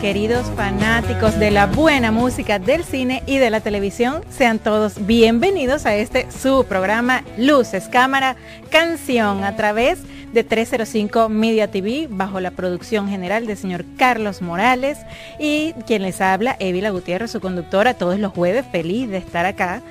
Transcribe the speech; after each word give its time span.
queridos 0.00 0.46
fanáticos 0.56 1.38
de 1.38 1.50
la 1.50 1.66
buena 1.66 2.12
música 2.12 2.58
del 2.58 2.84
cine 2.84 3.22
y 3.26 3.38
de 3.38 3.50
la 3.50 3.60
televisión. 3.60 4.22
Sean 4.30 4.58
todos 4.58 5.06
bienvenidos 5.06 5.86
a 5.86 5.96
este 5.96 6.30
su 6.30 6.64
programa 6.68 7.24
Luces, 7.36 7.88
Cámara, 7.88 8.36
Canción 8.70 9.44
a 9.44 9.56
través 9.56 9.98
de 10.32 10.44
305 10.44 11.28
Media 11.28 11.70
TV 11.70 12.06
bajo 12.10 12.40
la 12.40 12.50
producción 12.50 13.08
general 13.08 13.46
del 13.46 13.56
señor 13.56 13.84
Carlos 13.96 14.42
Morales 14.42 14.98
y 15.38 15.72
quien 15.86 16.02
les 16.02 16.20
habla, 16.20 16.56
Evila 16.60 16.90
Gutiérrez, 16.90 17.30
su 17.30 17.40
conductora, 17.40 17.94
todos 17.94 18.18
los 18.18 18.32
jueves, 18.32 18.64
feliz 18.70 19.08
de 19.08 19.18
estar 19.18 19.46
acá 19.46 19.82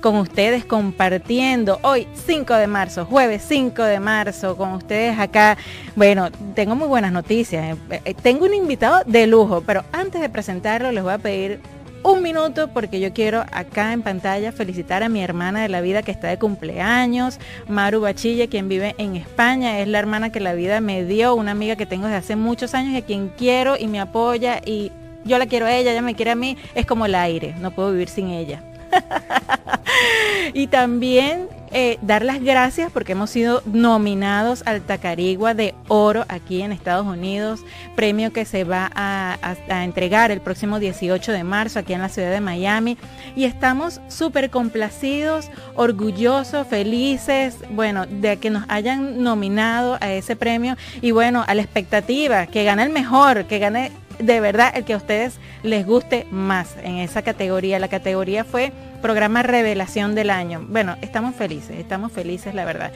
con 0.00 0.16
ustedes 0.16 0.64
compartiendo 0.64 1.78
hoy 1.82 2.06
5 2.26 2.54
de 2.54 2.66
marzo, 2.66 3.04
jueves 3.04 3.44
5 3.46 3.82
de 3.82 4.00
marzo, 4.00 4.56
con 4.56 4.72
ustedes 4.72 5.18
acá. 5.18 5.56
Bueno, 5.94 6.30
tengo 6.54 6.74
muy 6.74 6.88
buenas 6.88 7.12
noticias. 7.12 7.76
Eh, 7.90 8.00
eh, 8.04 8.14
tengo 8.14 8.44
un 8.46 8.54
invitado 8.54 9.02
de 9.06 9.26
lujo, 9.26 9.62
pero 9.66 9.84
antes 9.92 10.20
de 10.20 10.28
presentarlo 10.28 10.92
les 10.92 11.02
voy 11.02 11.12
a 11.12 11.18
pedir 11.18 11.60
un 12.02 12.22
minuto 12.22 12.68
porque 12.68 13.00
yo 13.00 13.12
quiero 13.12 13.44
acá 13.50 13.92
en 13.92 14.02
pantalla 14.02 14.52
felicitar 14.52 15.02
a 15.02 15.08
mi 15.08 15.22
hermana 15.22 15.62
de 15.62 15.68
la 15.68 15.80
vida 15.80 16.02
que 16.02 16.12
está 16.12 16.28
de 16.28 16.38
cumpleaños, 16.38 17.40
Maru 17.68 18.00
Bachille, 18.00 18.48
quien 18.48 18.68
vive 18.68 18.94
en 18.98 19.16
España. 19.16 19.80
Es 19.80 19.88
la 19.88 19.98
hermana 19.98 20.30
que 20.30 20.38
la 20.38 20.54
vida 20.54 20.80
me 20.80 21.04
dio, 21.04 21.34
una 21.34 21.50
amiga 21.50 21.74
que 21.74 21.86
tengo 21.86 22.04
desde 22.04 22.18
hace 22.18 22.36
muchos 22.36 22.74
años 22.74 22.92
y 22.92 22.98
a 22.98 23.02
quien 23.04 23.28
quiero 23.36 23.76
y 23.76 23.88
me 23.88 23.98
apoya 23.98 24.60
y 24.64 24.92
yo 25.24 25.38
la 25.38 25.46
quiero 25.46 25.66
a 25.66 25.74
ella, 25.74 25.90
ella 25.90 26.02
me 26.02 26.14
quiere 26.14 26.30
a 26.30 26.36
mí. 26.36 26.56
Es 26.74 26.86
como 26.86 27.06
el 27.06 27.14
aire, 27.14 27.54
no 27.60 27.72
puedo 27.72 27.90
vivir 27.90 28.08
sin 28.08 28.28
ella. 28.28 28.62
y 30.54 30.66
también 30.68 31.48
eh, 31.72 31.98
dar 32.00 32.24
las 32.24 32.42
gracias 32.42 32.90
porque 32.92 33.12
hemos 33.12 33.30
sido 33.30 33.62
nominados 33.66 34.62
al 34.66 34.82
Tacarigua 34.82 35.52
de 35.52 35.74
Oro 35.88 36.24
aquí 36.28 36.62
en 36.62 36.72
Estados 36.72 37.06
Unidos, 37.06 37.60
premio 37.94 38.32
que 38.32 38.44
se 38.44 38.64
va 38.64 38.90
a, 38.94 39.36
entregar 39.84 40.30
el 40.30 40.40
próximo 40.40 40.78
18 40.78 41.32
de 41.32 41.44
marzo 41.44 41.78
aquí 41.78 41.92
en 41.92 42.00
la 42.00 42.08
ciudad 42.08 42.30
de 42.30 42.40
Miami. 42.40 42.96
Y 43.34 43.44
estamos 43.44 44.00
súper 44.08 44.50
complacidos, 44.50 45.50
orgullosos, 45.74 46.66
felices, 46.66 47.56
bueno, 47.70 48.06
de 48.06 48.38
que 48.38 48.50
nos 48.50 48.64
hayan 48.68 49.22
nominado 49.22 49.98
a 50.00 50.12
ese 50.12 50.36
premio 50.36 50.76
y 51.02 51.10
bueno, 51.10 51.44
a 51.46 51.54
la 51.54 51.62
expectativa, 51.62 52.46
que 52.46 52.64
gane 52.64 52.84
el 52.84 52.90
mejor, 52.90 53.44
que 53.46 53.58
gane 53.58 53.92
de 54.18 54.40
verdad 54.40 54.72
el 54.74 54.84
que 54.84 54.94
a 54.94 54.96
ustedes 54.96 55.38
les 55.62 55.86
guste 55.86 56.26
más 56.30 56.76
en 56.82 56.96
esa 56.96 57.22
categoría. 57.22 57.78
La 57.78 57.88
categoría 57.88 58.44
fue 58.44 58.72
programa 59.02 59.42
revelación 59.42 60.14
del 60.14 60.30
año. 60.30 60.64
Bueno, 60.68 60.96
estamos 61.02 61.34
felices, 61.34 61.78
estamos 61.78 62.12
felices, 62.12 62.54
la 62.54 62.64
verdad. 62.64 62.92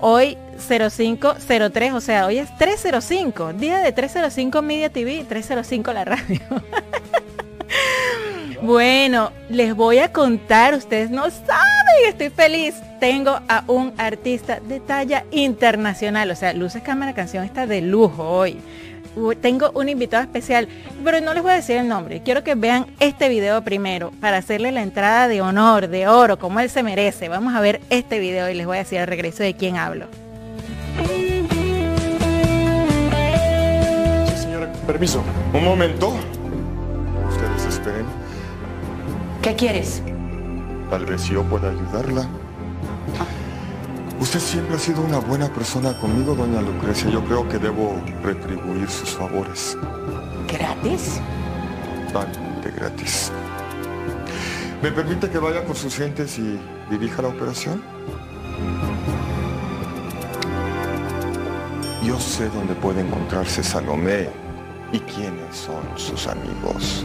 Hoy 0.00 0.36
0503, 0.58 1.92
o 1.92 2.00
sea, 2.00 2.26
hoy 2.26 2.38
es 2.38 2.56
305, 2.58 3.52
día 3.52 3.78
de 3.78 3.92
305 3.92 4.62
Media 4.62 4.90
TV, 4.90 5.24
305 5.28 5.92
la 5.92 6.04
radio. 6.04 6.40
bueno, 8.62 9.30
les 9.48 9.74
voy 9.74 9.98
a 9.98 10.12
contar, 10.12 10.74
ustedes 10.74 11.10
no 11.10 11.30
saben, 11.30 12.08
estoy 12.08 12.30
feliz. 12.30 12.74
Tengo 12.98 13.40
a 13.48 13.64
un 13.66 13.92
artista 13.98 14.60
de 14.60 14.80
talla 14.80 15.24
internacional, 15.30 16.30
o 16.30 16.36
sea, 16.36 16.52
Luces 16.52 16.82
Cámara 16.82 17.14
Canción 17.14 17.44
está 17.44 17.66
de 17.66 17.82
lujo 17.82 18.28
hoy 18.28 18.58
tengo 19.40 19.70
un 19.74 19.88
invitado 19.88 20.22
especial, 20.22 20.68
pero 21.04 21.20
no 21.20 21.34
les 21.34 21.42
voy 21.42 21.52
a 21.52 21.56
decir 21.56 21.76
el 21.76 21.88
nombre. 21.88 22.22
Quiero 22.22 22.42
que 22.42 22.54
vean 22.54 22.86
este 23.00 23.28
video 23.28 23.62
primero 23.62 24.10
para 24.20 24.38
hacerle 24.38 24.72
la 24.72 24.82
entrada 24.82 25.28
de 25.28 25.40
honor, 25.40 25.88
de 25.88 26.08
oro, 26.08 26.38
como 26.38 26.60
él 26.60 26.70
se 26.70 26.82
merece. 26.82 27.28
Vamos 27.28 27.54
a 27.54 27.60
ver 27.60 27.80
este 27.90 28.18
video 28.18 28.48
y 28.48 28.54
les 28.54 28.66
voy 28.66 28.76
a 28.76 28.80
decir 28.80 28.98
al 28.98 29.06
regreso 29.06 29.42
de 29.42 29.54
quién 29.54 29.76
hablo. 29.76 30.06
Sí, 34.26 34.42
señora, 34.42 34.72
permiso. 34.86 35.22
Un 35.52 35.64
momento. 35.64 36.14
Ustedes 37.28 37.74
esperen. 37.74 38.06
¿Qué 39.42 39.54
quieres? 39.54 40.02
Tal 40.90 41.04
vez 41.06 41.24
yo 41.24 41.42
pueda 41.44 41.70
ayudarla. 41.70 42.28
Usted 44.22 44.38
siempre 44.38 44.76
ha 44.76 44.78
sido 44.78 45.02
una 45.02 45.18
buena 45.18 45.52
persona 45.52 45.98
conmigo, 45.98 46.36
doña 46.36 46.62
Lucrecia. 46.62 47.10
Yo 47.10 47.24
creo 47.24 47.48
que 47.48 47.58
debo 47.58 48.00
retribuir 48.22 48.88
sus 48.88 49.10
favores. 49.10 49.76
¿Gratis? 50.46 51.20
Totalmente 52.06 52.70
gratis. 52.70 53.32
¿Me 54.80 54.92
permite 54.92 55.28
que 55.28 55.38
vaya 55.38 55.64
con 55.64 55.74
sus 55.74 55.96
gentes 55.96 56.38
y 56.38 56.56
dirija 56.88 57.20
la 57.20 57.28
operación? 57.30 57.82
Yo 62.04 62.16
sé 62.20 62.48
dónde 62.50 62.76
puede 62.76 63.00
encontrarse 63.00 63.64
Salomé 63.64 64.28
y 64.92 65.00
quiénes 65.00 65.56
son 65.56 65.82
sus 65.96 66.28
amigos. 66.28 67.04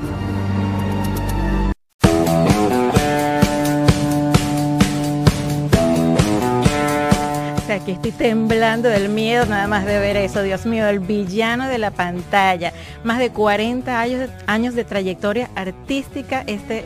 Aquí 7.87 7.93
estoy 7.93 8.11
temblando 8.11 8.89
del 8.89 9.07
miedo 9.07 9.45
nada 9.45 9.65
más 9.67 9.85
de 9.85 9.97
ver 9.97 10.17
eso. 10.17 10.43
Dios 10.43 10.65
mío, 10.65 10.85
el 10.87 10.99
villano 10.99 11.69
de 11.69 11.77
la 11.77 11.91
pantalla. 11.91 12.73
Más 13.05 13.17
de 13.17 13.29
40 13.29 13.97
años, 13.97 14.29
años 14.45 14.75
de 14.75 14.83
trayectoria 14.83 15.49
artística, 15.55 16.43
este 16.47 16.83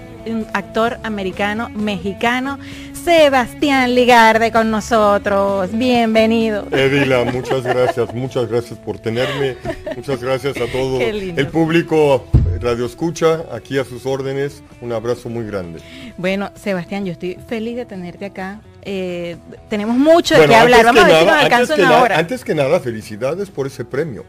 actor 0.54 1.00
americano, 1.02 1.70
mexicano, 1.70 2.60
Sebastián 2.94 3.96
Ligarde 3.96 4.52
con 4.52 4.70
nosotros. 4.70 5.72
Bienvenido. 5.74 6.68
Edila, 6.72 7.24
muchas 7.26 7.64
gracias, 7.64 8.14
muchas 8.14 8.48
gracias 8.48 8.78
por 8.78 9.00
tenerme. 9.00 9.58
Muchas 9.96 10.22
gracias 10.22 10.56
a 10.58 10.68
todo 10.68 11.02
el 11.02 11.48
público 11.48 12.28
Radio 12.62 12.86
Escucha, 12.86 13.46
aquí 13.52 13.80
a 13.80 13.86
sus 13.86 14.06
órdenes. 14.06 14.62
Un 14.82 14.92
abrazo 14.92 15.30
muy 15.30 15.48
grande. 15.48 15.80
Bueno, 16.18 16.52
Sebastián, 16.54 17.06
yo 17.06 17.12
estoy 17.14 17.40
feliz 17.48 17.76
de 17.76 17.86
tenerte 17.88 18.26
acá. 18.26 18.62
Eh, 18.84 19.38
tenemos 19.70 19.96
mucho 19.96 20.40
de 20.40 20.48
qué 20.48 20.56
hablar. 20.56 20.86
Vamos 20.86 21.04
a 21.04 21.08
ver 21.08 21.20
si 21.20 21.26
nos 21.26 21.36
alcanza 21.36 21.76
una 21.76 22.02
hora. 22.02 22.18
Antes 22.18 22.44
que 22.44 22.56
nada, 22.56 22.80
felicidades 22.80 23.50
por 23.50 23.68
ese 23.68 23.86
premio. 23.86 24.26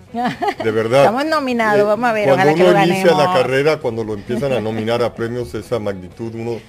De 0.62 0.70
verdad. 0.70 1.00
Estamos 1.00 1.24
nominados, 1.24 1.86
vamos 1.86 2.08
a 2.08 2.12
ver. 2.12 2.28
Cuando 2.28 2.70
uno 2.70 2.84
inicia 2.84 3.14
la 3.14 3.32
carrera, 3.32 3.78
cuando 3.78 4.04
lo 4.04 4.14
empiezan 4.14 4.52
a 4.52 4.60
nominar 4.60 5.02
a 5.02 5.14
premios 5.14 5.52
de 5.52 5.60
esa 5.60 5.78
magnitud, 5.78 6.34
uno 6.34 6.60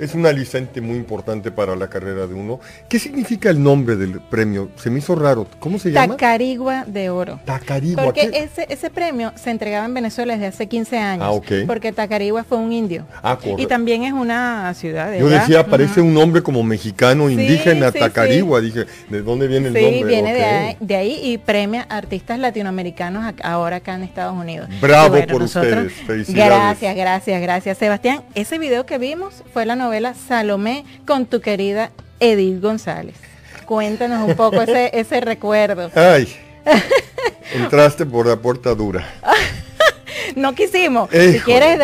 es 0.00 0.14
un 0.14 0.24
aliciente 0.24 0.80
muy 0.80 0.96
importante 0.96 1.50
para 1.50 1.76
la 1.76 1.88
carrera 1.88 2.26
de 2.26 2.34
uno. 2.34 2.58
¿Qué 2.88 2.98
significa 2.98 3.50
el 3.50 3.62
nombre 3.62 3.96
del 3.96 4.18
premio? 4.20 4.70
Se 4.76 4.88
me 4.88 4.98
hizo 5.00 5.14
raro. 5.14 5.46
¿Cómo 5.58 5.78
se 5.78 5.90
llama? 5.92 6.16
Tacarigua 6.16 6.84
de 6.86 7.10
Oro. 7.10 7.38
Tacarigua. 7.44 8.04
Porque 8.04 8.30
ese, 8.32 8.66
ese 8.70 8.88
premio 8.88 9.32
se 9.36 9.50
entregaba 9.50 9.84
en 9.84 9.92
Venezuela 9.92 10.32
desde 10.32 10.46
hace 10.46 10.66
15 10.66 10.98
años. 10.98 11.24
Ah, 11.26 11.32
ok. 11.32 11.52
Porque 11.66 11.92
Tacarigua 11.92 12.44
fue 12.44 12.56
un 12.56 12.72
indio. 12.72 13.06
Ah, 13.22 13.36
correcto. 13.36 13.62
Y 13.62 13.66
también 13.66 14.04
es 14.04 14.14
una 14.14 14.72
ciudad 14.72 15.10
de 15.10 15.18
Yo 15.18 15.28
decía, 15.28 15.66
parece 15.66 16.00
un 16.00 16.14
nombre 16.14 16.42
como 16.42 16.62
mexicano, 16.62 17.28
indígena, 17.28 17.92
Tacarigua. 17.92 18.62
Dije, 18.62 18.86
¿de 19.10 19.20
dónde 19.20 19.48
viene 19.48 19.68
el 19.68 19.74
nombre? 19.74 19.98
Sí, 19.98 20.04
viene 20.04 20.32
de, 20.32 20.44
ahí, 20.44 20.76
de, 20.80 20.96
ahí, 20.96 21.20
y 21.22 21.38
premia 21.38 21.82
artistas 21.82 22.38
latinoamericanos 22.38 23.34
ahora 23.42 23.76
acá 23.76 23.96
en 23.96 24.02
Estados 24.02 24.34
Unidos. 24.34 24.70
Bravo 24.80 25.18
por 25.26 25.42
ustedes. 25.42 25.92
Felicidades. 25.92 26.50
Gracias, 26.50 26.96
gracias, 26.96 27.42
gracias. 27.42 27.78
Sebastián, 27.78 28.22
ese 28.34 28.58
video 28.58 28.86
que 28.86 28.96
vimos 28.96 29.42
fue 29.52 29.66
la 29.66 29.76
novela 29.76 29.89
novela 29.90 30.14
Salomé 30.14 30.84
con 31.04 31.26
tu 31.26 31.40
querida 31.40 31.90
Edith 32.20 32.62
González. 32.62 33.16
Cuéntanos 33.66 34.28
un 34.28 34.36
poco 34.36 34.62
ese, 34.62 34.88
ese 34.92 35.20
recuerdo. 35.20 35.90
Ay, 35.96 36.32
entraste 37.54 38.06
por 38.06 38.24
la 38.24 38.36
puerta 38.36 38.72
dura. 38.76 39.04
no 40.36 40.54
quisimos. 40.54 41.10
Si 41.10 41.40
quieres, 41.40 41.80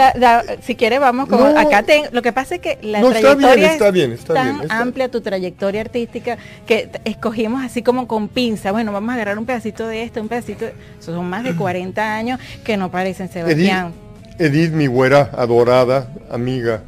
si 0.63 0.77
quieres 0.77 1.01
vamos 1.01 1.29
con 1.29 1.59
acá 1.59 1.85
lo 2.13 2.23
que 2.23 2.33
pasa 2.33 2.55
es 2.55 2.61
que 2.61 2.79
la 2.81 3.01
trayectoria 3.01 3.73
está 3.73 3.91
bien, 3.91 4.13
está 4.13 4.35
bien, 4.35 4.69
tan 4.69 4.71
amplia 4.71 5.11
tu 5.11 5.21
trayectoria 5.21 5.81
artística 5.81 6.39
que 6.65 6.89
escogimos 7.05 7.65
así 7.65 7.83
como 7.83 8.07
con 8.07 8.29
pinza. 8.29 8.71
Bueno, 8.71 8.93
vamos 8.93 9.11
a 9.11 9.15
agarrar 9.15 9.37
un 9.37 9.47
pedacito 9.47 9.85
de 9.89 10.05
esto, 10.05 10.21
un 10.21 10.29
pedacito. 10.29 10.67
son 11.01 11.29
más 11.29 11.43
de 11.43 11.57
40 11.57 12.15
años 12.15 12.39
que 12.63 12.77
no 12.77 12.89
parecen 12.89 13.29
Sebastián. 13.29 13.93
Edith, 14.39 14.55
Edith 14.55 14.73
mi 14.75 14.87
güera 14.87 15.31
adorada, 15.37 16.13
amiga, 16.31 16.83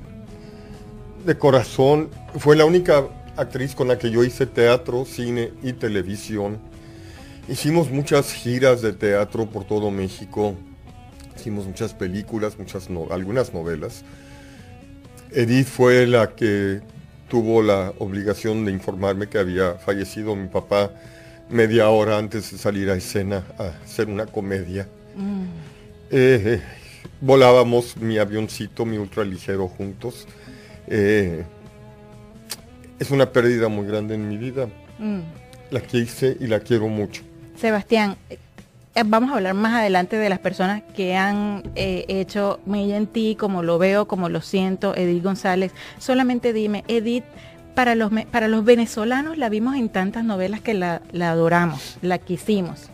de 1.29 1.37
corazón. 1.37 2.09
Fue 2.39 2.57
la 2.57 2.65
única 2.65 3.07
actriz 3.37 3.75
con 3.75 3.87
la 3.87 3.99
que 3.99 4.11
yo 4.11 4.25
hice 4.25 4.47
teatro, 4.47 5.05
cine 5.05 5.53
y 5.63 5.75
televisión. 5.75 6.59
Hicimos 7.49 7.91
muchas 7.91 8.33
giras 8.33 8.81
de 8.81 8.95
teatro 8.95 9.47
por 9.47 9.65
todo 9.65 9.91
México. 9.91 10.55
Hicimos 11.37 11.67
muchas 11.67 11.93
películas, 11.93 12.59
muchas 12.59 12.89
algunas 13.11 13.53
novelas. 13.53 14.05
Edith 15.31 15.67
fue 15.67 16.07
la 16.07 16.35
que 16.35 16.81
tuvo 17.29 17.63
la 17.63 17.93
obligación 17.99 18.65
de 18.65 18.73
informarme 18.73 19.29
que 19.29 19.39
había 19.39 19.75
fallecido 19.75 20.35
mi 20.35 20.49
papá 20.49 20.91
media 21.51 21.91
hora 21.91 22.17
antes 22.17 22.51
de 22.51 22.57
salir 22.57 22.89
a 22.89 22.95
escena 22.95 23.45
a 23.59 23.85
hacer 23.85 24.09
una 24.09 24.25
comedia. 24.25 24.89
Mm. 25.15 25.45
Eh, 26.11 26.63
volábamos 27.21 27.99
mi 27.99 28.17
avioncito, 28.17 28.87
mi 28.87 28.97
ultraligero 28.97 29.69
juntos 29.69 30.27
eh, 30.91 31.45
es 32.99 33.11
una 33.11 33.31
pérdida 33.31 33.69
muy 33.69 33.87
grande 33.87 34.15
en 34.15 34.29
mi 34.29 34.37
vida. 34.37 34.69
Mm. 34.99 35.21
La 35.71 35.81
que 35.81 35.99
hice 35.99 36.37
y 36.41 36.47
la 36.47 36.61
quiero 36.61 36.89
mucho. 36.89 37.23
Sebastián, 37.57 38.17
eh, 38.31 38.39
vamos 39.05 39.31
a 39.31 39.37
hablar 39.37 39.55
más 39.55 39.75
adelante 39.75 40.17
de 40.17 40.29
las 40.29 40.39
personas 40.39 40.83
que 40.97 41.17
han 41.17 41.63
eh, 41.75 42.05
hecho 42.09 42.61
Mella 42.67 42.97
en 42.97 43.07
ti, 43.07 43.37
como 43.39 43.63
lo 43.63 43.79
veo, 43.79 44.07
como 44.07 44.29
lo 44.29 44.41
siento, 44.41 44.97
Edith 44.97 45.23
González. 45.23 45.73
Solamente 45.99 46.53
dime, 46.53 46.85
Edith, 46.89 47.25
para 47.75 47.95
los, 47.95 48.11
para 48.31 48.49
los 48.49 48.65
venezolanos 48.65 49.39
la 49.39 49.49
vimos 49.49 49.77
en 49.77 49.89
tantas 49.89 50.25
novelas 50.25 50.61
que 50.61 50.75
la, 50.75 51.03
adoramos, 51.21 51.99
la 52.03 52.19
quisimos. 52.19 52.91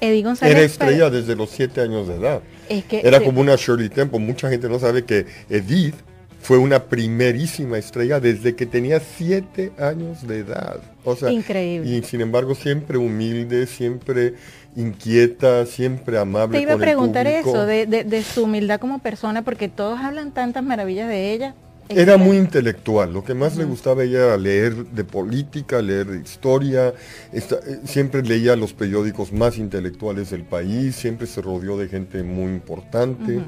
Edith 0.00 0.24
González. 0.24 0.54
Era 0.54 0.64
estrella 0.64 1.10
desde 1.10 1.34
los 1.34 1.50
siete 1.50 1.80
años 1.80 2.06
de 2.08 2.16
edad. 2.16 2.40
Era 2.68 3.20
como 3.20 3.40
una 3.40 3.56
Shirley 3.56 3.88
Temple. 3.88 4.20
Mucha 4.20 4.48
gente 4.48 4.68
no 4.68 4.78
sabe 4.78 5.04
que 5.04 5.26
Edith 5.48 5.94
fue 6.40 6.58
una 6.58 6.84
primerísima 6.84 7.78
estrella 7.78 8.20
desde 8.20 8.54
que 8.54 8.66
tenía 8.66 9.00
siete 9.00 9.72
años 9.78 10.26
de 10.26 10.38
edad. 10.38 10.80
O 11.04 11.16
sea, 11.16 11.30
Increíble. 11.30 11.90
Y 11.90 12.02
sin 12.02 12.20
embargo 12.20 12.54
siempre 12.54 12.98
humilde, 12.98 13.66
siempre 13.66 14.34
inquieta, 14.76 15.66
siempre 15.66 16.18
amable. 16.18 16.58
Te 16.58 16.62
iba 16.62 16.74
a 16.74 16.78
preguntar 16.78 17.26
eso, 17.26 17.66
de, 17.66 18.22
su 18.22 18.44
humildad 18.44 18.80
como 18.80 19.00
persona, 19.00 19.42
porque 19.42 19.68
todos 19.68 19.98
hablan 20.00 20.32
tantas 20.32 20.62
maravillas 20.62 21.08
de 21.08 21.32
ella. 21.32 21.54
Era 21.90 22.18
muy 22.18 22.36
intelectual, 22.36 23.14
lo 23.14 23.24
que 23.24 23.32
más 23.32 23.56
le 23.56 23.64
gustaba 23.64 24.02
a 24.02 24.04
ella 24.04 24.26
era 24.26 24.36
leer 24.36 24.74
de 24.88 25.04
política, 25.04 25.80
leer 25.80 26.06
de 26.06 26.20
historia, 26.20 26.92
eh, 27.32 27.40
siempre 27.84 28.22
leía 28.22 28.56
los 28.56 28.74
periódicos 28.74 29.32
más 29.32 29.56
intelectuales 29.56 30.28
del 30.28 30.42
país, 30.44 30.96
siempre 30.96 31.26
se 31.26 31.40
rodeó 31.40 31.78
de 31.78 31.88
gente 31.88 32.22
muy 32.22 32.52
importante, 32.52 33.40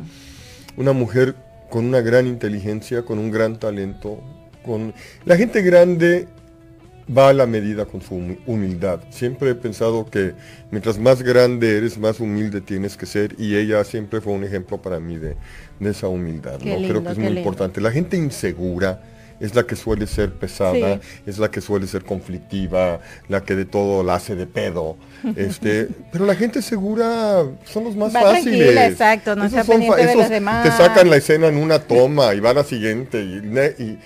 una 0.79 0.95
mujer 0.95 1.35
con 1.71 1.87
una 1.87 2.01
gran 2.01 2.27
inteligencia, 2.27 3.03
con 3.05 3.19
un 3.19 3.31
gran 3.31 3.59
talento, 3.59 4.21
con 4.65 4.93
la 5.25 5.37
gente 5.37 5.63
grande 5.63 6.29
va 7.17 7.31
a 7.31 7.33
la 7.33 7.47
medida 7.47 7.87
con 7.87 8.03
su 8.03 8.15
humildad. 8.47 9.01
Siempre 9.11 9.51
he 9.51 9.55
pensado 9.55 10.07
que 10.07 10.35
mientras 10.71 10.99
más 10.99 11.23
grande 11.23 11.77
eres, 11.77 11.99
más 11.99 12.21
humilde 12.21 12.61
tienes 12.61 12.97
que 12.97 13.07
ser 13.07 13.35
y 13.39 13.57
ella 13.57 13.83
siempre 13.85 14.21
fue 14.21 14.33
un 14.33 14.45
ejemplo 14.45 14.81
para 14.81 15.01
mí 15.01 15.19
de, 15.19 15.37
esa 15.81 16.09
humildad. 16.09 16.61
Creo 16.61 17.03
que 17.03 17.11
es 17.11 17.19
muy 17.19 17.39
importante. 17.39 17.81
La 17.81 17.91
gente 17.91 18.17
insegura 18.17 19.03
es 19.41 19.55
la 19.55 19.65
que 19.65 19.75
suele 19.75 20.07
ser 20.07 20.33
pesada, 20.33 21.01
es 21.27 21.39
la 21.39 21.51
que 21.51 21.61
suele 21.61 21.87
ser 21.87 22.05
conflictiva, 22.05 23.01
la 23.29 23.43
que 23.43 23.57
de 23.57 23.65
todo 23.65 24.03
la 24.03 24.15
hace 24.15 24.37
de 24.37 24.47
pedo. 24.47 24.97
Este, 25.37 25.89
pero 26.13 26.27
la 26.27 26.35
gente 26.35 26.63
segura 26.63 27.45
son 27.65 27.85
los 27.85 27.97
más 27.97 28.13
fáciles. 28.13 28.77
exacto, 28.77 29.35
no 29.35 29.45
está 29.45 29.65
pendiente 29.65 30.07
de 30.07 30.15
los 30.15 30.29
demás. 30.29 30.65
Te 30.65 30.71
sacan 30.71 31.11
la 31.11 31.17
escena 31.17 31.49
en 31.49 31.57
una 31.57 31.79
toma 31.81 32.35
y 32.35 32.41
va 32.41 32.51
a 32.51 32.55
la 32.55 32.65
siguiente 32.65 33.21
y 33.21 33.99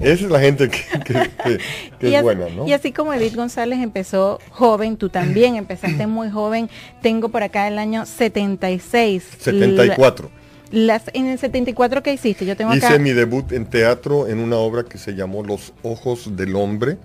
esa 0.00 0.24
es 0.24 0.30
la 0.30 0.40
gente 0.40 0.68
que, 0.68 1.58
es 2.00 2.22
buena, 2.22 2.48
¿no? 2.48 2.66
Y 2.66 2.72
así 2.72 2.92
como 2.92 3.12
Edith 3.12 3.34
González 3.34 3.80
empezó 3.80 4.38
joven, 4.50 4.96
tú 4.96 5.08
también 5.08 5.56
empezaste 5.56 6.06
muy 6.06 6.30
joven. 6.30 6.70
Tengo 7.00 7.28
por 7.30 7.42
acá 7.42 7.66
el 7.68 7.78
año 7.78 8.06
76. 8.06 9.24
74. 9.38 10.30
Las, 10.72 11.02
en 11.12 11.28
el 11.28 11.38
74 11.38 12.02
¿qué 12.02 12.14
hiciste? 12.14 12.46
Yo 12.46 12.56
tengo 12.56 12.74
Hice 12.74 12.98
mi 12.98 13.12
debut 13.12 13.52
en 13.52 13.66
teatro 13.66 14.26
en 14.26 14.38
una 14.38 14.56
obra 14.56 14.84
que 14.84 14.98
se 14.98 15.14
llamó 15.14 15.44
Los 15.44 15.72
Ojos 15.82 16.36
del 16.36 16.56
Hombre. 16.56 16.96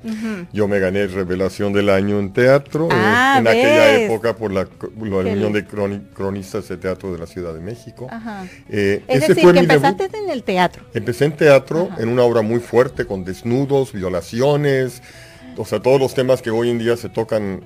Yo 0.54 0.68
me 0.68 0.80
gané 0.80 1.08
Revelación 1.08 1.74
del 1.74 1.90
Año 1.90 2.20
en 2.20 2.32
teatro 2.32 2.88
ah, 2.92 3.36
en, 3.40 3.48
aquella 3.48 4.00
época 4.00 4.36
por 4.36 4.52
la, 4.52 4.68
Unión 4.96 5.54
de 5.54 5.66
Cronistas 5.66 6.68
de 6.70 6.78
Teatro 6.78 7.12
de 7.12 7.20
la 7.20 7.28
Ciudad 7.28 7.54
de 7.54 7.60
México. 7.60 8.10
Eh, 8.70 9.04
es 9.08 9.28
decir, 9.28 9.52
que 9.52 9.60
empezaste 9.60 10.10
en 10.18 10.30
el 10.30 10.44
teatro. 10.44 10.84
Empecé 10.94 11.26
en 11.26 11.36
teatro 11.36 11.90
en 11.98 12.10
una 12.10 12.24
obra 12.24 12.42
muy 12.42 12.60
fuerte 12.60 13.06
con 13.06 13.26
desnudos, 13.26 13.92
violaciones, 13.92 15.02
o 15.58 15.66
sea, 15.66 15.82
todos 15.82 16.00
los 16.00 16.14
temas 16.14 16.42
que 16.42 16.52
hoy 16.52 16.70
en 16.70 16.80
día 16.80 16.96
se 16.98 17.10
tocan 17.10 17.62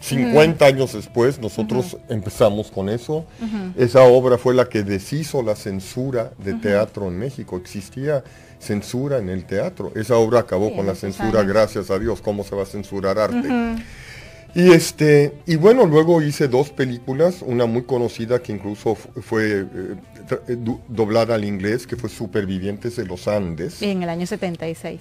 50 0.00 0.64
años 0.64 0.94
después 0.94 1.38
nosotros 1.38 1.98
empezamos 2.08 2.70
con 2.70 2.88
eso. 2.88 3.26
Esa 3.76 4.02
obra 4.02 4.38
fue 4.38 4.54
la 4.54 4.68
que 4.68 4.82
deshizo 4.82 5.42
la 5.42 5.54
censura 5.54 6.32
de 6.38 6.54
teatro 6.54 7.08
en 7.08 7.18
México. 7.18 7.56
Existía 7.56 8.24
censura 8.58 9.18
en 9.18 9.28
el 9.28 9.44
teatro. 9.44 9.92
Esa 9.94 10.16
obra 10.16 10.40
acabó 10.40 10.74
con 10.74 10.86
la 10.86 10.94
censura, 10.94 11.42
gracias 11.42 11.90
a 11.90 11.98
Dios. 11.98 12.20
¿Cómo 12.20 12.44
se 12.44 12.56
va 12.56 12.62
a 12.62 12.66
censurar 12.66 13.18
arte? 13.18 13.48
Y 14.54 14.72
este, 14.72 15.32
y 15.46 15.56
bueno, 15.56 15.86
luego 15.86 16.20
hice 16.22 16.48
dos 16.48 16.70
películas, 16.70 17.42
una 17.42 17.66
muy 17.66 17.82
conocida 17.82 18.42
que 18.42 18.50
incluso 18.50 18.96
fue 18.96 19.60
eh, 19.60 19.66
eh, 20.48 20.56
doblada 20.88 21.36
al 21.36 21.44
inglés, 21.44 21.86
que 21.86 21.94
fue 21.94 22.10
Supervivientes 22.10 22.96
de 22.96 23.04
los 23.04 23.28
Andes. 23.28 23.80
En 23.80 24.02
el 24.02 24.08
año 24.08 24.26
76. 24.26 25.00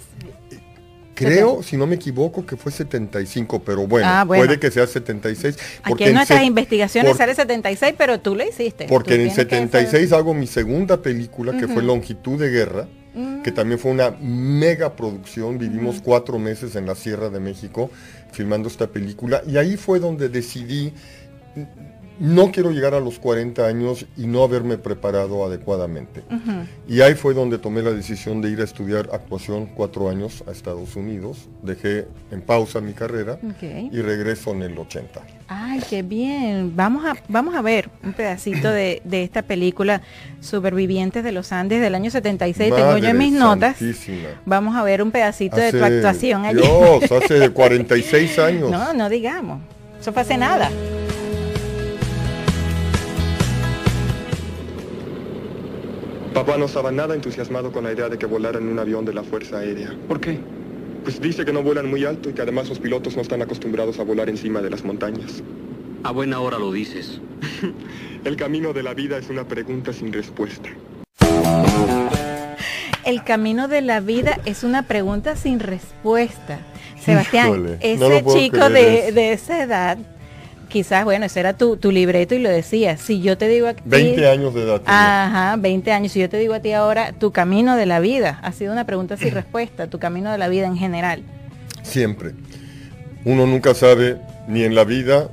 Creo, 1.25 1.63
si 1.63 1.77
no 1.77 1.86
me 1.86 1.95
equivoco, 1.95 2.45
que 2.45 2.56
fue 2.57 2.71
75, 2.71 3.62
pero 3.63 3.88
bueno, 3.88 4.07
ah, 4.10 4.24
puede 4.25 4.60
que 4.60 4.71
sea 4.71 4.88
76. 4.88 5.57
Porque 5.88 6.04
Aquí 6.04 6.10
en 6.10 6.16
nuestras 6.16 6.44
investigaciones 6.44 7.18
sale 7.18 7.36
76, 7.36 7.95
pero 7.98 8.19
tú 8.19 8.36
lo 8.36 8.44
hiciste. 8.48 8.86
Porque 8.88 9.16
en 9.16 9.21
el 9.21 9.31
76 9.31 10.12
hago 10.13 10.33
mi 10.33 10.48
segunda 10.48 11.01
película, 11.01 11.57
que 11.57 11.68
fue 11.68 11.83
Longitud 11.83 12.39
de 12.39 12.50
Guerra, 12.50 12.88
que 13.44 13.51
también 13.51 13.80
fue 13.80 13.92
una 13.92 14.12
mega 14.21 14.95
producción. 14.95 15.57
Vivimos 15.57 16.01
cuatro 16.01 16.39
meses 16.39 16.75
en 16.75 16.86
la 16.86 16.95
Sierra 16.95 17.30
de 17.30 17.39
México 17.39 17.89
filmando 18.31 18.69
esta 18.69 18.88
película 18.88 19.42
y 19.48 19.57
ahí 19.57 19.75
fue 19.75 20.00
donde 20.00 20.30
decidí 20.30 20.94
no 22.19 22.51
quiero 22.51 22.71
llegar 22.71 22.94
a 22.94 23.00
los 23.00 23.19
40 23.19 23.66
años 23.66 24.06
y 24.18 24.27
no 24.27 24.44
haberme 24.44 24.77
preparado 24.77 25.45
adecuadamente. 25.45 26.24
Y 26.88 27.01
ahí 27.01 27.16
fue 27.16 27.33
donde 27.33 27.57
tomé 27.57 27.81
la 27.81 27.92
decisión 27.92 28.42
de 28.42 28.50
ir 28.50 28.62
a 28.62 28.63
estudiar 28.63 29.10
actuación 29.13 29.68
cuatro 29.68 30.10
años 30.10 30.44
a 30.48 30.51
Estados 30.51 30.95
Unidos. 30.95 31.50
Dejé 31.63 32.07
en 32.31 32.42
pausa 32.42 32.81
mi 32.81 32.94
carrera 32.94 33.39
y 33.62 34.01
regreso 34.01 34.51
en 34.51 34.63
el 34.63 34.77
80. 34.77 35.21
Ay, 35.48 35.81
qué 35.89 36.04
bien. 36.04 36.74
Vamos 36.75 37.06
a, 37.06 37.16
vamos 37.27 37.56
a 37.56 37.62
ver 37.62 37.89
un 38.04 38.13
pedacito 38.13 38.69
de, 38.69 39.01
esta 39.12 39.42
película 39.42 40.01
Supervivientes 40.42 41.24
de 41.24 41.31
los 41.31 41.51
Andes 41.51 41.81
del 41.81 41.95
año 41.95 42.12
76. 42.12 42.75
Tengo 42.75 42.98
yo 42.98 43.10
en 43.10 43.18
mis 43.18 43.33
notas. 43.33 43.77
Vamos 44.45 44.75
a 44.75 44.83
ver 44.83 45.01
un 45.01 45.12
pedacito 45.12 45.57
de 45.57 45.71
tu 45.71 45.83
actuación 45.83 46.45
allí. 46.45 46.62
Dios, 46.62 47.12
hace 47.12 47.50
46 47.50 48.39
años. 48.39 48.71
No, 48.71 48.94
no 48.94 49.10
digamos. 49.10 49.62
Eso 50.00 50.13
fue 50.13 50.21
hace 50.21 50.38
nada. 50.38 50.69
Papá 56.40 56.58
no 56.58 56.68
estaba 56.68 56.90
nada 56.90 57.16
entusiasmado 57.16 57.70
con 57.74 57.84
la 57.84 57.92
idea 57.92 58.08
de 58.08 58.18
que 58.18 58.26
volaran 58.26 58.64
en 58.64 58.70
un 58.70 58.80
avión 58.80 59.04
de 59.04 59.14
la 59.14 59.24
Fuerza 59.24 59.58
Aérea. 59.58 59.94
¿Por 60.08 60.22
qué? 60.22 60.40
Pues 61.04 61.20
dice 61.20 61.44
que 61.44 61.52
no 61.52 61.62
vuelan 61.64 61.90
muy 61.90 62.06
alto 62.06 62.30
y 62.30 62.34
que 62.34 62.42
además 62.42 62.70
los 62.70 62.80
pilotos 62.80 63.18
no 63.18 63.22
están 63.22 63.42
acostumbrados 63.42 64.00
a 64.00 64.06
volar 64.06 64.30
encima 64.30 64.62
de 64.62 64.70
las 64.70 64.86
montañas. 64.86 65.44
A 66.06 66.12
buena 66.12 66.40
hora 66.40 66.58
lo 66.58 66.72
dices. 66.72 67.19
El 68.24 68.38
camino 68.38 68.72
de 68.72 68.84
la 68.84 68.94
vida 68.94 69.18
es 69.18 69.30
una 69.30 69.50
pregunta 69.50 69.92
sin 69.92 70.14
respuesta. 70.14 70.69
El 73.04 73.22
camino 73.26 73.68
de 73.68 73.81
la 73.81 74.00
vida 74.00 74.40
es 74.46 74.64
una 74.64 74.84
pregunta 74.84 75.36
sin 75.36 75.60
respuesta. 75.60 76.60
Sebastián, 77.02 77.78
ese 77.81 78.24
chico 78.24 78.69
de, 78.69 79.12
de 79.12 79.34
esa 79.34 79.62
edad 79.62 79.98
quizás, 80.69 81.04
bueno, 81.04 81.26
ese 81.26 81.42
era 81.42 81.57
tu, 81.57 81.78
libreto 81.92 82.35
y 82.35 82.40
lo 82.40 82.49
decías. 82.49 83.02
Si 83.02 83.21
yo 83.21 83.38
te 83.38 83.49
digo 83.49 83.68
a 83.68 83.73
ti... 83.73 83.81
20 83.85 84.30
años 84.30 84.54
de 84.54 84.64
edad. 84.64 84.81
Ajá, 84.85 85.57
20 85.57 85.92
años. 85.92 86.14
Si 86.14 86.19
yo 86.19 86.30
te 86.30 86.38
digo 86.38 86.54
a 86.54 86.61
ti 86.61 86.71
ahora, 86.71 87.11
tu 87.11 87.31
camino 87.31 87.76
de 87.76 87.85
la 87.85 87.99
vida, 87.99 88.40
ha 88.42 88.52
sido 88.54 88.71
una 88.71 88.85
pregunta 88.85 89.18
sin 89.18 89.31
respuesta, 89.33 89.88
tu 89.88 89.99
camino 89.99 90.31
de 90.31 90.38
la 90.38 90.47
vida 90.47 90.68
en 90.68 90.78
general. 90.78 91.23
Siempre. 91.83 92.33
Uno 93.26 93.45
nunca 93.45 93.73
sabe, 93.73 94.21
ni 94.47 94.64
en 94.64 94.76
la 94.76 94.85
vida, 94.85 95.30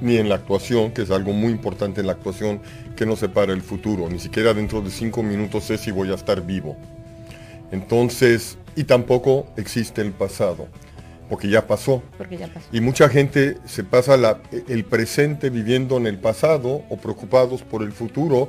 ni 0.00 0.16
en 0.16 0.28
la 0.28 0.36
actuación, 0.36 0.92
que 0.92 1.02
es 1.02 1.10
algo 1.10 1.32
muy 1.32 1.52
importante 1.52 2.00
en 2.00 2.06
la 2.06 2.14
actuación, 2.14 2.60
que 2.96 3.04
no 3.04 3.16
separa 3.16 3.52
el 3.52 3.62
futuro. 3.62 4.08
Ni 4.08 4.18
siquiera 4.18 4.54
dentro 4.54 4.80
de 4.80 4.90
cinco 4.90 5.22
minutos 5.22 5.64
sé 5.64 5.76
si 5.76 5.90
voy 5.90 6.10
a 6.10 6.14
estar 6.14 6.40
vivo. 6.40 6.76
Entonces, 7.70 8.56
y 8.76 8.84
tampoco 8.84 9.46
existe 9.56 10.00
el 10.00 10.12
pasado 10.12 10.68
porque 11.28 11.48
ya 11.48 11.66
pasó. 11.66 12.02
Y 12.72 12.80
mucha 12.80 13.08
gente 13.08 13.58
se 13.66 13.84
pasa 13.84 14.16
el 14.68 14.84
presente 14.84 15.50
viviendo 15.50 15.96
en 15.96 16.06
el 16.06 16.18
pasado 16.18 16.82
o 16.88 16.96
preocupados 16.96 17.62
por 17.62 17.82
el 17.82 17.92
futuro 17.92 18.48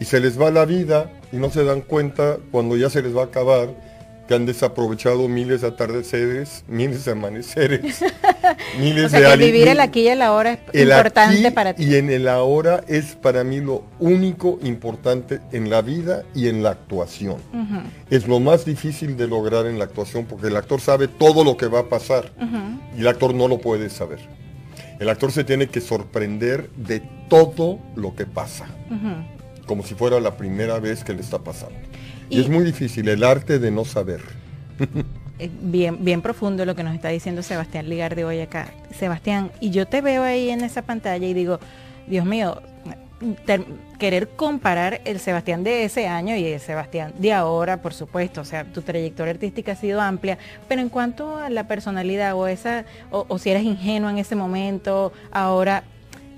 y 0.00 0.04
se 0.04 0.20
les 0.20 0.40
va 0.40 0.50
la 0.50 0.64
vida 0.64 1.10
y 1.32 1.36
no 1.36 1.50
se 1.50 1.64
dan 1.64 1.80
cuenta 1.80 2.38
cuando 2.50 2.76
ya 2.76 2.90
se 2.90 3.02
les 3.02 3.16
va 3.16 3.22
a 3.22 3.26
acabar 3.26 3.68
que 4.28 4.34
han 4.34 4.44
desaprovechado 4.44 5.26
miles 5.26 5.62
de 5.62 5.68
atardeceres, 5.68 6.62
miles 6.68 7.06
de 7.06 7.12
amaneceres, 7.12 8.04
miles 8.78 9.06
o 9.06 9.08
sea, 9.08 9.30
de 9.30 9.38
que 9.38 9.44
vivir 9.46 9.68
el 9.68 9.80
aquí 9.80 10.02
y 10.02 10.08
el 10.08 10.20
ahora 10.20 10.58
es 10.72 10.82
importante 10.82 11.50
para 11.50 11.74
ti. 11.74 11.84
Y 11.84 11.96
en 11.96 12.10
el 12.10 12.28
ahora 12.28 12.84
es 12.86 13.16
para 13.16 13.42
mí 13.42 13.60
lo 13.60 13.84
único 13.98 14.58
importante 14.62 15.40
en 15.50 15.70
la 15.70 15.80
vida 15.80 16.24
y 16.34 16.48
en 16.48 16.62
la 16.62 16.70
actuación. 16.70 17.38
Es 18.10 18.28
lo 18.28 18.38
más 18.38 18.66
difícil 18.66 19.16
de 19.16 19.26
lograr 19.26 19.66
en 19.66 19.78
la 19.78 19.84
actuación 19.84 20.26
porque 20.26 20.48
el 20.48 20.56
actor 20.56 20.80
sabe 20.80 21.08
todo 21.08 21.42
lo 21.42 21.56
que 21.56 21.66
va 21.66 21.80
a 21.80 21.88
pasar 21.88 22.30
y 22.96 23.00
el 23.00 23.08
actor 23.08 23.34
no 23.34 23.48
lo 23.48 23.58
puede 23.58 23.88
saber. 23.88 24.20
El 25.00 25.08
actor 25.08 25.32
se 25.32 25.44
tiene 25.44 25.68
que 25.68 25.80
sorprender 25.80 26.68
de 26.76 27.00
todo 27.28 27.78
lo 27.94 28.14
que 28.14 28.26
pasa, 28.26 28.66
como 29.66 29.84
si 29.84 29.94
fuera 29.94 30.20
la 30.20 30.36
primera 30.36 30.80
vez 30.80 31.02
que 31.02 31.14
le 31.14 31.22
está 31.22 31.38
pasando. 31.38 31.87
Y, 32.30 32.40
es 32.40 32.48
muy 32.48 32.64
difícil 32.64 33.08
el 33.08 33.24
arte 33.24 33.58
de 33.58 33.70
no 33.70 33.84
saber. 33.84 34.20
eh, 35.38 35.50
bien, 35.62 36.04
bien 36.04 36.22
profundo 36.22 36.64
lo 36.64 36.74
que 36.74 36.82
nos 36.82 36.94
está 36.94 37.08
diciendo 37.08 37.42
Sebastián 37.42 37.88
Ligar 37.88 38.14
de 38.14 38.24
hoy 38.24 38.40
acá. 38.40 38.72
Sebastián, 38.98 39.50
y 39.60 39.70
yo 39.70 39.86
te 39.86 40.00
veo 40.00 40.22
ahí 40.22 40.50
en 40.50 40.62
esa 40.62 40.82
pantalla 40.82 41.26
y 41.26 41.34
digo, 41.34 41.58
Dios 42.06 42.26
mío, 42.26 42.60
querer 43.98 44.28
comparar 44.28 45.00
el 45.04 45.18
Sebastián 45.18 45.64
de 45.64 45.84
ese 45.84 46.06
año 46.06 46.36
y 46.36 46.44
el 46.46 46.60
Sebastián 46.60 47.12
de 47.18 47.32
ahora, 47.32 47.82
por 47.82 47.92
supuesto, 47.92 48.42
o 48.42 48.44
sea, 48.44 48.64
tu 48.64 48.82
trayectoria 48.82 49.32
artística 49.32 49.72
ha 49.72 49.76
sido 49.76 50.00
amplia, 50.00 50.38
pero 50.68 50.80
en 50.80 50.88
cuanto 50.88 51.36
a 51.36 51.50
la 51.50 51.66
personalidad 51.66 52.34
o 52.34 52.46
esa, 52.46 52.84
o, 53.10 53.38
si 53.38 53.50
eres 53.50 53.64
ingenuo 53.64 54.08
en 54.10 54.18
ese 54.18 54.36
momento, 54.36 55.12
ahora, 55.32 55.82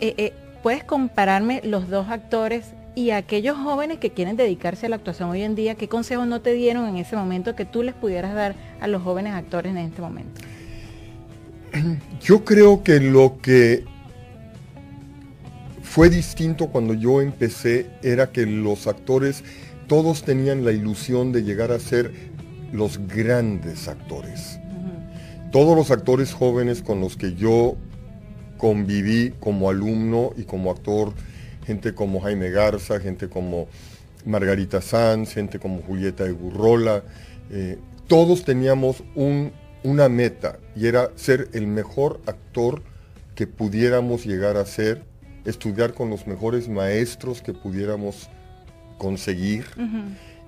eh, 0.00 0.14
eh, 0.16 0.32
¿puedes 0.62 0.82
compararme 0.84 1.60
los 1.64 1.88
dos 1.90 2.08
actores 2.08 2.72
y 2.94 3.10
aquellos 3.10 3.56
jóvenes 3.56 3.98
que 3.98 4.10
quieren 4.10 4.36
dedicarse 4.36 4.86
a 4.86 4.88
la 4.88 4.96
actuación 4.96 5.30
hoy 5.30 5.42
en 5.42 5.54
día? 5.54 5.74
¿Qué 5.74 5.88
consejos 5.88 6.26
no 6.26 6.40
te 6.40 6.52
dieron 6.52 6.88
en 6.88 6.96
ese 6.96 7.16
momento 7.16 7.54
que 7.56 7.64
tú 7.64 7.82
les 7.82 7.94
pudieras 7.94 8.34
dar 8.34 8.54
a 8.80 8.88
los 8.88 9.02
jóvenes 9.02 9.34
actores 9.34 9.72
en 9.72 9.78
este 9.78 10.02
momento? 10.02 10.40
Yo 12.20 12.44
creo 12.44 12.82
que 12.82 13.00
lo 13.00 13.38
que 13.40 13.84
fue 15.82 16.08
distinto 16.08 16.68
cuando 16.68 16.94
yo 16.94 17.20
empecé 17.20 17.90
era 18.00 18.30
que 18.30 18.46
los 18.46 18.86
actores 18.86 19.42
todos 19.88 20.22
tenían 20.22 20.64
la 20.64 20.70
ilusión 20.70 21.32
de 21.32 21.42
llegar 21.42 21.72
a 21.72 21.80
ser 21.80 22.12
los 22.72 23.08
grandes 23.08 23.88
actores. 23.88 24.60
Todos 25.50 25.76
los 25.76 25.90
actores 25.90 26.32
jóvenes 26.32 26.80
con 26.82 27.00
los 27.00 27.16
que 27.16 27.34
yo 27.34 27.74
conviví 28.56 29.34
como 29.40 29.68
alumno 29.68 30.30
y 30.36 30.44
como 30.44 30.70
actor, 30.70 31.12
gente 31.70 31.94
como 31.94 32.20
Jaime 32.20 32.50
Garza, 32.50 32.98
gente 32.98 33.28
como 33.28 33.68
Margarita 34.26 34.80
Sanz, 34.80 35.32
gente 35.34 35.60
como 35.60 35.82
Julieta 35.82 36.24
de 36.24 36.32
Gurrola, 36.32 37.04
eh, 37.52 37.78
todos 38.08 38.44
teníamos 38.44 39.04
un- 39.14 39.52
una 39.84 40.08
meta 40.08 40.58
y 40.74 40.88
era 40.88 41.10
ser 41.14 41.48
el 41.52 41.68
mejor 41.68 42.20
actor 42.26 42.82
que 43.36 43.46
pudiéramos 43.46 44.26
llegar 44.26 44.56
a 44.56 44.66
ser, 44.66 45.04
estudiar 45.44 45.94
con 45.94 46.10
los 46.10 46.26
mejores 46.26 46.68
maestros 46.68 47.40
que 47.40 47.52
pudiéramos 47.54 48.28
conseguir 48.98 49.64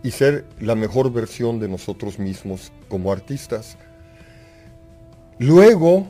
y 0.02 0.11
ser 0.11 0.45
la 0.59 0.75
mejor 0.75 1.12
versión 1.12 1.61
de 1.61 1.69
nosotros 1.69 2.19
mismos 2.19 2.73
como 2.88 3.12
artistas. 3.12 3.76
Luego, 5.38 6.09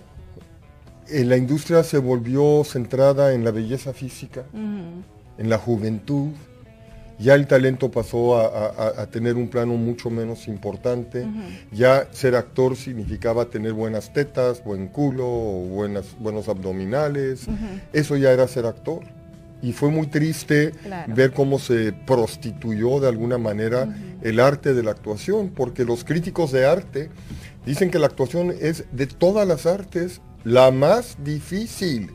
eh, 1.13 1.25
la 1.25 1.37
industria 1.37 1.83
se 1.85 1.99
volvió 1.99 2.63
centrada 2.65 3.33
en 3.35 3.45
la 3.45 3.51
belleza 3.51 3.93
física, 3.93 4.45
en 4.55 5.49
la 5.51 5.59
juventud. 5.59 6.31
Ya 7.19 7.35
el 7.35 7.47
talento 7.47 7.91
pasó 7.91 8.37
a, 8.37 8.47
a- 8.47 9.03
a 9.03 9.07
tener 9.07 9.37
un 9.37 9.49
plano 9.49 9.75
mucho 9.75 10.11
menos 10.11 10.49
importante. 10.49 11.25
Ya 11.71 12.09
ser 12.11 12.35
actor 12.35 12.75
significaba 12.77 13.45
tener 13.45 13.75
buenas 13.75 14.13
tetas, 14.13 14.65
buen 14.65 14.89
culo, 14.89 15.27
buenas, 15.27 16.17
buenos 16.19 16.49
abdominales. 16.49 17.47
Eso 17.93 18.17
ya 18.17 18.33
era 18.33 18.49
ser 18.49 18.67
actor. 18.67 19.01
Y 19.63 19.73
fue 19.73 19.91
muy 19.91 20.09
triste 20.09 20.73
Claro. 20.83 21.15
ver 21.15 21.33
cómo 21.33 21.61
se 21.61 21.93
prostituyó 21.93 22.99
de 22.99 23.07
alguna 23.09 23.39
manera 23.39 23.87
el 24.23 24.41
arte 24.41 24.75
de 24.75 24.83
la 24.83 24.91
actuación, 24.91 25.51
porque 25.55 25.85
los 25.85 26.03
críticos 26.03 26.51
de 26.51 26.67
arte 26.67 27.11
dicen 27.65 27.91
que 27.93 28.01
la 28.01 28.07
actuación 28.07 28.53
es 28.61 28.85
de 28.91 29.07
todas 29.07 29.47
las 29.47 29.67
artes 29.67 30.21
la 30.45 30.71
más 30.71 31.17
difícil. 31.23 32.11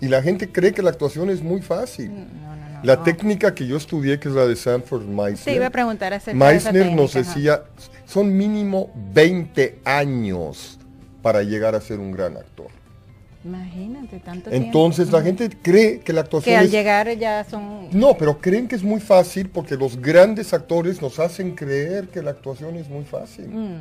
Y 0.00 0.08
la 0.08 0.22
gente 0.22 0.50
cree 0.50 0.72
que 0.72 0.82
la 0.82 0.90
actuación 0.90 1.30
es 1.30 1.42
muy 1.42 1.62
fácil. 1.62 2.10
No, 2.10 2.56
no, 2.56 2.56
no. 2.56 2.80
La 2.82 3.02
técnica 3.02 3.54
que 3.54 3.66
yo 3.66 3.76
estudié, 3.76 4.20
que 4.20 4.28
es 4.28 4.34
la 4.34 4.46
de 4.46 4.56
Sanford 4.56 5.02
Te 5.02 5.10
iba 5.10 5.22
a 5.22 5.28
Meisner, 5.30 5.72
preguntar 5.72 6.12
acerca 6.12 6.48
de 6.48 6.56
esa 6.56 6.72
Meisner 6.72 6.94
nos 6.94 7.14
decía, 7.14 7.62
son 8.06 8.36
mínimo 8.36 8.90
20 9.14 9.78
años 9.84 10.78
para 11.22 11.42
llegar 11.42 11.74
a 11.74 11.80
ser 11.80 11.98
un 12.00 12.12
gran 12.12 12.36
actor. 12.36 12.66
Imagínate, 13.44 14.20
tanto 14.20 14.50
Entonces 14.50 15.06
tiempo. 15.08 15.18
la 15.18 15.22
gente 15.24 15.50
cree 15.62 16.00
que 16.00 16.12
la 16.12 16.22
Que 16.22 16.24
actuación 16.24 16.56
al 16.56 16.64
es... 16.66 16.70
llegar 16.72 17.10
ya 17.18 17.44
son... 17.44 17.88
No, 17.92 18.16
pero 18.16 18.38
creen 18.38 18.68
que 18.68 18.74
es 18.74 18.82
muy 18.82 19.00
fácil 19.00 19.50
porque 19.50 19.76
los 19.76 20.00
grandes 20.00 20.54
actores 20.54 21.02
nos 21.02 21.18
hacen 21.18 21.54
creer 21.54 22.08
que 22.08 22.22
la 22.22 22.30
actuación 22.30 22.76
es 22.76 22.88
muy 22.88 23.04
fácil. 23.04 23.48
Mm, 23.48 23.80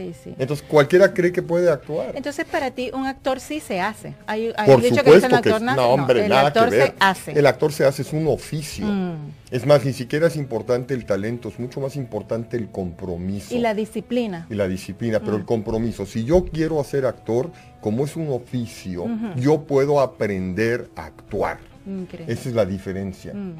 sí, 0.00 0.14
sí. 0.24 0.34
Entonces 0.38 0.64
cualquiera 0.66 1.12
cree 1.12 1.32
que 1.32 1.42
puede 1.42 1.70
actuar. 1.70 2.12
Entonces 2.14 2.44
para 2.46 2.70
ti 2.70 2.90
un 2.94 3.06
actor 3.06 3.40
sí 3.40 3.60
se 3.60 3.80
hace. 3.80 4.14
Hay, 4.26 4.52
hay 4.56 4.66
Por 4.66 4.80
dicho 4.82 4.96
supuesto 4.96 5.28
que 5.28 5.28
que, 5.28 5.36
actor 5.36 5.62
nace. 5.62 5.76
no, 5.80 5.88
hombre, 5.90 6.22
el 6.24 6.28
nada 6.30 6.48
actor 6.48 6.70
que 6.70 6.76
ver. 6.76 6.86
se 6.88 6.94
hace. 7.00 7.32
El 7.32 7.46
actor 7.46 7.72
se 7.72 7.84
hace, 7.84 8.02
es 8.02 8.12
un 8.12 8.26
oficio. 8.28 8.86
Mm. 8.86 9.32
Es 9.50 9.66
más, 9.66 9.84
ni 9.84 9.92
siquiera 9.92 10.28
es 10.28 10.36
importante 10.36 10.94
el 10.94 11.04
talento, 11.04 11.48
es 11.48 11.58
mucho 11.58 11.80
más 11.80 11.96
importante 11.96 12.56
el 12.56 12.68
compromiso 12.70 13.54
Y 13.54 13.58
la 13.58 13.74
disciplina. 13.74 14.46
y 14.48 14.54
la 14.54 14.68
disciplina, 14.68 15.18
pero 15.20 15.32
Mm. 15.32 15.40
el 15.40 15.44
compromiso. 15.46 16.06
Si 16.06 16.24
yo 16.24 16.44
quiero 16.44 16.80
hacer 16.80 17.04
actor, 17.04 17.50
como 17.80 18.04
es 18.04 18.16
un 18.16 18.28
oficio, 18.30 19.06
yo 19.36 19.62
puedo 19.62 20.00
aprender 20.00 20.88
a 20.96 21.06
actuar. 21.06 21.58
Increíble. 21.86 22.32
Esa 22.32 22.48
es 22.48 22.54
la 22.54 22.64
diferencia. 22.64 23.32
Mm. 23.34 23.54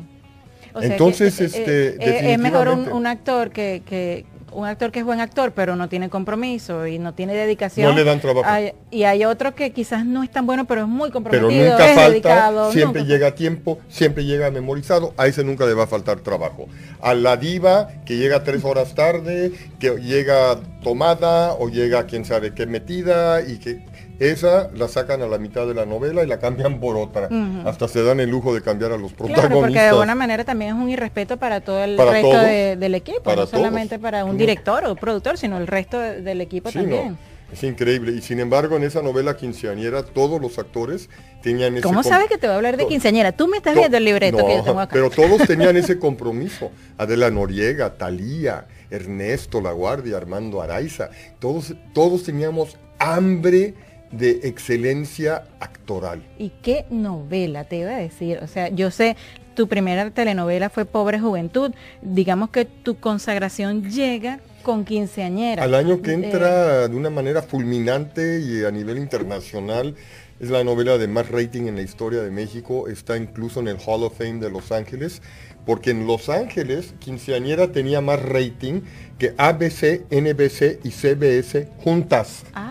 O 0.72 0.80
sea 0.80 0.92
Entonces, 0.92 1.36
que, 1.36 1.42
eh, 1.42 1.46
este, 1.46 1.88
eh, 1.88 1.96
eh, 2.28 2.32
es 2.34 2.38
mejor 2.38 2.68
un, 2.68 2.88
un 2.92 3.06
actor 3.06 3.50
que, 3.50 3.82
que 3.84 4.24
un 4.52 4.66
actor 4.66 4.90
que 4.92 4.98
es 5.00 5.04
buen 5.04 5.20
actor 5.20 5.52
pero 5.52 5.76
no 5.76 5.88
tiene 5.88 6.08
compromiso 6.08 6.86
y 6.86 6.98
no 6.98 7.14
tiene 7.14 7.34
dedicación. 7.34 7.88
No 7.90 7.96
le 7.96 8.04
dan 8.04 8.20
trabajo. 8.20 8.48
Hay- 8.48 8.72
y 8.90 9.04
hay 9.04 9.24
otro 9.24 9.54
que 9.54 9.72
quizás 9.72 10.04
no 10.04 10.22
es 10.22 10.30
tan 10.30 10.46
bueno 10.46 10.66
pero 10.66 10.82
es 10.82 10.86
muy 10.88 11.10
Pero 11.10 11.12
comprometido, 11.12 11.70
nunca 11.70 11.88
es 11.88 11.94
falta, 11.94 12.10
dedicado. 12.10 12.72
siempre 12.72 13.02
nunca- 13.02 13.14
llega 13.14 13.26
a 13.28 13.34
tiempo, 13.34 13.78
siempre 13.88 14.24
llega 14.24 14.50
memorizado, 14.50 15.14
a 15.16 15.26
ese 15.26 15.44
nunca 15.44 15.66
le 15.66 15.74
va 15.74 15.84
a 15.84 15.86
faltar 15.86 16.20
trabajo. 16.20 16.66
A 17.00 17.14
la 17.14 17.36
diva 17.36 17.88
que 18.04 18.16
llega 18.16 18.44
tres 18.44 18.64
horas 18.64 18.94
tarde, 18.94 19.52
que 19.78 19.90
llega 19.98 20.58
tomada 20.82 21.52
o 21.54 21.68
llega 21.68 22.06
quién 22.06 22.24
sabe 22.24 22.54
qué 22.54 22.66
metida 22.66 23.42
y 23.42 23.58
que 23.58 23.84
esa 24.20 24.70
la 24.76 24.86
sacan 24.86 25.22
a 25.22 25.26
la 25.26 25.38
mitad 25.38 25.66
de 25.66 25.74
la 25.74 25.86
novela 25.86 26.22
y 26.22 26.26
la 26.26 26.38
cambian 26.38 26.78
por 26.78 26.96
otra. 26.96 27.28
Hasta 27.64 27.88
se 27.88 28.02
dan 28.04 28.20
el 28.20 28.30
lujo 28.30 28.54
de 28.54 28.60
cambiar 28.62 28.92
a 28.92 28.96
los 28.98 29.12
protagonistas. 29.12 29.46
Claro, 29.48 29.60
porque 29.62 29.80
de 29.80 29.88
alguna 29.88 30.14
manera 30.14 30.44
también 30.44 30.76
es 30.76 30.80
un 30.82 30.88
irrespeto 30.90 31.38
para 31.38 31.60
todo 31.62 31.82
el 31.82 31.96
Para 31.96 32.12
resto 32.12 32.30
todos, 32.30 32.44
de- 32.44 32.76
del 32.76 32.94
equipo, 32.94 33.22
para 33.22 33.40
no 33.42 33.46
solamente 33.46 33.96
todos. 33.96 34.02
para 34.02 34.24
un 34.26 34.36
director 34.36 34.84
o 34.84 34.94
productor, 34.94 35.38
sino 35.38 35.56
el 35.58 35.66
resto 35.66 35.98
de- 35.98 36.20
del 36.22 36.40
equipo 36.42 36.70
Sí, 36.70 36.78
también. 36.78 37.12
no, 37.12 37.18
es 37.50 37.62
increíble. 37.64 38.12
Y 38.12 38.20
sin 38.20 38.40
embargo, 38.40 38.76
en 38.76 38.84
esa 38.84 39.00
novela 39.02 39.36
quinceañera, 39.38 40.02
todos 40.04 40.38
los 40.40 40.58
actores 40.58 41.08
tenían 41.42 41.72
ese 41.74 41.82
¿Cómo 41.82 42.02
sabes 42.02 42.28
que 42.28 42.36
te 42.36 42.46
voy 42.46 42.52
a 42.52 42.56
hablar 42.56 42.76
de 42.76 42.86
quinceañera? 42.86 43.32
Tú 43.32 43.48
me 43.48 43.56
estás 43.56 43.74
viendo 43.74 43.96
el 43.96 44.04
libreto 44.04 44.36
No, 44.38 44.46
que 44.46 44.56
yo 44.56 44.62
tengo 44.62 44.80
acá. 44.80 44.92
Pero 44.92 45.08
todos 45.08 45.46
tenían 45.46 45.76
ese 45.78 45.98
compromiso. 45.98 46.70
Adela 46.98 47.30
Noriega, 47.30 47.94
Talía, 47.94 48.66
Ernesto 48.90 49.62
La 49.62 49.72
Guardia, 49.72 50.18
Armando 50.18 50.60
Araiza. 50.60 51.08
Todos, 51.38 51.74
todos 51.94 52.22
teníamos 52.24 52.76
hambre 52.98 53.74
de 54.10 54.40
excelencia 54.44 55.44
actoral. 55.60 56.22
¿Y 56.38 56.50
qué 56.62 56.86
novela 56.90 57.64
te 57.64 57.76
iba 57.76 57.90
a 57.90 57.96
decir? 57.96 58.38
O 58.42 58.46
sea, 58.46 58.68
yo 58.68 58.90
sé, 58.90 59.16
tu 59.54 59.68
primera 59.68 60.10
telenovela 60.10 60.70
fue 60.70 60.84
Pobre 60.84 61.20
Juventud. 61.20 61.72
Digamos 62.02 62.50
que 62.50 62.64
tu 62.64 62.98
consagración 62.98 63.90
llega 63.90 64.40
con 64.62 64.84
quinceañera. 64.84 65.62
Al 65.62 65.74
año 65.74 66.02
que 66.02 66.10
Eh, 66.10 66.14
entra 66.14 66.88
de 66.88 66.96
una 66.96 67.10
manera 67.10 67.42
fulminante 67.42 68.40
y 68.40 68.64
a 68.64 68.70
nivel 68.70 68.98
internacional, 68.98 69.94
es 70.38 70.48
la 70.50 70.64
novela 70.64 70.96
de 70.96 71.06
más 71.06 71.28
rating 71.30 71.66
en 71.66 71.76
la 71.76 71.82
historia 71.82 72.22
de 72.22 72.30
México, 72.30 72.88
está 72.88 73.16
incluso 73.16 73.60
en 73.60 73.68
el 73.68 73.76
Hall 73.84 74.02
of 74.04 74.16
Fame 74.16 74.40
de 74.40 74.50
Los 74.50 74.72
Ángeles, 74.72 75.20
porque 75.66 75.90
en 75.90 76.06
Los 76.06 76.30
Ángeles, 76.30 76.94
Quinceañera 76.98 77.72
tenía 77.72 78.00
más 78.00 78.22
rating 78.22 78.80
que 79.18 79.34
ABC, 79.36 80.06
NBC 80.10 80.80
y 80.82 80.90
CBS 80.90 81.68
juntas. 81.84 82.44
Ay, 82.54 82.69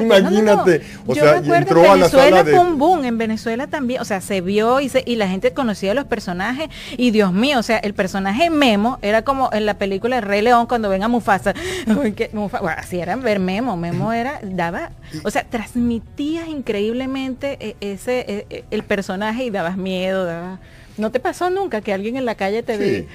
imagínate. 0.00 0.38
Imagínate, 0.40 0.82
o 1.06 1.14
Yo 1.14 1.22
sea, 1.22 1.40
me 1.42 1.56
entró 1.58 1.80
en 1.80 1.84
a 1.84 1.88
la 1.88 1.94
Venezuela 1.96 2.28
sala 2.30 2.44
de- 2.44 2.50
fue 2.52 2.60
un 2.60 2.78
boom, 2.78 3.04
en 3.04 3.18
Venezuela 3.18 3.66
también, 3.66 4.00
o 4.00 4.04
sea, 4.04 4.20
se 4.20 4.40
vio 4.40 4.80
y, 4.80 4.88
se- 4.88 5.02
y 5.06 5.16
la 5.16 5.28
gente 5.28 5.52
conocía 5.52 5.94
los 5.94 6.04
personajes 6.04 6.68
y 6.96 7.10
Dios 7.10 7.32
mío, 7.32 7.58
o 7.58 7.62
sea, 7.62 7.78
el 7.78 7.94
personaje 7.94 8.50
Memo 8.50 8.98
era 9.02 9.22
como 9.22 9.50
en 9.52 9.66
la 9.66 9.74
película 9.78 10.18
El 10.18 10.22
Rey 10.24 10.42
León 10.42 10.66
cuando 10.66 10.88
ven 10.88 11.02
a 11.02 11.08
Mufasa, 11.08 11.54
que 12.16 12.30
bueno, 12.32 12.50
así 12.76 12.98
era 13.00 13.16
ver 13.16 13.38
Memo, 13.40 13.76
Memo 13.76 14.12
era, 14.12 14.38
daba, 14.42 14.92
o 15.24 15.30
sea, 15.30 15.44
transmitías 15.44 16.48
increíblemente 16.48 17.56
eh, 17.60 17.76
ese, 17.80 18.20
eh, 18.28 18.46
eh, 18.50 18.64
el 18.70 18.82
personaje 18.82 19.44
y 19.44 19.50
dabas 19.50 19.76
miedo, 19.76 20.24
daba- 20.24 20.60
¿No 20.98 21.10
te 21.10 21.20
pasó 21.20 21.48
nunca 21.48 21.80
que 21.80 21.94
alguien 21.94 22.16
en 22.18 22.26
la 22.26 22.34
calle 22.34 22.62
te 22.62 22.76
Sí. 22.76 22.84
diga? 22.84 23.06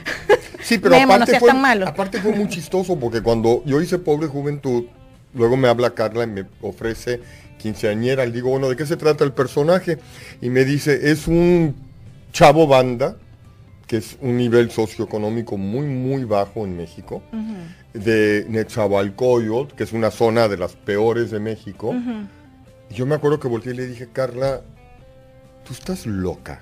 Sí, 0.64 0.78
pero 0.80 0.96
Memo, 0.96 1.10
no 1.10 1.14
aparte, 1.14 1.32
seas 1.32 1.40
fue, 1.42 1.50
tan 1.52 1.62
malo. 1.62 1.88
aparte 1.88 2.20
fue 2.20 2.32
muy 2.32 2.48
chistoso 2.50 2.98
porque 3.00 3.22
cuando 3.22 3.62
yo 3.66 3.80
hice 3.80 4.00
Pobre 4.00 4.26
Juventud, 4.28 4.86
luego 5.38 5.56
me 5.56 5.68
habla 5.68 5.92
Carla 5.92 6.24
y 6.24 6.28
me 6.28 6.46
ofrece 6.62 7.22
quinceañera. 7.58 8.26
Le 8.26 8.32
digo, 8.32 8.50
bueno, 8.50 8.70
¿de 8.70 8.76
qué 8.76 8.86
se 8.86 8.98
trata 8.98 9.24
el 9.24 9.34
personaje? 9.34 9.98
Y 10.42 10.50
me 10.50 10.66
dice, 10.66 11.12
es 11.12 11.28
un 11.28 11.76
chavo 12.32 12.68
banda, 12.68 13.18
que 13.88 13.98
es 13.98 14.18
un 14.22 14.38
nivel 14.38 14.70
socioeconómico 14.70 15.58
muy, 15.58 15.88
muy 15.88 16.26
bajo 16.26 16.66
en 16.66 16.76
México, 16.76 17.24
de 17.94 18.46
Nezahualcóyotl, 18.50 19.76
que 19.76 19.84
es 19.84 19.94
una 19.94 20.12
zona 20.12 20.48
de 20.48 20.58
las 20.58 20.76
peores 20.76 21.32
de 21.32 21.40
México. 21.40 21.96
Y 22.90 22.94
yo 22.94 23.06
me 23.06 23.16
acuerdo 23.16 23.40
que 23.40 23.48
volteé 23.48 23.74
y 23.74 23.78
le 23.78 23.88
dije, 23.88 24.10
Carla, 24.12 24.62
tú 25.66 25.74
estás 25.74 26.06
loca. 26.06 26.62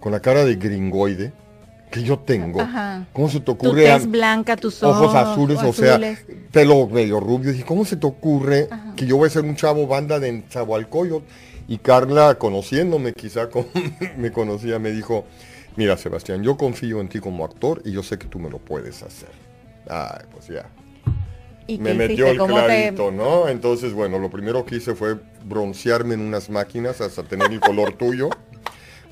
Con 0.00 0.12
la 0.12 0.20
cara 0.20 0.44
de 0.44 0.56
gringoide, 0.56 1.32
que 1.92 2.02
yo 2.02 2.18
tengo. 2.18 2.60
Ajá. 2.60 3.06
¿Cómo 3.12 3.28
se 3.28 3.38
te 3.38 3.44
Tu 3.44 3.52
ocurre? 3.52 3.84
tez 3.84 4.04
a- 4.04 4.06
blanca, 4.08 4.56
tus 4.56 4.82
ojos, 4.82 4.96
ojos 5.04 5.14
azules, 5.14 5.58
o 5.58 5.68
azules. 5.70 6.18
sea, 6.26 6.36
pelo 6.50 6.88
medio 6.88 7.20
rubio. 7.20 7.52
Dije, 7.52 7.64
¿cómo 7.64 7.84
se 7.84 7.96
te 7.96 8.06
ocurre 8.06 8.68
que 8.96 9.06
yo 9.06 9.16
voy 9.18 9.28
a 9.28 9.30
ser 9.30 9.44
un 9.44 9.54
chavo 9.54 9.86
banda 9.86 10.18
de 10.18 10.42
Zahualcoyot? 10.50 11.22
Y 11.68 11.78
Carla, 11.78 12.34
conociéndome, 12.36 13.12
quizá 13.12 13.48
como 13.48 13.66
me 14.18 14.32
conocía, 14.32 14.78
me 14.80 14.90
dijo, 14.90 15.24
mira 15.76 15.96
Sebastián, 15.96 16.42
yo 16.42 16.56
confío 16.56 17.00
en 17.00 17.08
ti 17.08 17.20
como 17.20 17.44
actor 17.44 17.80
y 17.84 17.92
yo 17.92 18.02
sé 18.02 18.18
que 18.18 18.26
tú 18.26 18.38
me 18.40 18.50
lo 18.50 18.58
puedes 18.58 19.02
hacer. 19.02 19.28
Ay, 19.88 20.24
pues 20.32 20.48
ya. 20.48 20.66
¿Y 21.68 21.78
Me 21.78 21.94
metió 21.94 22.26
el 22.26 22.38
¿Cómo 22.38 22.56
te- 22.56 22.64
clarito, 22.64 23.12
¿no? 23.12 23.48
Entonces, 23.48 23.92
bueno, 23.92 24.18
lo 24.18 24.30
primero 24.30 24.64
que 24.66 24.76
hice 24.76 24.94
fue 24.96 25.16
broncearme 25.44 26.14
en 26.14 26.20
unas 26.20 26.50
máquinas 26.50 27.00
hasta 27.00 27.22
tener 27.22 27.52
el 27.52 27.60
color 27.60 27.92
tuyo. 27.92 28.30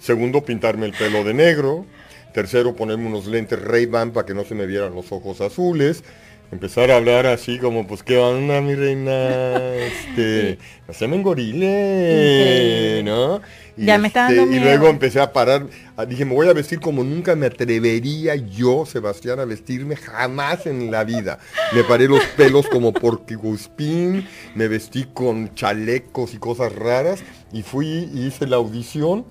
Segundo, 0.00 0.42
pintarme 0.44 0.86
el 0.86 0.92
pelo 0.92 1.22
de 1.24 1.34
negro. 1.34 1.84
Tercero, 2.32 2.76
ponerme 2.76 3.06
unos 3.06 3.26
lentes 3.26 3.60
Ray-Ban 3.60 4.12
para 4.12 4.26
que 4.26 4.34
no 4.34 4.44
se 4.44 4.54
me 4.54 4.66
vieran 4.66 4.94
los 4.94 5.10
ojos 5.12 5.40
azules. 5.40 6.04
Empezar 6.52 6.90
a 6.90 6.96
hablar 6.96 7.26
así 7.26 7.58
como, 7.58 7.86
pues, 7.86 8.02
¿qué 8.02 8.18
onda, 8.18 8.60
mi 8.60 8.74
reina? 8.74 9.56
Este, 9.76 10.58
no 10.88 10.94
se 10.94 11.06
me 11.06 11.14
engorile. 11.14 13.02
¿no? 13.04 13.40
Y, 13.76 13.86
Ya 13.86 13.98
me 13.98 14.08
está 14.08 14.24
este, 14.28 14.36
dando 14.36 14.56
y 14.56 14.58
miedo. 14.58 14.68
luego 14.68 14.88
empecé 14.88 15.20
a 15.20 15.32
parar. 15.32 15.66
Dije, 16.08 16.24
me 16.24 16.34
voy 16.34 16.48
a 16.48 16.52
vestir 16.52 16.80
como 16.80 17.04
nunca 17.04 17.36
me 17.36 17.46
atrevería 17.46 18.34
yo, 18.34 18.84
Sebastián, 18.84 19.38
a 19.38 19.44
vestirme 19.44 19.94
jamás 19.94 20.66
en 20.66 20.90
la 20.90 21.04
vida. 21.04 21.38
Me 21.72 21.84
paré 21.84 22.08
los 22.08 22.24
pelos 22.36 22.66
como 22.68 22.92
porquiguspín, 22.92 24.26
me 24.56 24.66
vestí 24.66 25.04
con 25.04 25.54
chalecos 25.54 26.34
y 26.34 26.38
cosas 26.38 26.74
raras 26.74 27.20
y 27.52 27.62
fui 27.62 28.10
y 28.12 28.26
hice 28.26 28.48
la 28.48 28.56
audición. 28.56 29.24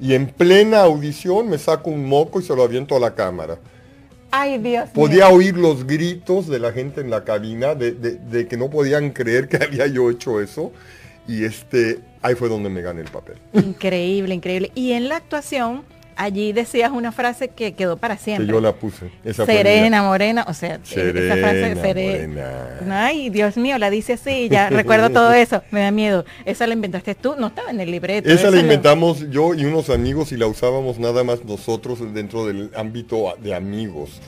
Y 0.00 0.14
en 0.14 0.26
plena 0.28 0.80
audición 0.80 1.48
me 1.48 1.58
saco 1.58 1.90
un 1.90 2.06
moco 2.06 2.40
y 2.40 2.42
se 2.42 2.54
lo 2.56 2.62
aviento 2.62 2.96
a 2.96 3.00
la 3.00 3.14
cámara. 3.14 3.58
Ay, 4.30 4.58
Dios 4.58 4.84
mío. 4.86 4.92
Podía 4.94 5.28
oír 5.28 5.56
los 5.56 5.86
gritos 5.86 6.46
de 6.46 6.58
la 6.58 6.72
gente 6.72 7.00
en 7.00 7.10
la 7.10 7.24
cabina 7.24 7.74
de, 7.74 7.92
de- 7.92 8.16
de 8.16 8.46
que 8.48 8.56
no 8.56 8.70
podían 8.70 9.10
creer 9.10 9.48
que 9.48 9.56
había 9.62 9.86
yo 9.88 10.08
hecho 10.10 10.40
eso. 10.40 10.72
Y 11.28 11.44
este, 11.44 11.98
ahí 12.22 12.34
fue 12.34 12.48
donde 12.48 12.70
me 12.70 12.80
gané 12.80 13.02
el 13.02 13.08
papel. 13.08 13.36
Increíble, 13.52 14.34
increíble. 14.34 14.72
Y 14.74 14.92
en 14.92 15.08
la 15.08 15.16
actuación, 15.16 15.82
allí 16.24 16.52
decías 16.52 16.90
una 16.92 17.12
frase 17.12 17.48
que 17.48 17.72
quedó 17.74 17.96
para 17.96 18.16
Que 18.16 18.22
siempre. 18.24 18.46
yo 18.46 18.60
la 18.60 18.72
puse. 18.74 19.10
Esa 19.24 19.46
serena, 19.46 20.02
morena, 20.02 20.44
o 20.48 20.54
sea, 20.54 20.78
Serena, 20.82 21.20
esa 21.20 21.36
frase 21.36 21.74
serena. 21.80 22.48
morena. 22.78 23.06
Ay, 23.06 23.30
Dios 23.30 23.56
mío, 23.56 23.78
la 23.78 23.90
dice 23.90 24.14
así, 24.14 24.48
ya 24.48 24.68
recuerdo 24.70 25.10
todo 25.10 25.32
eso, 25.32 25.62
me 25.70 25.80
da 25.80 25.90
miedo. 25.90 26.24
Esa 26.44 26.66
la 26.66 26.74
inventaste 26.74 27.14
tú, 27.14 27.34
no 27.38 27.48
estaba 27.48 27.70
en 27.70 27.80
el 27.80 27.90
libreto. 27.90 28.28
Esa 28.30 28.46
la 28.50 28.56
no- 28.56 28.62
inventamos 28.62 29.28
yo 29.30 29.54
y 29.54 29.64
unos 29.64 29.90
amigos 29.90 30.32
y 30.32 30.36
la 30.36 30.46
usábamos 30.46 30.98
nada 30.98 31.24
más 31.24 31.44
nosotros 31.44 31.98
dentro 32.14 32.46
del 32.46 32.70
ámbito 32.76 33.34
de 33.42 33.54
amigos. 33.54 34.20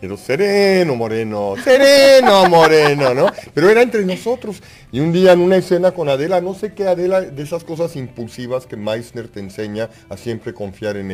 Pero 0.00 0.16
sereno, 0.16 0.94
moreno, 0.96 1.54
sereno, 1.64 2.48
moreno, 2.48 3.14
¿no? 3.14 3.26
Pero 3.54 3.68
era 3.70 3.82
entre 3.82 4.04
nosotros. 4.04 4.62
Y 4.90 5.00
un 5.00 5.12
día 5.12 5.32
en 5.32 5.40
una 5.40 5.56
escena 5.56 5.92
con 5.92 6.08
Adela, 6.08 6.40
no 6.40 6.54
sé 6.54 6.74
qué 6.74 6.86
Adela, 6.86 7.20
de 7.22 7.42
esas 7.42 7.64
cosas 7.64 7.96
impulsivas 7.96 8.66
que 8.66 8.76
Meissner 8.76 9.28
te 9.28 9.40
enseña 9.40 9.88
a 10.08 10.16
siempre 10.16 10.52
confiar 10.52 10.96
en 10.96 11.10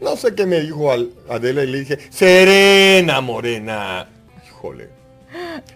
No 0.00 0.16
sé 0.16 0.34
qué 0.34 0.46
me 0.46 0.60
dijo 0.60 0.90
al- 0.90 1.10
Adela 1.28 1.62
y 1.64 1.66
le 1.68 1.80
dije, 1.80 1.98
serena, 2.10 3.20
morena. 3.20 4.08
Híjole. 4.46 4.88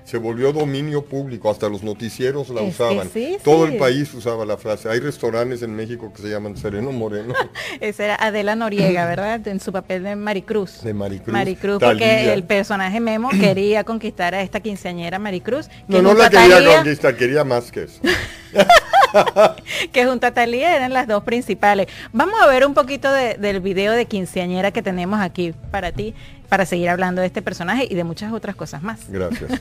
Se 0.04 0.18
volvió 0.18 0.52
dominio 0.52 1.02
público, 1.04 1.50
hasta 1.50 1.68
los 1.68 1.82
noticieros 1.82 2.50
la 2.50 2.60
Es 2.60 2.74
usaban. 2.74 3.08
sí, 3.10 3.38
Todo 3.42 3.66
sí. 3.66 3.72
el 3.72 3.78
país 3.78 4.12
usaba 4.12 4.44
la 4.44 4.56
frase. 4.58 4.88
Hay 4.90 5.00
restaurantes 5.00 5.62
en 5.62 5.74
México 5.74 6.12
que 6.14 6.22
se 6.22 6.28
llaman 6.28 6.56
Sereno 6.58 6.92
Moreno. 6.92 7.32
Esa 7.80 8.04
era 8.04 8.14
Adela 8.16 8.54
Noriega, 8.54 9.06
¿verdad? 9.06 9.46
En 9.48 9.58
su 9.60 9.72
papel 9.72 10.02
de 10.02 10.14
Maricruz. 10.14 10.82
De 10.82 10.92
Maricruz. 10.92 11.32
Maricruz, 11.32 11.78
Talía. 11.78 11.92
porque 11.94 12.32
el 12.34 12.44
personaje 12.44 13.00
Memo 13.00 13.30
quería 13.30 13.82
conquistar 13.84 14.34
a 14.34 14.42
esta 14.42 14.60
quinceañera 14.60 15.18
Maricruz. 15.18 15.68
No, 15.88 15.96
que 15.96 16.02
no 16.02 16.08
junto 16.10 16.22
la 16.24 16.30
quería 16.30 16.74
conquistar, 16.76 17.16
quería 17.16 17.44
más 17.44 17.72
que 17.72 17.84
eso. 17.84 18.00
que 19.92 20.06
junto 20.06 20.26
a 20.26 20.30
Talía 20.32 20.74
eran 20.76 20.92
las 20.92 21.06
dos 21.06 21.22
principales. 21.24 21.86
Vamos 22.12 22.34
a 22.42 22.46
ver 22.46 22.66
un 22.66 22.74
poquito 22.74 23.10
de- 23.12 23.34
del 23.34 23.60
video 23.60 23.92
de 23.92 24.06
quinceañera 24.06 24.70
que 24.70 24.82
tenemos 24.82 25.20
aquí 25.20 25.52
para 25.70 25.92
ti, 25.92 26.14
para 26.48 26.66
seguir 26.66 26.88
hablando 26.88 27.20
de 27.20 27.26
este 27.28 27.42
personaje 27.42 27.86
y 27.90 27.94
de 27.94 28.04
muchas 28.04 28.32
otras 28.32 28.56
cosas 28.56 28.82
más. 28.82 29.08
Gracias. 29.10 29.50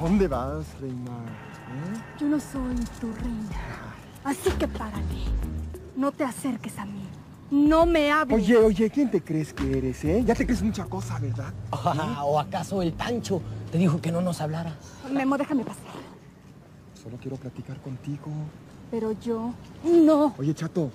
¿Dónde 0.00 0.26
vas, 0.28 0.66
reina? 0.80 1.10
¿Eh? 1.10 2.00
Yo 2.20 2.26
no 2.26 2.40
soy 2.40 2.74
tu 3.00 3.12
reina. 3.12 3.94
Así 4.24 4.50
que 4.58 4.66
párate. 4.66 5.00
No 5.96 6.10
te 6.12 6.24
acerques 6.24 6.78
a 6.78 6.84
mí. 6.84 7.02
No 7.52 7.84
me 7.84 8.10
hables. 8.10 8.42
Oye, 8.42 8.56
oye, 8.56 8.88
¿quién 8.88 9.10
te 9.10 9.22
crees 9.22 9.52
que 9.52 9.76
eres, 9.76 10.02
eh? 10.04 10.24
Ya 10.24 10.34
te 10.34 10.46
crees 10.46 10.62
mucha 10.62 10.86
cosa, 10.86 11.18
¿verdad? 11.18 11.52
Ah, 11.70 12.24
¿O 12.24 12.38
acaso 12.38 12.80
el 12.80 12.94
Pancho 12.94 13.42
te 13.70 13.76
dijo 13.76 14.00
que 14.00 14.10
no 14.10 14.22
nos 14.22 14.40
hablaras? 14.40 14.72
Memo, 15.12 15.36
déjame 15.36 15.62
pasar. 15.62 15.92
Solo 16.94 17.18
quiero 17.20 17.36
platicar 17.36 17.78
contigo. 17.82 18.30
Pero 18.90 19.12
yo 19.20 19.52
no. 19.84 20.34
Oye, 20.38 20.54
chato. 20.54 20.90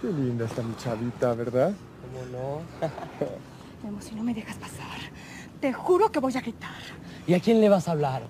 Qué 0.00 0.06
linda 0.06 0.44
está 0.44 0.62
mi 0.62 0.76
chavita, 0.76 1.34
¿verdad? 1.34 1.72
¿Cómo 2.12 2.60
Memo, 3.82 4.00
si 4.00 4.14
no 4.14 4.22
me 4.22 4.34
dejas 4.34 4.58
pasar, 4.58 5.00
te 5.60 5.72
juro 5.72 6.12
que 6.12 6.20
voy 6.20 6.36
a 6.36 6.40
gritar. 6.42 6.70
no? 6.70 7.24
¿Y 7.26 7.34
a 7.34 7.40
quién 7.40 7.60
le 7.60 7.68
vas 7.68 7.88
a 7.88 7.90
hablar? 7.90 8.22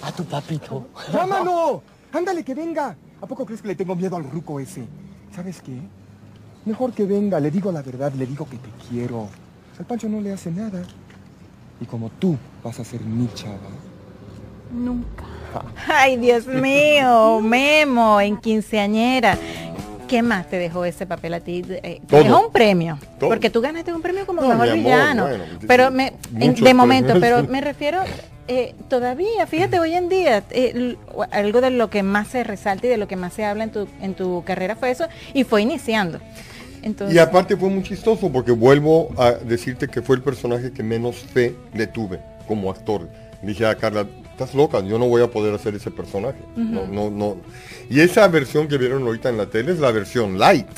A 0.00 0.12
tu 0.12 0.24
papito. 0.24 0.86
¡Llámalo! 1.12 1.82
¡Ándale, 2.10 2.42
que 2.42 2.54
venga! 2.54 2.96
¿A 3.20 3.26
poco 3.26 3.44
crees 3.44 3.60
que 3.60 3.68
le 3.68 3.76
tengo 3.76 3.94
miedo 3.94 4.16
al 4.16 4.24
ruco 4.30 4.58
ese? 4.58 4.86
¿Sabes 5.30 5.60
qué? 5.60 5.78
Mejor 6.66 6.92
que 6.92 7.04
venga, 7.04 7.38
le 7.40 7.50
digo 7.50 7.70
la 7.70 7.82
verdad, 7.82 8.12
le 8.14 8.26
digo 8.26 8.46
que 8.48 8.56
te 8.56 8.68
quiero. 8.88 9.28
Al 9.78 9.84
Pancho 9.84 10.08
no 10.08 10.20
le 10.20 10.32
hace 10.32 10.50
nada. 10.50 10.82
Y 11.80 11.84
como 11.84 12.08
tú 12.10 12.36
vas 12.62 12.78
a 12.80 12.84
ser 12.84 13.00
mi 13.02 13.28
chava, 13.34 13.58
Nunca. 14.72 15.24
Ay, 15.86 16.16
Dios 16.16 16.46
mío, 16.46 17.40
Memo, 17.42 18.20
en 18.20 18.36
quinceañera. 18.38 19.38
¿Qué 20.08 20.20
más 20.22 20.48
te 20.48 20.56
dejó 20.58 20.84
ese 20.84 21.06
papel 21.06 21.34
a 21.34 21.40
ti? 21.40 21.62
Eh, 21.68 22.00
Te 22.00 22.06
Todo. 22.08 22.22
dejó 22.24 22.46
un 22.46 22.52
premio. 22.52 22.98
Todo. 23.20 23.28
Porque 23.30 23.50
tú 23.50 23.60
ganaste 23.60 23.92
un 23.92 24.02
premio 24.02 24.26
como 24.26 24.40
No, 24.42 24.48
mejor 24.48 24.68
amor, 24.70 24.74
villano. 24.76 25.22
bueno, 25.28 25.44
pero 25.68 25.90
me, 25.90 26.12
en- 26.40 26.54
de 26.54 26.74
momento, 26.74 27.14
pero 27.20 27.44
me 27.48 27.60
refiero 27.60 28.00
eh, 28.48 28.74
todavía, 28.88 29.46
fíjate, 29.46 29.78
hoy 29.78 29.94
en 29.94 30.08
día, 30.08 30.42
eh, 30.50 30.96
algo 31.30 31.60
de 31.60 31.70
lo 31.70 31.88
que 31.88 32.02
más 32.02 32.28
se 32.28 32.42
resalta 32.44 32.86
y 32.86 32.90
de 32.90 32.96
lo 32.98 33.06
que 33.08 33.16
más 33.16 33.32
se 33.32 33.44
habla 33.44 33.64
en 33.64 33.70
tu, 33.70 33.86
en 34.02 34.14
tu 34.14 34.42
carrera 34.44 34.76
fue 34.76 34.90
eso, 34.90 35.06
y 35.34 35.44
fue 35.44 35.62
iniciando. 35.62 36.18
Entonces, 36.84 37.16
Y 37.16 37.18
aparte 37.18 37.56
fue 37.56 37.70
muy 37.70 37.82
chistoso 37.82 38.30
porque 38.30 38.52
vuelvo 38.52 39.08
a 39.16 39.32
decirte 39.32 39.88
que 39.88 40.02
fue 40.02 40.16
el 40.16 40.22
personaje 40.22 40.70
que 40.70 40.82
menos 40.82 41.16
fe 41.16 41.54
le 41.72 41.86
tuve 41.86 42.20
como 42.46 42.70
actor. 42.70 43.08
Dije 43.42 43.66
a 43.66 43.74
Carla, 43.74 44.06
estás 44.30 44.54
loca, 44.54 44.80
yo 44.80 44.98
no 44.98 45.06
voy 45.08 45.22
a 45.22 45.30
poder 45.30 45.54
hacer 45.54 45.74
ese 45.74 45.90
personaje. 45.90 46.38
No, 46.56 46.86
no, 46.86 47.10
no. 47.10 47.36
Y 47.88 48.00
esa 48.00 48.28
versión 48.28 48.68
que 48.68 48.78
vieron 48.78 49.02
ahorita 49.02 49.28
en 49.30 49.38
la 49.38 49.46
tele 49.46 49.72
es 49.72 49.78
la 49.78 49.90
versión 49.90 50.38
light. 50.38 50.68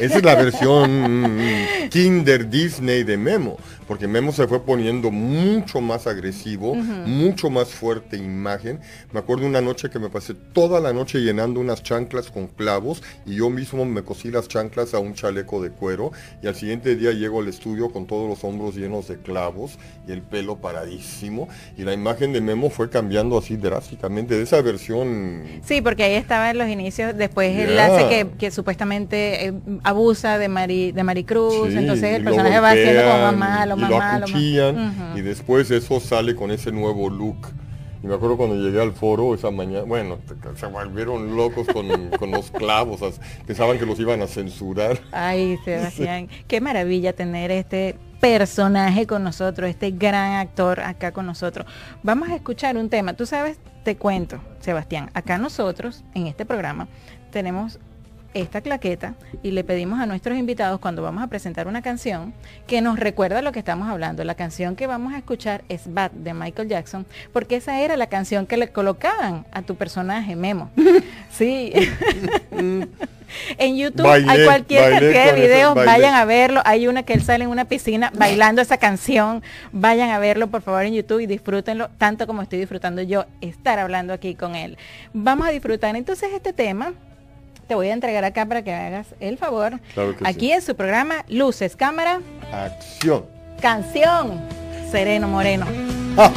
Esa 0.00 0.18
es 0.18 0.24
la 0.24 0.34
versión 0.34 1.36
mm, 1.36 1.88
Kinder 1.90 2.48
Disney 2.50 3.04
de 3.04 3.16
Memo, 3.16 3.56
porque 3.86 4.08
Memo 4.08 4.32
se 4.32 4.46
fue 4.48 4.60
poniendo 4.64 5.10
mucho 5.10 5.80
más 5.80 6.06
agresivo, 6.06 6.74
mucho 6.74 7.50
más 7.50 7.68
fuerte 7.68 8.16
imagen. 8.16 8.80
Me 9.12 9.20
acuerdo 9.20 9.46
una 9.46 9.60
noche 9.60 9.90
que 9.90 9.98
me 9.98 10.08
pasé 10.08 10.34
toda 10.34 10.80
la 10.80 10.92
noche 10.92 11.18
llenando 11.20 11.60
unas 11.60 11.82
chanclas 11.82 12.30
con 12.30 12.46
clavos 12.48 13.02
y 13.24 13.36
yo 13.36 13.50
mismo 13.50 13.84
me 13.84 14.02
cosí 14.02 14.30
las 14.30 14.48
chanclas 14.48 14.94
a 14.94 14.98
un 14.98 15.14
chaleco 15.14 15.62
de 15.62 15.70
cuero 15.70 16.10
y 16.42 16.46
al 16.46 16.54
siguiente 16.54 16.96
día 16.96 17.12
llego 17.12 17.40
al 17.40 17.48
estudio 17.48 17.90
con 17.90 18.06
todos 18.06 18.28
los 18.28 18.42
hombros 18.44 18.74
llenos 18.74 19.08
de 19.08 19.18
clavos 19.18 19.78
y 20.08 20.12
el 20.12 20.22
pelo 20.22 20.56
paradísimo 20.56 21.48
y 21.76 21.82
la 21.82 21.92
imagen 21.92 22.32
de 22.32 22.40
Memo 22.40 22.70
fue 22.70 22.90
cambiando 22.90 23.38
así 23.38 23.56
drásticamente 23.56 24.34
de 24.36 24.42
esa 24.42 24.60
versión 24.62 25.44
Sí, 25.64 25.80
porque 25.80 26.04
ahí 26.04 26.14
estaba 26.14 26.50
en 26.50 26.58
los 26.58 26.68
inicios, 26.68 27.16
después 27.16 27.56
él 27.56 27.74
Ya. 27.76 27.86
hace 27.86 28.08
que, 28.08 28.28
que 28.38 28.50
supuestamente 28.50 29.46
eh, 29.48 29.52
abusa 29.82 30.38
de 30.38 30.48
Mari, 30.48 30.92
de 30.92 31.02
Maricruz, 31.04 31.70
Sí, 31.70 31.76
entonces 31.78 32.14
el 32.16 32.24
personaje 32.24 32.60
va 32.60 32.72
siendo 32.72 33.02
como 33.02 33.32
más 33.32 33.68
golpean, 33.68 33.68
y 33.76 33.80
lo 33.80 34.00
acuchillan, 34.00 35.14
y 35.14 35.20
después 35.20 35.70
eso 35.70 36.00
sale 36.00 36.34
con 36.34 36.50
ese 36.50 36.72
nuevo 36.72 37.08
look. 37.10 37.48
Y 38.02 38.06
me 38.06 38.14
acuerdo 38.14 38.36
cuando 38.36 38.56
llegué 38.56 38.80
al 38.80 38.92
foro 38.92 39.34
esa 39.34 39.50
mañana, 39.50 39.84
bueno, 39.84 40.18
se 40.54 40.66
volvieron 40.66 41.34
locos 41.36 41.66
con, 41.66 42.10
con 42.18 42.30
los 42.30 42.50
clavos, 42.50 43.00
pensaban 43.46 43.78
que 43.78 43.86
los 43.86 43.98
iban 43.98 44.22
a 44.22 44.26
censurar. 44.26 44.98
Ay, 45.12 45.58
Sebastián, 45.64 46.28
qué 46.46 46.60
maravilla 46.60 47.12
tener 47.14 47.50
este 47.50 47.96
personaje 48.20 49.06
con 49.06 49.22
nosotros, 49.24 49.68
este 49.68 49.90
gran 49.90 50.34
actor 50.34 50.80
acá 50.80 51.12
con 51.12 51.26
nosotros. 51.26 51.66
Vamos 52.02 52.28
a 52.28 52.36
escuchar 52.36 52.76
un 52.76 52.88
tema. 52.88 53.14
Tú 53.14 53.26
sabes, 53.26 53.58
te 53.84 53.96
cuento, 53.96 54.40
Sebastián, 54.60 55.10
acá 55.14 55.38
nosotros, 55.38 56.04
en 56.14 56.26
este 56.26 56.44
programa, 56.44 56.88
tenemos 57.30 57.78
esta 58.40 58.60
claqueta 58.60 59.14
y 59.42 59.50
le 59.50 59.64
pedimos 59.64 59.98
a 59.98 60.06
nuestros 60.06 60.36
invitados 60.36 60.78
cuando 60.78 61.02
vamos 61.02 61.22
a 61.22 61.26
presentar 61.26 61.66
una 61.68 61.82
canción 61.82 62.34
que 62.66 62.80
nos 62.80 62.98
recuerda 62.98 63.40
lo 63.42 63.52
que 63.52 63.58
estamos 63.58 63.88
hablando. 63.88 64.24
La 64.24 64.34
canción 64.34 64.76
que 64.76 64.86
vamos 64.86 65.14
a 65.14 65.18
escuchar 65.18 65.64
es 65.68 65.92
Bad 65.92 66.10
de 66.10 66.34
Michael 66.34 66.68
Jackson, 66.68 67.06
porque 67.32 67.56
esa 67.56 67.80
era 67.80 67.96
la 67.96 68.08
canción 68.08 68.46
que 68.46 68.56
le 68.56 68.68
colocaban 68.68 69.46
a 69.52 69.62
tu 69.62 69.74
personaje 69.76 70.36
Memo. 70.36 70.70
sí. 71.30 71.72
en 73.58 73.76
YouTube 73.76 74.06
hay 74.06 74.44
cualquier 74.44 74.90
cantidad 74.90 75.34
videos, 75.34 75.74
vayan 75.74 76.14
a 76.14 76.24
verlo. 76.24 76.60
Hay 76.64 76.88
una 76.88 77.02
que 77.04 77.14
él 77.14 77.22
sale 77.22 77.44
en 77.44 77.50
una 77.50 77.64
piscina 77.64 78.12
bailando 78.14 78.60
esa 78.60 78.76
canción. 78.76 79.42
Vayan 79.72 80.10
a 80.10 80.18
verlo, 80.18 80.48
por 80.48 80.62
favor, 80.62 80.84
en 80.84 80.94
YouTube 80.94 81.20
y 81.20 81.26
disfrútenlo 81.26 81.88
tanto 81.96 82.26
como 82.26 82.42
estoy 82.42 82.58
disfrutando 82.58 83.00
yo 83.02 83.24
estar 83.40 83.78
hablando 83.78 84.12
aquí 84.12 84.34
con 84.34 84.54
él. 84.54 84.76
Vamos 85.14 85.48
a 85.48 85.50
disfrutar 85.50 85.96
entonces 85.96 86.30
este 86.34 86.52
tema 86.52 86.92
te 87.66 87.74
voy 87.74 87.88
a 87.88 87.92
entregar 87.92 88.24
acá 88.24 88.46
para 88.46 88.62
que 88.62 88.72
hagas 88.72 89.08
el 89.20 89.38
favor. 89.38 89.80
Claro 89.94 90.16
que 90.16 90.26
Aquí 90.26 90.52
en 90.52 90.62
su 90.62 90.74
programa 90.76 91.24
Luces, 91.28 91.76
Cámara. 91.76 92.20
Acción. 92.52 93.26
Canción. 93.60 94.40
Sereno 94.90 95.28
Moreno. 95.28 95.66
Ah. 96.16 96.30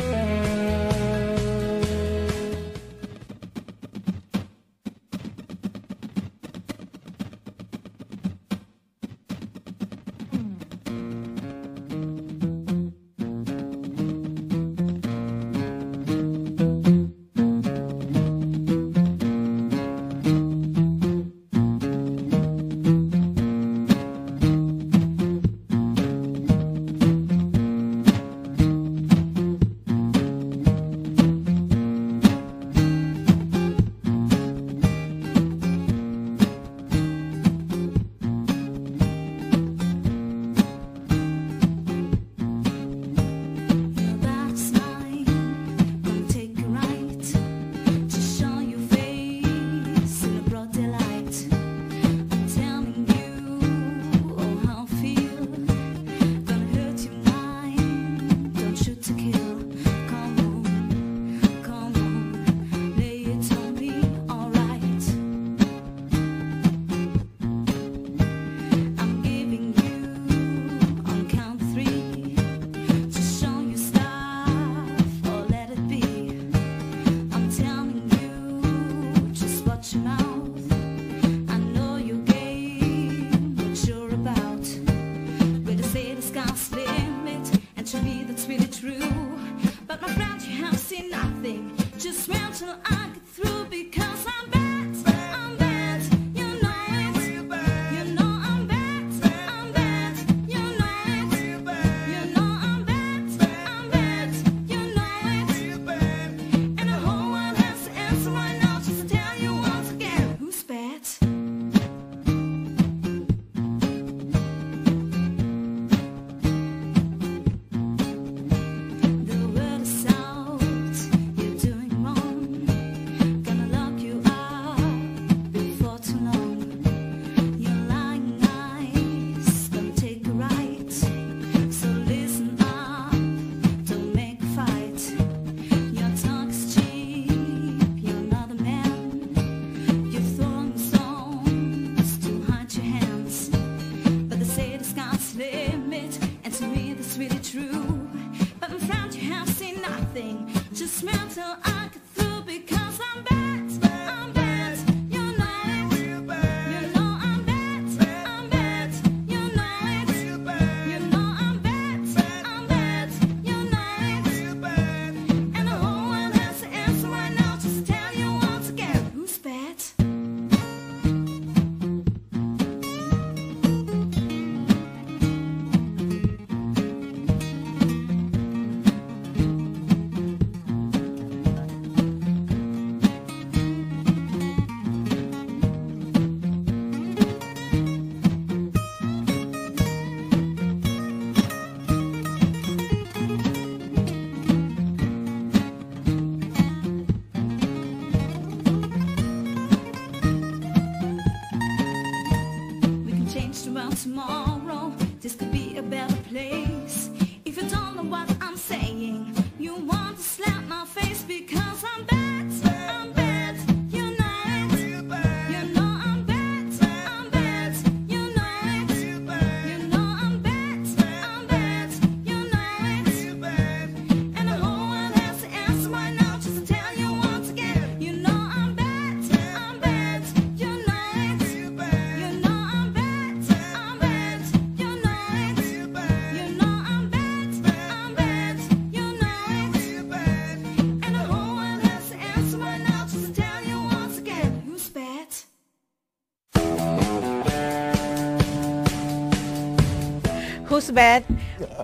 Luzbeth, 250.70 251.26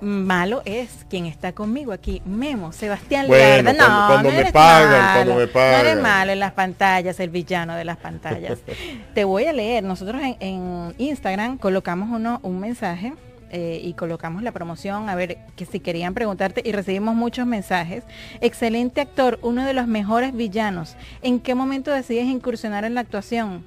malo 0.01 0.61
es 0.65 0.89
quien 1.09 1.25
está 1.25 1.51
conmigo 1.53 1.91
aquí, 1.91 2.21
Memo, 2.25 2.71
Sebastián 2.71 3.25
Bueno, 3.27 3.63
Liarda. 3.71 3.73
No, 3.73 3.77
cuando- 3.77 4.07
cuando 4.07 4.29
no 4.29 4.35
me 4.35 4.39
eres 4.41 4.51
pagan, 4.53 4.89
malo, 4.91 5.13
cuando 5.15 5.31
me 5.31 5.35
No 5.35 5.41
eres 5.41 5.53
pagan. 5.53 6.01
malo 6.01 6.31
en 6.31 6.39
las 6.39 6.51
pantallas, 6.53 7.19
el 7.19 7.29
villano 7.31 7.75
de 7.75 7.83
las 7.85 7.97
pantallas. 7.97 8.59
Te 9.15 9.23
voy 9.23 9.45
a 9.45 9.53
leer, 9.53 9.83
nosotros 9.83 10.21
en, 10.21 10.37
en 10.39 10.93
Instagram 10.99 11.57
colocamos 11.57 12.09
uno, 12.11 12.39
un 12.43 12.59
mensaje 12.59 13.13
eh, 13.49 13.79
y 13.83 13.93
colocamos 13.93 14.43
la 14.43 14.51
promoción, 14.51 15.09
a 15.09 15.15
ver 15.15 15.39
que 15.55 15.65
si 15.65 15.79
querían 15.79 16.13
preguntarte 16.13 16.61
y 16.63 16.71
recibimos 16.71 17.15
muchos 17.15 17.47
mensajes. 17.47 18.03
Excelente 18.41 19.01
actor, 19.01 19.39
uno 19.41 19.65
de 19.65 19.73
los 19.73 19.87
mejores 19.87 20.33
villanos. 20.35 20.95
¿En 21.21 21.39
qué 21.39 21.55
momento 21.55 21.91
decides 21.91 22.25
incursionar 22.25 22.85
en 22.85 22.93
la 22.93 23.01
actuación? 23.01 23.63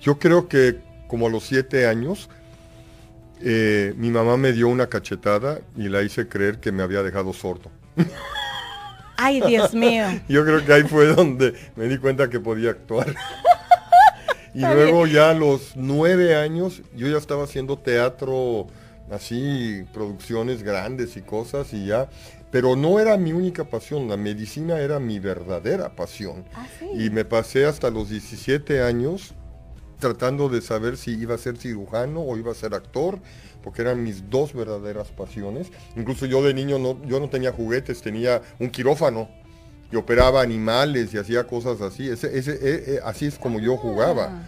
Yo 0.00 0.18
creo 0.18 0.46
que 0.48 0.78
como 1.08 1.26
a 1.28 1.30
los 1.30 1.44
siete 1.44 1.86
años, 1.86 2.28
eh, 3.40 3.94
mi 3.96 4.10
mamá 4.10 4.36
me 4.36 4.52
dio 4.52 4.68
una 4.68 4.88
cachetada 4.88 5.60
y 5.76 5.88
la 5.88 6.02
hice 6.02 6.28
creer 6.28 6.58
que 6.58 6.72
me 6.72 6.82
había 6.82 7.02
dejado 7.02 7.32
sordo. 7.32 7.70
Ay, 9.16 9.40
Dios 9.40 9.74
mío. 9.74 10.04
Yo 10.28 10.44
creo 10.44 10.64
que 10.64 10.72
ahí 10.72 10.82
fue 10.82 11.06
donde 11.06 11.54
me 11.74 11.86
di 11.86 11.98
cuenta 11.98 12.28
que 12.28 12.40
podía 12.40 12.70
actuar. 12.70 13.14
y 14.54 14.58
Está 14.58 14.74
luego 14.74 15.06
ya 15.06 15.30
a 15.30 15.34
los 15.34 15.72
nueve 15.76 16.36
años 16.36 16.82
yo 16.94 17.08
ya 17.08 17.18
estaba 17.18 17.44
haciendo 17.44 17.78
teatro, 17.78 18.66
así, 19.10 19.84
producciones 19.92 20.62
grandes 20.62 21.16
y 21.16 21.22
cosas 21.22 21.72
y 21.72 21.86
ya. 21.86 22.08
Pero 22.50 22.76
no 22.76 23.00
era 23.00 23.16
mi 23.16 23.32
única 23.32 23.64
pasión, 23.64 24.08
la 24.08 24.16
medicina 24.16 24.78
era 24.78 25.00
mi 25.00 25.18
verdadera 25.18 25.94
pasión. 25.94 26.44
Ah, 26.54 26.66
sí. 26.78 26.86
Y 26.94 27.10
me 27.10 27.24
pasé 27.24 27.66
hasta 27.66 27.90
los 27.90 28.08
17 28.08 28.82
años 28.82 29.34
tratando 29.98 30.48
de 30.48 30.60
saber 30.60 30.96
si 30.96 31.12
iba 31.12 31.34
a 31.34 31.38
ser 31.38 31.56
cirujano 31.56 32.20
o 32.20 32.36
iba 32.36 32.52
a 32.52 32.54
ser 32.54 32.74
actor, 32.74 33.18
porque 33.62 33.82
eran 33.82 34.02
mis 34.02 34.30
dos 34.30 34.52
verdaderas 34.52 35.08
pasiones. 35.08 35.72
Incluso 35.96 36.26
yo 36.26 36.42
de 36.42 36.54
niño 36.54 36.78
no, 36.78 37.02
yo 37.04 37.20
no 37.20 37.28
tenía 37.28 37.52
juguetes, 37.52 38.02
tenía 38.02 38.42
un 38.58 38.70
quirófano 38.70 39.28
y 39.90 39.96
operaba 39.96 40.42
animales 40.42 41.14
y 41.14 41.18
hacía 41.18 41.44
cosas 41.44 41.80
así. 41.80 42.08
Ese, 42.08 42.38
ese, 42.38 42.52
eh, 42.52 42.84
eh, 42.86 43.00
así 43.04 43.26
es 43.26 43.38
como 43.38 43.60
yo 43.60 43.76
jugaba. 43.76 44.28
Ah. 44.30 44.42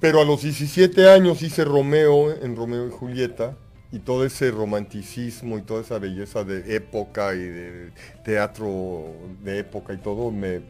Pero 0.00 0.20
a 0.20 0.24
los 0.24 0.42
17 0.42 1.08
años 1.08 1.42
hice 1.42 1.64
Romeo 1.64 2.30
en 2.30 2.56
Romeo 2.56 2.86
y 2.88 2.90
Julieta 2.90 3.56
y 3.90 4.00
todo 4.00 4.24
ese 4.26 4.50
romanticismo 4.50 5.56
y 5.56 5.62
toda 5.62 5.80
esa 5.80 5.98
belleza 5.98 6.44
de 6.44 6.74
época 6.74 7.34
y 7.34 7.38
de 7.38 7.92
teatro 8.24 9.14
de 9.42 9.60
época 9.60 9.94
y 9.94 9.98
todo 9.98 10.30
me, 10.30 10.62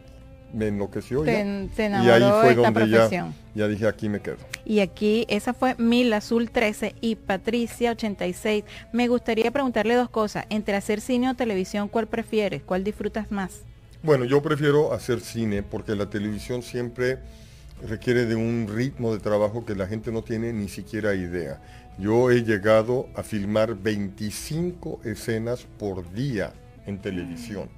me 0.54 0.68
enloqueció. 0.68 1.22
Te, 1.22 1.32
ya. 1.32 1.74
te 1.74 1.88
y 1.88 2.08
ahí 2.08 2.22
fue 2.40 2.50
esta 2.50 2.62
donde 2.62 2.86
profesión. 2.86 3.34
ya 3.54 3.68
dije 3.68 3.86
aquí 3.86 4.08
me 4.08 4.20
quedo. 4.20 4.38
Y 4.64 4.80
aquí, 4.80 5.26
esa 5.28 5.52
fue 5.52 5.74
Mil 5.78 6.12
Azul 6.12 6.50
13 6.50 6.94
y 7.00 7.16
Patricia 7.16 7.90
86. 7.90 8.64
Me 8.92 9.08
gustaría 9.08 9.50
preguntarle 9.50 9.94
dos 9.94 10.08
cosas. 10.08 10.46
Entre 10.48 10.76
hacer 10.76 11.00
cine 11.00 11.30
o 11.30 11.34
televisión, 11.34 11.88
¿cuál 11.88 12.06
prefieres? 12.06 12.62
¿Cuál 12.62 12.84
disfrutas 12.84 13.30
más? 13.30 13.62
Bueno, 14.02 14.24
yo 14.24 14.42
prefiero 14.42 14.92
hacer 14.92 15.20
cine 15.20 15.62
porque 15.62 15.94
la 15.94 16.10
televisión 16.10 16.62
siempre 16.62 17.18
requiere 17.86 18.26
de 18.26 18.34
un 18.34 18.68
ritmo 18.72 19.12
de 19.12 19.18
trabajo 19.18 19.64
que 19.64 19.74
la 19.74 19.86
gente 19.86 20.12
no 20.12 20.22
tiene 20.22 20.52
ni 20.52 20.68
siquiera 20.68 21.14
idea. 21.14 21.60
Yo 21.98 22.30
he 22.30 22.42
llegado 22.42 23.08
a 23.14 23.22
filmar 23.22 23.74
25 23.74 25.00
escenas 25.04 25.66
por 25.78 26.12
día 26.12 26.52
en 26.86 26.98
televisión. 26.98 27.68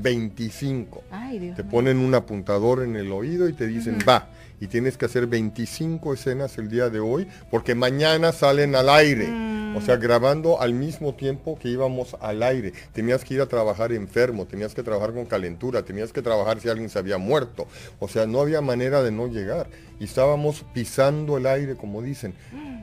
25. 0.00 1.04
Ay, 1.10 1.38
Dios 1.38 1.56
Te 1.56 1.64
ponen 1.64 1.98
un 1.98 2.14
apuntador 2.14 2.82
en 2.82 2.96
el 2.96 3.12
oído 3.12 3.48
y 3.48 3.52
te 3.52 3.66
dicen, 3.66 3.98
va, 4.08 4.30
y 4.60 4.66
tienes 4.66 4.96
que 4.96 5.06
hacer 5.06 5.26
25 5.26 6.14
escenas 6.14 6.58
el 6.58 6.68
día 6.68 6.90
de 6.90 7.00
hoy 7.00 7.26
porque 7.50 7.74
mañana 7.74 8.32
salen 8.32 8.74
al 8.74 8.88
aire. 8.88 9.28
O 9.76 9.80
sea, 9.80 9.96
grabando 9.96 10.60
al 10.60 10.72
mismo 10.72 11.14
tiempo 11.14 11.58
que 11.58 11.68
íbamos 11.68 12.16
al 12.20 12.42
aire. 12.42 12.72
Tenías 12.92 13.22
que 13.22 13.34
ir 13.34 13.40
a 13.40 13.46
trabajar 13.46 13.92
enfermo, 13.92 14.46
tenías 14.46 14.74
que 14.74 14.82
trabajar 14.82 15.12
con 15.12 15.26
calentura, 15.26 15.84
tenías 15.84 16.12
que 16.12 16.22
trabajar 16.22 16.58
si 16.58 16.68
alguien 16.68 16.88
se 16.88 16.98
había 16.98 17.18
muerto. 17.18 17.68
O 18.00 18.08
sea, 18.08 18.26
no 18.26 18.40
había 18.40 18.60
manera 18.60 19.02
de 19.02 19.12
no 19.12 19.28
llegar. 19.28 19.68
Y 20.00 20.04
estábamos 20.04 20.64
pisando 20.72 21.36
el 21.36 21.46
aire, 21.46 21.76
como 21.76 22.02
dicen, 22.02 22.34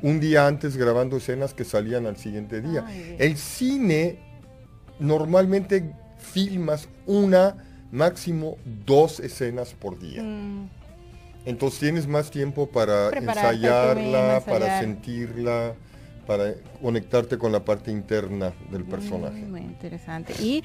un 0.03 0.19
día 0.19 0.47
antes 0.47 0.77
grabando 0.77 1.17
escenas 1.17 1.53
que 1.53 1.65
salían 1.65 2.05
al 2.05 2.17
siguiente 2.17 2.61
día. 2.61 2.85
Ay. 2.87 3.15
El 3.19 3.35
cine 3.37 4.19
normalmente 4.99 5.91
filmas 6.25 6.89
una, 7.05 7.55
máximo 7.91 8.57
dos 8.85 9.19
escenas 9.19 9.73
por 9.73 9.99
día. 9.99 10.21
Mm, 10.21 10.69
Entonces 11.45 11.79
tienes 11.79 12.07
más 12.07 12.31
tiempo 12.31 12.67
para 12.67 13.09
Prepararte 13.09 13.55
ensayarla, 13.55 14.41
para 14.45 14.79
sentirla, 14.79 15.73
para 16.25 16.55
conectarte 16.81 17.37
con 17.37 17.51
la 17.51 17.63
parte 17.63 17.91
interna 17.91 18.51
del 18.71 18.83
personaje. 18.83 19.41
mm, 19.41 19.51
muy 19.51 19.61
interesante. 19.61 20.33
Y 20.41 20.63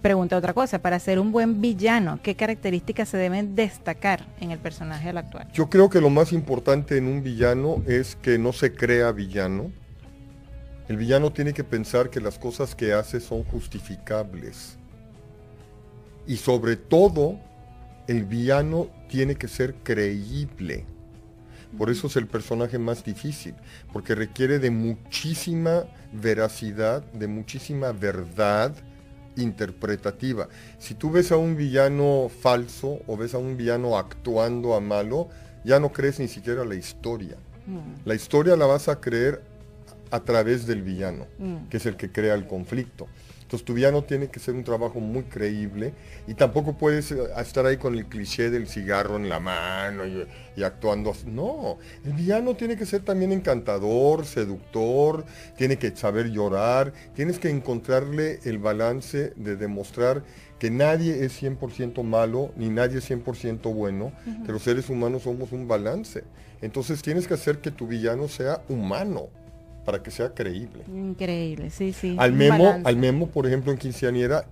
pregunta 0.00 0.36
otra 0.36 0.54
cosa, 0.54 0.80
para 0.80 0.98
ser 0.98 1.18
un 1.18 1.32
buen 1.32 1.60
villano, 1.60 2.18
¿qué 2.22 2.34
características 2.34 3.10
se 3.10 3.18
deben 3.18 3.54
destacar 3.54 4.26
en 4.40 4.50
el 4.50 4.58
personaje 4.58 5.10
al 5.10 5.18
actual? 5.18 5.48
Yo 5.52 5.68
creo 5.68 5.90
que 5.90 6.00
lo 6.00 6.10
más 6.10 6.32
importante 6.32 6.96
en 6.96 7.06
un 7.06 7.22
villano 7.22 7.82
es 7.86 8.16
que 8.16 8.38
no 8.38 8.52
se 8.52 8.72
crea 8.72 9.12
villano. 9.12 9.70
El 10.88 10.96
villano 10.96 11.30
tiene 11.30 11.52
que 11.52 11.62
pensar 11.62 12.10
que 12.10 12.20
las 12.20 12.38
cosas 12.38 12.74
que 12.74 12.92
hace 12.92 13.20
son 13.20 13.44
justificables. 13.44 14.78
Y 16.26 16.36
sobre 16.36 16.76
todo, 16.76 17.38
el 18.06 18.24
villano 18.24 18.88
tiene 19.08 19.34
que 19.36 19.48
ser 19.48 19.74
creíble. 19.82 20.84
Por 21.78 21.88
eso 21.90 22.06
es 22.06 22.16
el 22.16 22.26
personaje 22.26 22.78
más 22.78 23.02
difícil, 23.04 23.54
porque 23.92 24.14
requiere 24.14 24.58
de 24.58 24.70
muchísima 24.70 25.84
veracidad, 26.12 27.02
de 27.12 27.26
muchísima 27.26 27.92
verdad 27.92 28.74
interpretativa. 29.36 30.48
Si 30.78 30.94
tú 30.94 31.10
ves 31.10 31.32
a 31.32 31.36
un 31.38 31.56
villano 31.56 32.28
falso 32.28 32.98
o 33.06 33.16
ves 33.16 33.34
a 33.34 33.38
un 33.38 33.56
villano 33.56 33.96
actuando 33.96 34.74
a 34.74 34.80
malo, 34.80 35.28
ya 35.64 35.80
no 35.80 35.92
crees 35.92 36.20
ni 36.20 36.28
siquiera 36.28 36.64
la 36.64 36.74
historia. 36.74 37.36
Mm, 37.66 37.78
La 38.06 38.14
historia 38.14 38.56
la 38.56 38.66
vas 38.66 38.88
a 38.88 39.00
creer 39.00 39.42
a 40.10 40.20
través 40.20 40.66
del 40.66 40.82
villano, 40.82 41.26
Mm. 41.38 41.68
que 41.70 41.78
es 41.78 41.86
el 41.86 41.96
que 41.96 42.10
crea 42.12 42.34
el 42.34 42.46
conflicto. 42.46 43.06
Entonces 43.52 43.66
tu 43.66 43.74
villano 43.74 44.02
tiene 44.02 44.28
que 44.28 44.40
ser 44.40 44.54
un 44.54 44.64
trabajo 44.64 44.98
muy 44.98 45.24
creíble 45.24 45.92
y 46.26 46.32
tampoco 46.32 46.72
puedes 46.78 47.12
eh, 47.12 47.18
estar 47.36 47.66
ahí 47.66 47.76
con 47.76 47.94
el 47.94 48.06
cliché 48.06 48.48
del 48.48 48.66
cigarro 48.66 49.16
en 49.16 49.28
la 49.28 49.40
mano 49.40 50.06
y, 50.06 50.26
y 50.56 50.62
actuando 50.62 51.10
así. 51.10 51.26
No, 51.26 51.76
el 52.02 52.14
villano 52.14 52.56
tiene 52.56 52.78
que 52.78 52.86
ser 52.86 53.02
también 53.02 53.30
encantador, 53.30 54.24
seductor, 54.24 55.26
tiene 55.58 55.76
que 55.76 55.94
saber 55.94 56.30
llorar, 56.30 56.94
tienes 57.14 57.38
que 57.38 57.50
encontrarle 57.50 58.40
el 58.44 58.56
balance 58.56 59.34
de 59.36 59.56
demostrar 59.56 60.24
que 60.58 60.70
nadie 60.70 61.22
es 61.22 61.42
100% 61.42 62.02
malo 62.04 62.52
ni 62.56 62.70
nadie 62.70 63.00
es 63.00 63.10
100% 63.10 63.74
bueno, 63.74 64.12
que 64.46 64.52
los 64.52 64.62
seres 64.62 64.88
humanos 64.88 65.24
somos 65.24 65.52
un 65.52 65.68
balance. 65.68 66.24
Entonces 66.62 67.02
tienes 67.02 67.28
que 67.28 67.34
hacer 67.34 67.58
que 67.58 67.70
tu 67.70 67.86
villano 67.86 68.28
sea 68.28 68.62
humano 68.70 69.28
para 69.84 70.02
que 70.02 70.10
sea 70.10 70.34
creíble. 70.34 70.84
Increíble, 70.88 71.70
sí, 71.70 71.92
sí. 71.92 72.16
Al 72.18 72.32
memo, 72.32 72.80
al 72.84 72.96
memo, 72.96 73.28
por 73.28 73.46
ejemplo, 73.46 73.72
en 73.72 73.78
Quinceañera, 73.78 74.46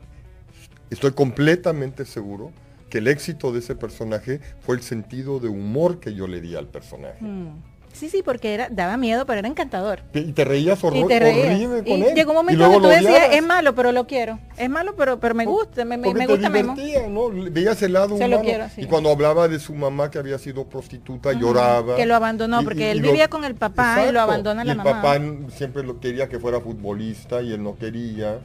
estoy 0.91 1.13
completamente 1.13 2.05
seguro 2.05 2.53
que 2.89 2.99
el 2.99 3.09
éxito 3.09 3.53
de 3.53 3.61
ese 3.61 3.77
personaje 3.77 4.41
fue 4.61 4.77
el 4.77 4.83
sentido 4.83 5.39
de 5.39 5.49
humor 5.49 6.01
que 6.01 6.15
yo 6.15 6.27
le 6.27 6.41
di 6.41 6.57
al 6.57 6.67
personaje. 6.67 7.25
Mm. 7.25 7.70
Sí, 7.93 8.09
sí, 8.09 8.23
porque 8.25 8.55
era, 8.55 8.69
daba 8.71 8.97
miedo, 8.97 9.27
pero 9.27 9.41
era 9.41 9.49
encantador. 9.49 10.01
Y 10.15 10.33
te 10.33 10.45
reías 10.45 10.83
Y 10.83 10.87
horror- 10.87 11.09
te 11.09 11.19
reías. 11.19 11.47
horrible 11.55 11.79
con 11.85 11.99
Y 11.99 12.03
él. 12.03 12.15
llegó 12.15 12.31
un 12.31 12.37
Y 12.37 12.39
momento 12.39 12.59
luego 12.59 12.73
que 12.75 12.79
tú 12.79 12.83
lo 12.85 12.89
decías, 12.91 13.29
es 13.35 13.43
malo, 13.43 13.75
pero 13.75 13.93
lo 13.93 14.07
quiero. 14.07 14.39
Es 14.57 14.71
malo, 14.71 14.95
pero, 14.97 15.19
pero 15.21 15.35
me 15.35 15.45
gusta, 15.45 15.85
me, 15.85 15.97
me, 15.99 16.15
te 16.15 16.27
gusta 16.27 16.49
divertía, 16.49 17.09
¿no? 17.09 17.29
Veías 17.31 17.83
el 17.83 17.93
lado 17.93 18.17
Se 18.17 18.29
lo 18.29 18.37
humano. 18.37 18.43
quiero, 18.43 18.69
sí. 18.75 18.83
Y 18.83 18.87
cuando 18.87 19.11
hablaba 19.11 19.49
de 19.49 19.59
su 19.59 19.75
mamá 19.75 20.11
que 20.11 20.19
había 20.19 20.39
sido 20.39 20.65
prostituta, 20.67 21.33
lloraba. 21.33 21.97
Que 21.97 22.07
lo 22.07 22.15
abandonó, 22.15 22.63
porque 22.63 22.91
él 22.93 23.03
vivía 23.03 23.29
con 23.29 23.45
el 23.45 23.55
papá 23.57 24.05
y 24.09 24.13
lo 24.13 24.21
abandona 24.21 24.63
y 24.63 24.67
la 24.67 24.73
el 24.73 24.79
mamá. 24.79 24.93
papá 25.03 25.17
n- 25.17 25.51
siempre 25.51 25.83
lo 25.83 25.99
quería 26.01 26.29
que 26.29 26.39
fuera 26.39 26.61
futbolista 26.61 27.43
y 27.43 27.53
él 27.53 27.63
no 27.63 27.77
quería. 27.77 28.39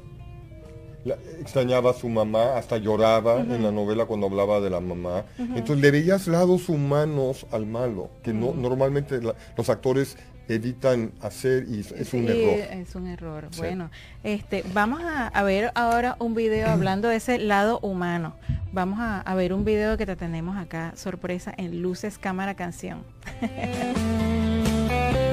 La- 1.06 1.16
extrañaba 1.40 1.92
a 1.92 1.94
su 1.94 2.10
mamá, 2.10 2.58
hasta 2.58 2.78
lloraba 2.78 3.40
en 3.40 3.64
la 3.64 3.72
novela 3.72 4.06
cuando 4.06 4.26
hablaba 4.28 4.60
de 4.60 4.70
la 4.72 4.82
mamá. 4.82 5.24
Entonces 5.38 5.80
le 5.80 5.92
veías 5.92 6.28
lados 6.28 6.68
humanos 6.68 7.46
al 7.52 7.66
malo, 7.66 8.10
que 8.24 8.34
no 8.34 8.54
normalmente 8.54 9.22
la- 9.22 9.36
los 9.56 9.70
actores 9.70 10.18
evitan 10.48 11.12
hacer 11.22 11.66
y 11.68 11.80
es, 11.80 11.92
es 11.92 12.14
un 12.14 12.28
Sí, 12.28 12.32
error. 12.32 12.60
Es 12.82 12.96
un 12.96 13.08
error. 13.08 13.48
Sí. 13.52 13.58
Bueno, 13.60 13.90
este, 14.24 14.64
vamos 14.74 15.02
a, 15.04 15.28
a 15.28 15.44
ver 15.44 15.72
ahora 15.76 16.18
un 16.20 16.36
video 16.36 16.70
hablando 16.70 17.08
de 17.08 17.16
ese 17.16 17.38
lado 17.40 17.80
humano. 17.80 18.36
Vamos 18.72 19.00
a, 19.00 19.22
a 19.22 19.36
ver 19.36 19.54
un 19.54 19.64
video 19.66 19.98
que 19.98 20.06
te 20.06 20.16
tenemos 20.16 20.58
acá, 20.58 20.92
sorpresa, 20.96 21.54
en 21.58 21.82
Luces, 21.82 22.18
Cámara, 22.20 22.56
Canción. 22.56 23.04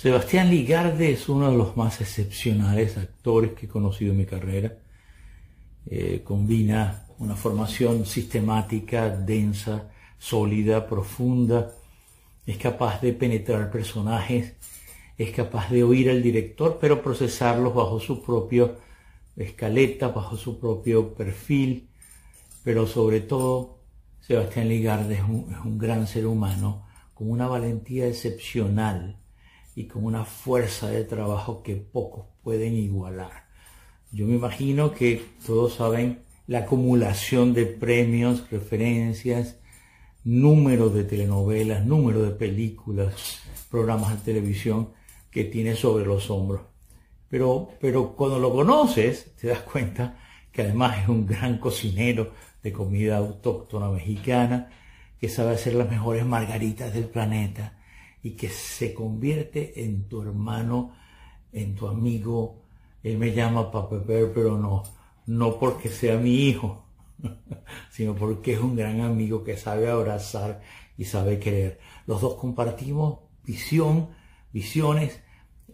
Sebastián 0.00 0.48
Ligarde 0.48 1.12
es 1.12 1.28
uno 1.28 1.50
de 1.50 1.58
los 1.58 1.76
más 1.76 2.00
excepcionales 2.00 2.96
actores 2.96 3.52
que 3.52 3.66
he 3.66 3.68
conocido 3.68 4.12
en 4.12 4.16
mi 4.16 4.24
carrera. 4.24 4.72
Eh, 5.84 6.22
combina 6.24 7.04
una 7.18 7.36
formación 7.36 8.06
sistemática, 8.06 9.10
densa, 9.10 9.90
sólida, 10.16 10.86
profunda, 10.86 11.72
es 12.46 12.56
capaz 12.56 13.02
de 13.02 13.12
penetrar 13.12 13.70
personajes, 13.70 14.54
es 15.18 15.32
capaz 15.32 15.68
de 15.68 15.84
oír 15.84 16.08
al 16.08 16.22
director, 16.22 16.78
pero 16.80 17.02
procesarlos 17.02 17.74
bajo 17.74 18.00
su 18.00 18.22
propio 18.22 18.76
escaleta, 19.36 20.08
bajo 20.08 20.38
su 20.38 20.58
propio 20.58 21.12
perfil, 21.12 21.90
pero 22.64 22.86
sobre 22.86 23.20
todo 23.20 23.80
Sebastián 24.22 24.66
Ligarde 24.66 25.16
es 25.16 25.24
un 25.24 25.76
gran 25.76 26.06
ser 26.06 26.26
humano 26.26 26.86
con 27.12 27.30
una 27.30 27.46
valentía 27.46 28.06
excepcional 28.06 29.20
y 29.74 29.84
con 29.84 30.04
una 30.04 30.24
fuerza 30.24 30.88
de 30.88 31.04
trabajo 31.04 31.62
que 31.62 31.76
pocos 31.76 32.26
pueden 32.42 32.74
igualar. 32.74 33.48
Yo 34.12 34.26
me 34.26 34.34
imagino 34.34 34.92
que 34.92 35.24
todos 35.46 35.74
saben 35.74 36.22
la 36.46 36.60
acumulación 36.60 37.54
de 37.54 37.66
premios, 37.66 38.50
referencias, 38.50 39.56
número 40.24 40.88
de 40.88 41.04
telenovelas, 41.04 41.86
número 41.86 42.22
de 42.22 42.32
películas, 42.32 43.40
programas 43.70 44.10
de 44.10 44.32
televisión 44.32 44.90
que 45.30 45.44
tiene 45.44 45.76
sobre 45.76 46.04
los 46.04 46.28
hombros. 46.30 46.62
Pero, 47.28 47.70
pero 47.80 48.16
cuando 48.16 48.38
lo 48.40 48.52
conoces, 48.52 49.36
te 49.40 49.46
das 49.46 49.60
cuenta 49.60 50.18
que 50.50 50.62
además 50.62 51.02
es 51.02 51.08
un 51.08 51.26
gran 51.26 51.58
cocinero 51.58 52.32
de 52.62 52.72
comida 52.72 53.18
autóctona 53.18 53.88
mexicana, 53.88 54.70
que 55.20 55.28
sabe 55.28 55.52
hacer 55.52 55.74
las 55.74 55.88
mejores 55.88 56.26
margaritas 56.26 56.92
del 56.92 57.04
planeta 57.04 57.79
y 58.22 58.32
que 58.32 58.48
se 58.48 58.92
convierte 58.94 59.84
en 59.84 60.08
tu 60.08 60.22
hermano, 60.22 60.94
en 61.52 61.74
tu 61.74 61.88
amigo. 61.88 62.62
Él 63.02 63.18
me 63.18 63.32
llama 63.32 63.70
Papa 63.70 63.96
Bear, 63.96 64.32
pero 64.34 64.58
no, 64.58 64.82
no 65.26 65.58
porque 65.58 65.88
sea 65.88 66.18
mi 66.18 66.48
hijo, 66.48 66.84
sino 67.90 68.14
porque 68.14 68.54
es 68.54 68.60
un 68.60 68.76
gran 68.76 69.00
amigo 69.00 69.42
que 69.42 69.56
sabe 69.56 69.88
abrazar 69.88 70.60
y 70.98 71.04
sabe 71.04 71.38
querer. 71.38 71.80
Los 72.06 72.20
dos 72.20 72.34
compartimos 72.34 73.20
visión, 73.44 74.10
visiones 74.52 75.20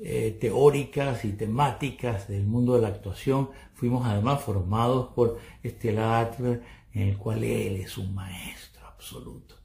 eh, 0.01 0.37
teóricas 0.41 1.25
y 1.25 1.33
temáticas 1.33 2.29
del 2.29 2.47
mundo 2.47 2.75
de 2.75 2.83
la 2.83 2.89
actuación. 2.89 3.51
Fuimos 3.75 4.07
además 4.07 4.43
formados 4.43 5.13
por 5.15 5.39
Estela 5.63 6.21
Adler, 6.21 6.63
en 6.93 7.09
el 7.09 7.19
cual 7.19 7.43
él 7.45 7.77
es 7.77 7.99
un 7.99 8.15
maestro 8.15 8.87
absoluto. 8.87 9.57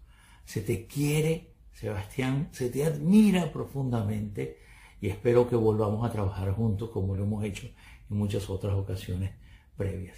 Se 0.46 0.62
te 0.62 0.88
quiere, 0.88 1.51
Sebastián, 1.82 2.50
se 2.52 2.70
te 2.70 2.86
admira 2.86 3.52
profundamente 3.52 4.60
y 5.02 5.10
espero 5.10 5.50
que 5.50 5.56
volvamos 5.56 6.08
a 6.08 6.12
trabajar 6.12 6.52
juntos 6.52 6.92
como 6.92 7.16
lo 7.16 7.24
hemos 7.24 7.44
hecho 7.44 7.66
en 7.66 8.18
muchas 8.18 8.48
otras 8.52 8.76
ocasiones 8.76 9.32
previas. 9.76 10.16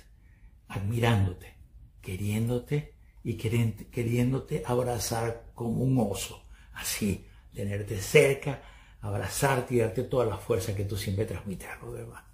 Admirándote, 0.67 1.53
queriéndote 2.01 2.95
y 3.23 3.35
queriéndote 3.35 4.63
abrazar 4.65 5.51
como 5.55 5.81
un 5.83 5.97
oso. 5.99 6.43
Así, 6.73 7.25
tenerte 7.53 7.97
cerca, 8.01 8.61
abrazarte 8.99 9.75
y 9.75 9.77
darte 9.77 10.03
toda 10.03 10.25
la 10.25 10.37
fuerza 10.37 10.75
que 10.75 10.83
tú 10.83 10.97
siempre 10.97 11.23
transmites 11.25 11.69
a 11.69 11.77
los 11.77 11.97
demás. 11.97 12.25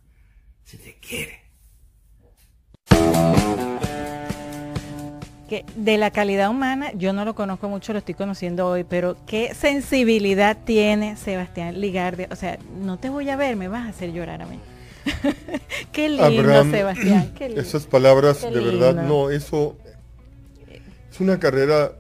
Se 0.63 0.79
te 0.79 0.97
quiere. 0.99 1.39
Que 5.49 5.65
de 5.75 5.97
la 5.97 6.11
calidad 6.11 6.49
humana, 6.49 6.91
yo 6.93 7.11
no 7.11 7.25
lo 7.25 7.33
conozco 7.35 7.67
mucho, 7.67 7.91
lo 7.91 7.99
estoy 7.99 8.13
conociendo 8.13 8.67
hoy, 8.67 8.85
pero 8.85 9.17
qué 9.25 9.53
sensibilidad 9.53 10.57
tiene 10.63 11.17
Sebastián 11.17 11.81
Ligarde. 11.81 12.27
O 12.31 12.35
sea, 12.35 12.59
no 12.81 12.97
te 12.97 13.09
voy 13.09 13.29
a 13.29 13.35
ver, 13.35 13.55
me 13.55 13.67
vas 13.67 13.87
a 13.87 13.89
hacer 13.89 14.13
llorar 14.13 14.43
a 14.43 14.45
mí. 14.45 14.59
qué 15.91 16.07
lindo, 16.07 16.25
Abraham, 16.25 16.71
Sebastián. 16.71 17.33
Qué 17.37 17.45
lindo. 17.49 17.61
Esas 17.61 17.87
palabras, 17.87 18.37
Qué 18.37 18.51
de 18.51 18.61
verdad, 18.61 18.93
no, 19.03 19.31
eso 19.31 19.75
es 21.11 21.19
una 21.19 21.39
carrera 21.39 21.93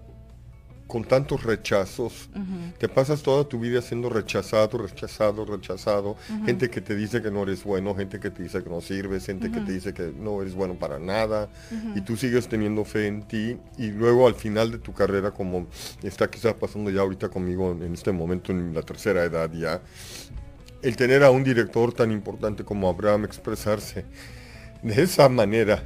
con 0.89 1.03
tantos 1.03 1.43
rechazos. 1.43 2.29
Te 2.79 2.89
pasas 2.89 3.21
toda 3.21 3.47
tu 3.47 3.59
vida 3.59 3.79
siendo 3.79 4.09
rechazado, 4.09 4.79
rechazado, 4.79 5.45
rechazado. 5.45 6.17
Gente 6.45 6.71
que 6.71 6.81
te 6.81 6.95
dice 6.95 7.21
que 7.21 7.29
no 7.29 7.43
eres 7.43 7.63
bueno, 7.63 7.93
gente 7.95 8.19
que 8.19 8.31
te 8.31 8.41
dice 8.41 8.63
que 8.63 8.71
no 8.71 8.81
sirves, 8.81 9.27
gente 9.27 9.51
que 9.51 9.59
te 9.59 9.71
dice 9.71 9.93
que 9.93 10.11
no 10.17 10.41
eres 10.41 10.55
bueno 10.55 10.73
para 10.73 10.97
nada. 10.97 11.47
Y 11.95 12.01
tú 12.01 12.17
sigues 12.17 12.49
teniendo 12.49 12.83
fe 12.85 13.05
en 13.05 13.21
ti. 13.21 13.57
Y 13.77 13.91
luego 13.91 14.27
al 14.27 14.33
final 14.33 14.71
de 14.71 14.79
tu 14.79 14.91
carrera, 14.91 15.29
como 15.29 15.67
está 16.01 16.27
quizás 16.27 16.55
pasando 16.55 16.89
ya 16.89 17.01
ahorita 17.01 17.29
conmigo 17.29 17.71
en 17.71 17.93
este 17.93 18.11
momento, 18.11 18.51
en 18.51 18.73
la 18.73 18.81
tercera 18.81 19.23
edad 19.23 19.51
ya, 19.53 19.81
el 20.81 20.95
tener 20.95 21.23
a 21.23 21.29
un 21.29 21.43
director 21.43 21.93
tan 21.93 22.11
importante 22.11 22.63
como 22.63 22.89
Abraham 22.89 23.25
expresarse 23.25 24.05
de 24.81 25.03
esa 25.03 25.29
manera. 25.29 25.83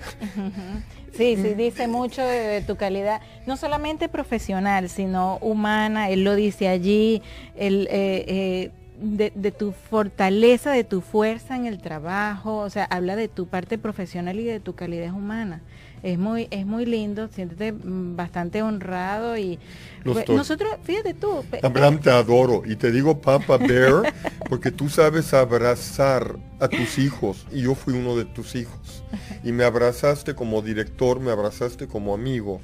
Sí, 1.16 1.36
sí, 1.36 1.54
dice 1.54 1.88
mucho 1.88 2.24
de, 2.24 2.62
tu 2.62 2.76
calidad, 2.76 3.22
no 3.46 3.56
solamente 3.56 4.10
profesional, 4.10 4.90
sino 4.90 5.38
humana, 5.42 6.10
él 6.10 6.24
lo 6.24 6.34
dice 6.34 6.68
allí, 6.68 7.22
el, 7.56 7.88
eh, 7.92 8.26
eh, 8.28 8.72
de, 9.00 9.32
de 9.36 9.52
tu 9.52 9.74
fortaleza, 9.74 10.72
de 10.72 10.84
tu 10.84 11.02
fuerza 11.02 11.56
en 11.56 11.68
el 11.68 11.80
trabajo, 11.80 12.58
o 12.58 12.70
sea, 12.72 12.86
habla 12.86 13.16
de 13.16 13.28
tu 13.28 13.48
parte 13.48 13.78
profesional 13.78 14.40
y 14.40 14.44
de 14.44 14.60
tu 14.60 14.74
calidad 14.74 15.14
humana. 15.14 15.62
Es 16.04 16.20
muy, 16.20 16.50
es 16.52 16.66
muy 16.66 16.86
lindo, 16.86 17.30
siéntete 17.30 17.72
mm, 17.72 18.18
bastante 18.18 18.62
honrado 18.62 19.38
y 19.38 19.58
Lo 20.04 20.12
pues, 20.12 20.28
nosotros, 20.28 20.76
fíjate 20.84 21.14
tú, 21.14 21.46
Abraham, 21.64 22.00
te 22.02 22.12
adoro. 22.12 22.64
Y 22.66 22.76
te 22.76 22.92
digo 22.92 23.22
Papa 23.22 23.58
Bear 23.58 24.14
porque 24.50 24.70
tú 24.70 24.90
sabes 24.90 25.34
abrazar 25.34 26.36
a 26.60 26.68
tus 26.68 26.98
hijos. 26.98 27.48
Y 27.54 27.62
yo 27.62 27.74
fui 27.74 27.94
uno 27.94 28.18
de 28.18 28.26
tus 28.26 28.56
hijos. 28.56 29.06
Y 29.46 29.54
me 29.54 29.64
abrazaste 29.64 30.36
como 30.36 30.62
director, 30.62 31.22
me 31.22 31.32
abrazaste 31.32 31.88
como 31.88 32.14
amigo. 32.14 32.60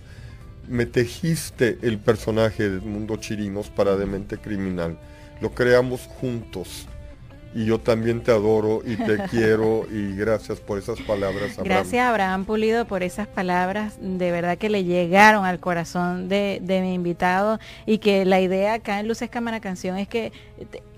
Me 0.67 0.85
tejiste 0.85 1.77
el 1.81 1.97
personaje 1.97 2.69
del 2.69 2.81
mundo 2.81 3.15
chirinos 3.15 3.69
para 3.69 3.95
Demente 3.95 4.37
Criminal. 4.37 4.99
Lo 5.39 5.51
creamos 5.51 6.01
juntos. 6.19 6.88
Y 7.53 7.65
yo 7.65 7.79
también 7.79 8.21
te 8.21 8.31
adoro 8.31 8.81
y 8.85 8.95
te 8.95 9.17
quiero. 9.29 9.85
Y 9.91 10.15
gracias 10.15 10.59
por 10.59 10.77
esas 10.77 10.99
palabras, 11.01 11.57
Abraham. 11.57 11.65
Gracias 11.65 12.05
Abraham 12.05 12.45
Pulido 12.45 12.85
por 12.85 13.03
esas 13.03 13.27
palabras, 13.27 13.97
de 14.01 14.31
verdad 14.31 14.57
que 14.57 14.69
le 14.69 14.83
llegaron 14.83 15.45
al 15.45 15.59
corazón 15.59 16.29
de, 16.29 16.59
de 16.61 16.81
mi 16.81 16.93
invitado 16.93 17.59
y 17.85 17.99
que 17.99 18.25
la 18.25 18.39
idea 18.39 18.73
acá 18.73 18.99
en 18.99 19.07
Luces 19.07 19.29
Cámara 19.29 19.59
Canción 19.59 19.97
es 19.97 20.07
que 20.07 20.31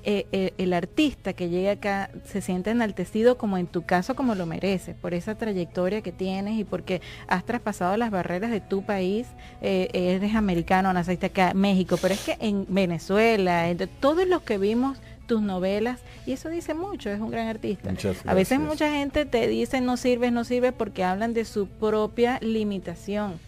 eh, 0.03 0.25
eh, 0.31 0.53
el 0.57 0.73
artista 0.73 1.33
que 1.33 1.49
llegue 1.49 1.69
acá 1.69 2.09
se 2.25 2.41
siente 2.41 2.71
enaltecido 2.71 3.37
como 3.37 3.59
en 3.59 3.67
tu 3.67 3.83
caso 3.83 4.15
como 4.15 4.33
lo 4.33 4.47
mereces, 4.47 4.95
por 4.95 5.13
esa 5.13 5.35
trayectoria 5.35 6.01
que 6.01 6.11
tienes 6.11 6.59
y 6.59 6.63
porque 6.63 7.01
has 7.27 7.45
traspasado 7.45 7.95
las 7.97 8.09
barreras 8.09 8.49
de 8.49 8.61
tu 8.61 8.81
país, 8.83 9.27
eh, 9.61 9.89
eres 9.93 10.33
americano, 10.33 10.91
naciste 10.91 11.27
acá, 11.27 11.53
México, 11.53 11.97
pero 12.01 12.15
es 12.15 12.21
que 12.21 12.37
en 12.39 12.65
Venezuela, 12.67 13.69
entre 13.69 13.85
todos 13.85 14.27
los 14.27 14.41
que 14.41 14.57
vimos 14.57 14.97
tus 15.31 15.41
novelas 15.41 16.01
y 16.25 16.33
eso 16.33 16.49
dice 16.49 16.73
mucho, 16.73 17.09
es 17.09 17.21
un 17.21 17.31
gran 17.31 17.47
artista. 17.47 17.89
Muchas 17.89 18.17
A 18.25 18.33
veces 18.33 18.59
mucha 18.59 18.91
gente 18.91 19.25
te 19.25 19.47
dice 19.47 19.79
no 19.79 19.95
sirves, 19.95 20.33
no 20.33 20.43
sirves 20.43 20.73
porque 20.73 21.05
hablan 21.05 21.33
de 21.33 21.45
su 21.45 21.67
propia 21.67 22.37
limitación 22.41 23.39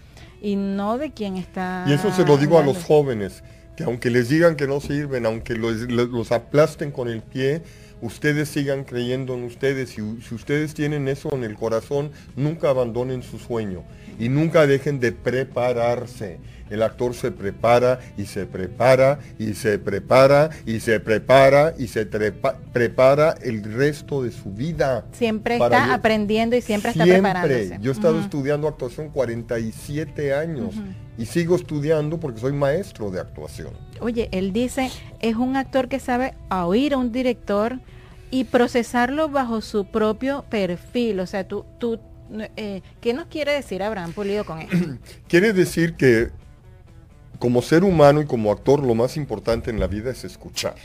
y 0.41 0.56
no 0.56 0.98
de 0.98 1.12
quién 1.12 1.36
está. 1.36 1.84
Y 1.86 1.91
eso 1.91 2.10
se 2.13 2.24
lo 2.26 2.38
digo 2.38 2.58
a 2.58 2.63
los 2.63 2.86
jóvenes, 2.86 3.43
que 3.76 3.84
aunque 3.84 4.10
les 4.10 4.30
digan 4.30 4.56
que 4.56 4.65
no 4.65 4.80
sirven, 4.80 5.26
aunque 5.26 5.56
los, 5.56 6.32
aplasten 6.32 6.91
con 6.91 7.10
el 7.10 7.22
pie, 7.22 7.63
ustedes 8.00 8.48
sigan 8.48 8.86
creyendo 8.86 9.34
en 9.34 9.43
ustedes. 9.43 9.98
Y 9.98 10.22
si 10.22 10.36
ustedes 10.36 10.74
tienen 10.74 11.10
eso 11.10 11.34
en 11.34 11.43
el 11.43 11.56
corazón, 11.56 12.12
nunca 12.38 12.69
abandonen 12.69 13.24
su 13.24 13.39
sueño 13.39 13.84
y 14.17 14.30
nunca 14.30 14.65
dejen 14.67 15.02
de 15.02 15.12
prepararse. 15.12 16.39
El 16.74 16.82
actor 16.82 17.14
se 17.14 17.32
prepara 17.32 18.00
y 18.18 18.26
se 18.26 18.48
prepara 18.48 19.20
y 19.38 19.54
se 19.54 19.78
prepara 19.78 20.50
y 20.66 20.80
se 20.80 21.00
prepara 21.00 21.74
y 21.78 21.88
se 21.88 22.10
trepa- 22.10 22.56
prepara 22.74 23.36
el 23.44 23.64
resto 23.64 24.24
de 24.24 24.32
su 24.32 24.50
vida. 24.52 25.06
Siempre 25.12 25.54
está 25.56 25.94
aprendiendo 25.94 26.56
y 26.56 26.62
siempre 26.62 26.90
está 26.90 27.04
Siempre. 27.04 27.22
preparándose. 27.32 27.78
Yo 27.80 27.92
he 27.92 27.94
estado 27.94 28.20
estudiando 28.20 28.68
actuación 28.68 29.10
47 29.10 30.34
años 30.34 30.74
y 31.18 31.26
sigo 31.28 31.56
estudiando 31.56 32.20
porque 32.20 32.40
soy 32.40 32.54
maestro 32.54 33.12
de 33.12 33.20
actuación. 33.20 33.70
Oye, 34.00 34.30
él 34.32 34.52
dice, 34.52 34.90
es 35.20 35.36
un 35.36 35.56
actor 35.56 35.88
que 35.88 36.00
sabe 36.00 36.34
oír 36.50 36.96
a 36.96 36.98
un 36.98 37.12
director 37.12 37.80
y 38.32 38.46
procesarlo 38.46 39.30
bajo 39.30 39.62
su 39.62 39.86
propio 39.86 40.44
perfil. 40.50 41.20
O 41.20 41.28
sea, 41.28 41.48
tú, 41.48 41.66
tú 41.78 42.00
eh, 42.58 42.82
¿qué 43.00 43.14
nos 43.14 43.28
quiere 43.28 43.52
decir 43.54 43.84
Abraham 43.84 44.12
Pulido 44.14 44.44
con 44.44 44.60
esto? 44.62 44.76
Quiere 45.28 45.54
decir 45.54 45.94
que 45.94 46.32
como 47.39 47.62
ser 47.62 47.84
humano 47.84 48.22
y 48.22 48.26
como 48.26 48.52
actor 48.52 48.84
lo 48.84 48.96
más 48.96 49.17
importante 49.17 49.69
en 49.69 49.80
la 49.80 49.88
vida 49.88 50.12
es 50.12 50.24
escuchar, 50.24 50.76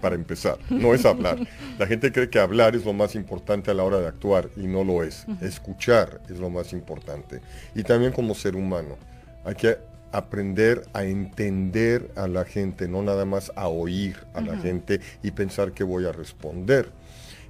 para 0.00 0.14
empezar, 0.14 0.58
no 0.68 0.94
es 0.94 1.04
hablar. 1.04 1.38
La 1.78 1.86
gente 1.86 2.12
cree 2.12 2.28
que 2.28 2.38
hablar 2.38 2.74
es 2.74 2.84
lo 2.84 2.92
más 2.92 3.14
importante 3.14 3.70
a 3.70 3.74
la 3.74 3.84
hora 3.84 4.00
de 4.00 4.08
actuar 4.08 4.50
y 4.56 4.66
no 4.66 4.84
lo 4.84 5.02
es. 5.02 5.26
Escuchar 5.40 6.20
es 6.28 6.38
lo 6.38 6.50
más 6.50 6.72
importante. 6.72 7.40
Y 7.74 7.84
también 7.84 8.12
como 8.12 8.34
ser 8.34 8.56
humano. 8.56 8.96
Hay 9.44 9.54
que 9.54 9.78
aprender 10.12 10.84
a 10.92 11.04
entender 11.04 12.10
a 12.16 12.28
la 12.28 12.44
gente, 12.44 12.86
no 12.86 13.02
nada 13.02 13.24
más 13.24 13.50
a 13.56 13.68
oír 13.68 14.16
a 14.34 14.40
la 14.40 14.56
gente 14.58 15.00
y 15.22 15.30
pensar 15.30 15.72
que 15.72 15.84
voy 15.84 16.04
a 16.04 16.12
responder. 16.12 16.90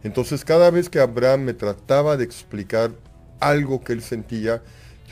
Entonces 0.05 0.45
cada 0.45 0.71
vez 0.71 0.89
que 0.89 1.01
Abraham 1.01 1.43
me 1.43 1.55
trataba 1.55 2.17
de 2.17 2.25
explicar 2.25 2.93
algo 3.41 3.83
que 3.83 3.93
él 3.93 4.03
sentía, 4.03 4.63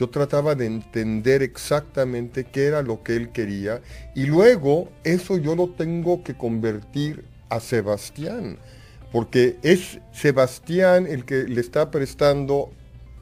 yo 0.01 0.09
trataba 0.09 0.55
de 0.55 0.65
entender 0.65 1.43
exactamente 1.43 2.45
qué 2.45 2.65
era 2.65 2.81
lo 2.81 3.03
que 3.03 3.15
él 3.15 3.29
quería 3.29 3.81
y 4.15 4.25
luego 4.25 4.89
eso 5.03 5.37
yo 5.37 5.55
lo 5.55 5.69
tengo 5.69 6.23
que 6.23 6.35
convertir 6.35 7.23
a 7.49 7.59
Sebastián, 7.59 8.57
porque 9.11 9.57
es 9.61 9.99
Sebastián 10.11 11.05
el 11.05 11.23
que 11.23 11.43
le 11.43 11.61
está 11.61 11.91
prestando 11.91 12.71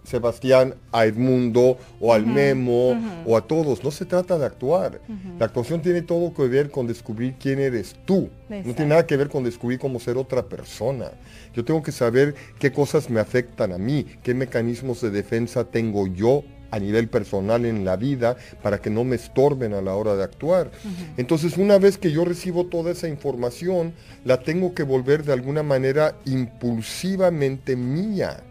Sebastián 0.06 0.74
a 0.94 1.06
Edmundo 1.06 1.78
o 2.00 2.14
al 2.14 2.26
Memo 2.26 2.98
o 3.26 3.36
a 3.36 3.42
todos. 3.42 3.84
No 3.84 3.92
se 3.92 4.06
trata 4.06 4.38
de 4.40 4.46
actuar. 4.46 5.02
La 5.38 5.48
actuación 5.48 5.82
tiene 5.82 6.02
todo 6.02 6.34
que 6.34 6.48
ver 6.48 6.72
con 6.72 6.88
descubrir 6.88 7.36
quién 7.38 7.60
eres 7.60 7.98
tú. 8.06 8.30
No 8.48 8.74
tiene 8.74 8.92
nada 8.92 9.06
que 9.06 9.18
ver 9.18 9.28
con 9.28 9.44
descubrir 9.44 9.80
cómo 9.80 10.00
ser 10.00 10.16
otra 10.16 10.48
persona. 10.48 11.12
Yo 11.54 11.66
tengo 11.66 11.84
que 11.84 11.92
saber 11.92 12.36
qué 12.58 12.72
cosas 12.72 13.10
me 13.10 13.20
afectan 13.20 13.74
a 13.74 13.78
mí, 13.78 14.06
qué 14.24 14.34
mecanismos 14.34 15.02
de 15.02 15.10
defensa 15.12 15.66
tengo 15.66 16.08
yo 16.08 16.46
a 16.72 16.80
nivel 16.80 17.08
personal 17.10 17.66
en 17.66 17.84
la 17.86 17.96
vida 17.96 18.36
para 18.62 18.80
que 18.80 18.90
no 18.90 19.04
me 19.04 19.16
estorben 19.16 19.74
a 19.74 19.82
la 19.82 19.96
hora 19.96 20.16
de 20.16 20.24
actuar. 20.24 20.72
Entonces, 21.18 21.58
una 21.58 21.78
vez 21.78 21.98
que 21.98 22.12
yo 22.12 22.26
recibo 22.26 22.66
toda 22.68 22.92
esa 22.92 23.08
información, 23.08 23.94
la 24.26 24.40
tengo 24.42 24.74
que 24.74 24.84
volver 24.84 25.24
de 25.24 25.34
alguna 25.34 25.64
manera 25.64 26.16
impulsivamente 26.26 27.76
mía. 27.76 28.44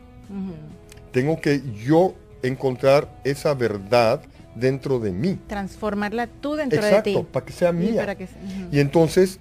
Tengo 1.12 1.41
que 1.41 1.62
yo 1.87 2.14
encontrar 2.43 3.09
esa 3.25 3.55
verdad 3.55 4.21
dentro 4.55 4.99
de 4.99 5.12
mí. 5.12 5.39
Transformarla 5.47 6.27
tú 6.27 6.55
dentro 6.55 6.81
de 6.83 6.89
Exacto, 6.89 7.21
ti. 7.21 7.27
para 7.33 7.47
que 7.47 7.53
sea 7.53 7.71
Y 7.71 7.75
mía. 7.75 8.01
para 8.01 8.14
que. 8.16 8.29
Y 8.73 8.81
entonces 8.81 9.39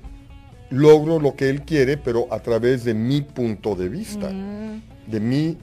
logro 0.70 1.20
lo 1.20 1.36
que 1.36 1.50
él 1.50 1.62
quiere, 1.64 1.98
pero 1.98 2.28
a 2.32 2.40
través 2.40 2.84
de 2.84 2.94
mi 2.94 3.22
punto 3.22 3.76
de 3.76 3.90
vista, 3.90 4.30
Mm, 4.30 4.82
de 5.10 5.20
mi 5.20 5.58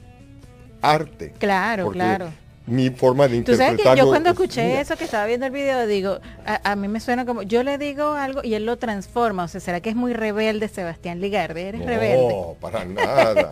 arte. 0.83 1.33
claro, 1.39 1.85
Porque 1.85 1.99
claro. 1.99 2.29
Mi 2.67 2.89
forma 2.89 3.29
de 3.29 3.43
Tú 3.43 3.53
sabes 3.53 3.59
que 3.59 3.71
interpretarlo. 3.73 4.05
yo 4.05 4.09
cuando 4.09 4.31
es 4.31 4.35
escuché 4.35 4.81
eso 4.81 4.97
que 4.97 5.05
estaba 5.05 5.27
viendo 5.27 5.45
el 5.45 5.53
video, 5.53 5.87
digo, 5.87 6.19
a, 6.47 6.73
a 6.73 6.77
mí 6.77 6.89
me 6.89 6.99
suena 6.99 7.27
como, 7.27 7.43
yo 7.43 7.63
le 7.63 7.77
digo 7.77 8.13
algo 8.13 8.41
y 8.43 8.55
él 8.55 8.65
lo 8.65 8.79
transforma. 8.79 9.45
O 9.45 9.49
sea, 9.49 9.61
¿será 9.61 9.81
que 9.83 9.91
es 9.91 9.97
muy 9.97 10.15
rebelde 10.15 10.69
Sebastián 10.69 11.21
Ligarde? 11.21 11.69
¿Eres 11.69 11.85
rebelde? 11.85 12.29
No, 12.35 12.57
para 12.61 12.87
nada. 12.87 13.51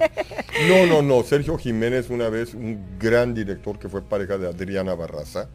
No, 0.66 0.86
no, 0.86 1.02
no. 1.02 1.22
Sergio 1.24 1.58
Jiménez, 1.58 2.08
una 2.08 2.30
vez, 2.30 2.54
un 2.54 2.82
gran 2.98 3.34
director 3.34 3.78
que 3.78 3.90
fue 3.90 4.00
pareja 4.00 4.38
de 4.38 4.48
Adriana 4.48 4.94
Barraza, 4.94 5.48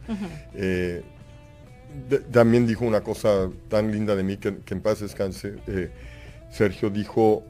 eh, 0.53 1.01
de- 2.09 2.19
también 2.19 2.67
dijo 2.67 2.85
una 2.85 3.01
cosa 3.01 3.49
tan 3.69 3.91
linda 3.91 4.15
de 4.15 4.21
mí 4.23 4.37
que, 4.37 4.57
que 4.59 4.73
en 4.75 4.81
paz 4.81 4.99
descanse. 4.99 5.55
eh, 5.65 5.89
Sergio 6.51 6.91
dijo, 6.91 7.43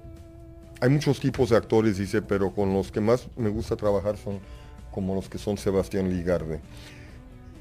hay 0.80 0.90
muchos 0.90 1.20
tipos 1.20 1.50
de 1.50 1.58
actores, 1.58 1.98
dice, 1.98 2.22
pero 2.22 2.52
con 2.54 2.74
los 2.74 2.92
que 2.94 3.02
más 3.02 3.28
me 3.36 3.50
gusta 3.50 3.76
trabajar 3.76 4.16
son 4.18 4.40
como 4.98 5.14
los 5.14 5.30
que 5.30 5.38
son 5.38 5.60
Sebastián 5.60 6.10
Ligarde. 6.10 6.60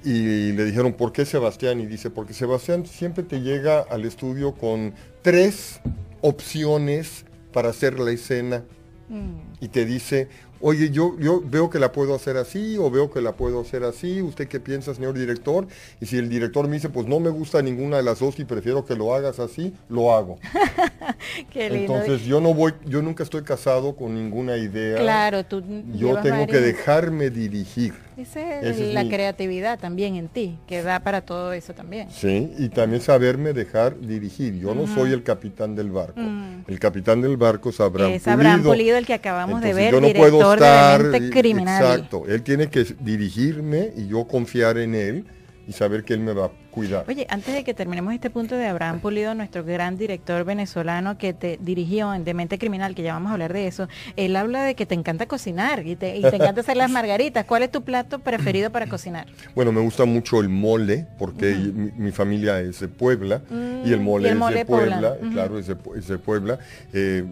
Y 0.02 0.52
le 0.52 0.64
dijeron, 0.64 0.94
¿por 0.94 1.12
qué 1.12 1.26
Sebastián? 1.26 1.80
Y 1.80 1.86
dice, 1.86 2.08
porque 2.08 2.32
Sebastián 2.32 2.86
siempre 2.86 3.24
te 3.24 3.42
llega 3.42 3.80
al 3.82 4.06
estudio 4.06 4.54
con 4.54 4.94
tres 5.20 5.80
opciones 6.22 7.26
para 7.52 7.68
hacer 7.68 8.00
la 8.00 8.10
escena 8.10 8.64
Mm. 9.08 9.36
y 9.60 9.68
te 9.68 9.84
dice, 9.84 10.28
oye, 10.66 10.90
yo, 10.90 11.16
yo 11.20 11.40
veo 11.44 11.70
que 11.70 11.78
la 11.78 11.92
puedo 11.92 12.12
hacer 12.12 12.36
así 12.36 12.76
o 12.76 12.90
veo 12.90 13.08
que 13.08 13.20
la 13.20 13.36
puedo 13.36 13.60
hacer 13.60 13.84
así, 13.84 14.20
¿usted 14.20 14.48
qué 14.48 14.58
piensa, 14.58 14.92
señor 14.96 15.14
director? 15.14 15.68
Y 16.00 16.06
si 16.06 16.18
el 16.18 16.28
director 16.28 16.66
me 16.66 16.74
dice, 16.74 16.88
pues 16.88 17.06
no 17.06 17.20
me 17.20 17.30
gusta 17.30 17.62
ninguna 17.62 17.98
de 17.98 18.02
las 18.02 18.18
dos 18.18 18.36
y 18.40 18.44
prefiero 18.44 18.84
que 18.84 18.96
lo 18.96 19.14
hagas 19.14 19.38
así, 19.38 19.72
lo 19.88 20.12
hago. 20.12 20.40
Qué 21.52 21.70
lindo. 21.70 21.94
Entonces 21.94 22.26
yo 22.26 22.40
no 22.40 22.52
voy, 22.52 22.74
yo 22.84 23.00
nunca 23.00 23.22
estoy 23.22 23.42
casado 23.42 23.94
con 23.94 24.12
ninguna 24.14 24.56
idea. 24.56 24.98
claro, 24.98 25.44
tú 25.44 25.62
Yo 25.94 26.18
tengo 26.20 26.48
que 26.48 26.58
dejarme 26.58 27.30
dirigir. 27.30 27.94
Esa 28.16 28.60
es 28.60 28.78
la 28.94 29.04
mi- 29.04 29.10
creatividad 29.10 29.78
también 29.78 30.16
en 30.16 30.28
ti, 30.28 30.58
que 30.66 30.82
da 30.82 31.00
para 31.00 31.20
todo 31.20 31.52
eso 31.52 31.74
también. 31.74 32.08
Sí, 32.10 32.50
y 32.58 32.70
también 32.70 33.02
saberme 33.02 33.52
dejar 33.52 34.00
dirigir. 34.00 34.58
Yo 34.58 34.74
no 34.74 34.86
soy 34.86 35.12
el 35.12 35.22
capitán 35.22 35.76
del 35.76 35.90
barco. 35.90 36.18
Mm. 36.18 36.64
El 36.66 36.80
capitán 36.80 37.20
del 37.20 37.36
barco 37.36 37.68
es 37.68 37.78
Abraham 37.78 38.12
es 38.12 38.26
Abraham 38.26 38.62
Pulido. 38.62 38.72
Pulido 38.72 38.96
el 38.96 39.06
que 39.06 39.12
acabamos 39.12 39.60
de 39.60 39.74
ver, 39.74 39.92
yo 39.92 40.00
no 40.00 40.06
director 40.06 40.30
puedo 40.30 40.55
estar 40.56 41.02
de 41.02 41.30
Criminal. 41.30 41.82
Exacto, 41.82 42.24
él 42.28 42.42
tiene 42.42 42.68
que 42.68 42.84
dirigirme 43.00 43.92
y 43.96 44.08
yo 44.08 44.26
confiar 44.26 44.78
en 44.78 44.94
él 44.94 45.24
y 45.68 45.72
saber 45.72 46.04
que 46.04 46.14
él 46.14 46.20
me 46.20 46.32
va 46.32 46.44
a 46.46 46.50
cuidar. 46.70 47.04
Oye, 47.08 47.26
antes 47.28 47.52
de 47.52 47.64
que 47.64 47.74
terminemos 47.74 48.14
este 48.14 48.30
punto 48.30 48.54
de 48.56 48.66
Abraham 48.66 49.00
Pulido, 49.00 49.34
nuestro 49.34 49.64
gran 49.64 49.96
director 49.96 50.44
venezolano 50.44 51.18
que 51.18 51.32
te 51.32 51.58
dirigió 51.60 52.14
en 52.14 52.22
Demente 52.22 52.56
Criminal, 52.56 52.94
que 52.94 53.02
ya 53.02 53.14
vamos 53.14 53.30
a 53.30 53.32
hablar 53.32 53.52
de 53.52 53.66
eso, 53.66 53.88
él 54.14 54.36
habla 54.36 54.62
de 54.62 54.76
que 54.76 54.86
te 54.86 54.94
encanta 54.94 55.26
cocinar 55.26 55.84
y 55.84 55.96
te, 55.96 56.16
y 56.18 56.22
te 56.22 56.36
encanta 56.36 56.60
hacer 56.60 56.76
las 56.76 56.88
margaritas. 56.92 57.46
¿Cuál 57.46 57.64
es 57.64 57.72
tu 57.72 57.82
plato 57.82 58.20
preferido 58.20 58.70
para 58.70 58.86
cocinar? 58.86 59.26
Bueno, 59.56 59.72
me 59.72 59.80
gusta 59.80 60.04
mucho 60.04 60.40
el 60.40 60.48
mole 60.48 61.08
porque 61.18 61.52
mi, 61.56 61.90
mi 61.96 62.12
familia 62.12 62.60
es 62.60 62.78
de 62.78 62.86
Puebla 62.86 63.42
y 63.84 63.92
el 63.92 63.98
mole, 63.98 64.28
y 64.28 64.32
el 64.32 64.40
es 64.40 64.54
de 64.54 64.64
Puebla, 64.66 65.16
claro, 65.32 65.58
es 65.58 65.66
de, 65.66 65.76
Pu- 65.76 65.96
es 65.98 66.06
de 66.06 66.18
Puebla. 66.18 66.60
Eh, 66.92 67.24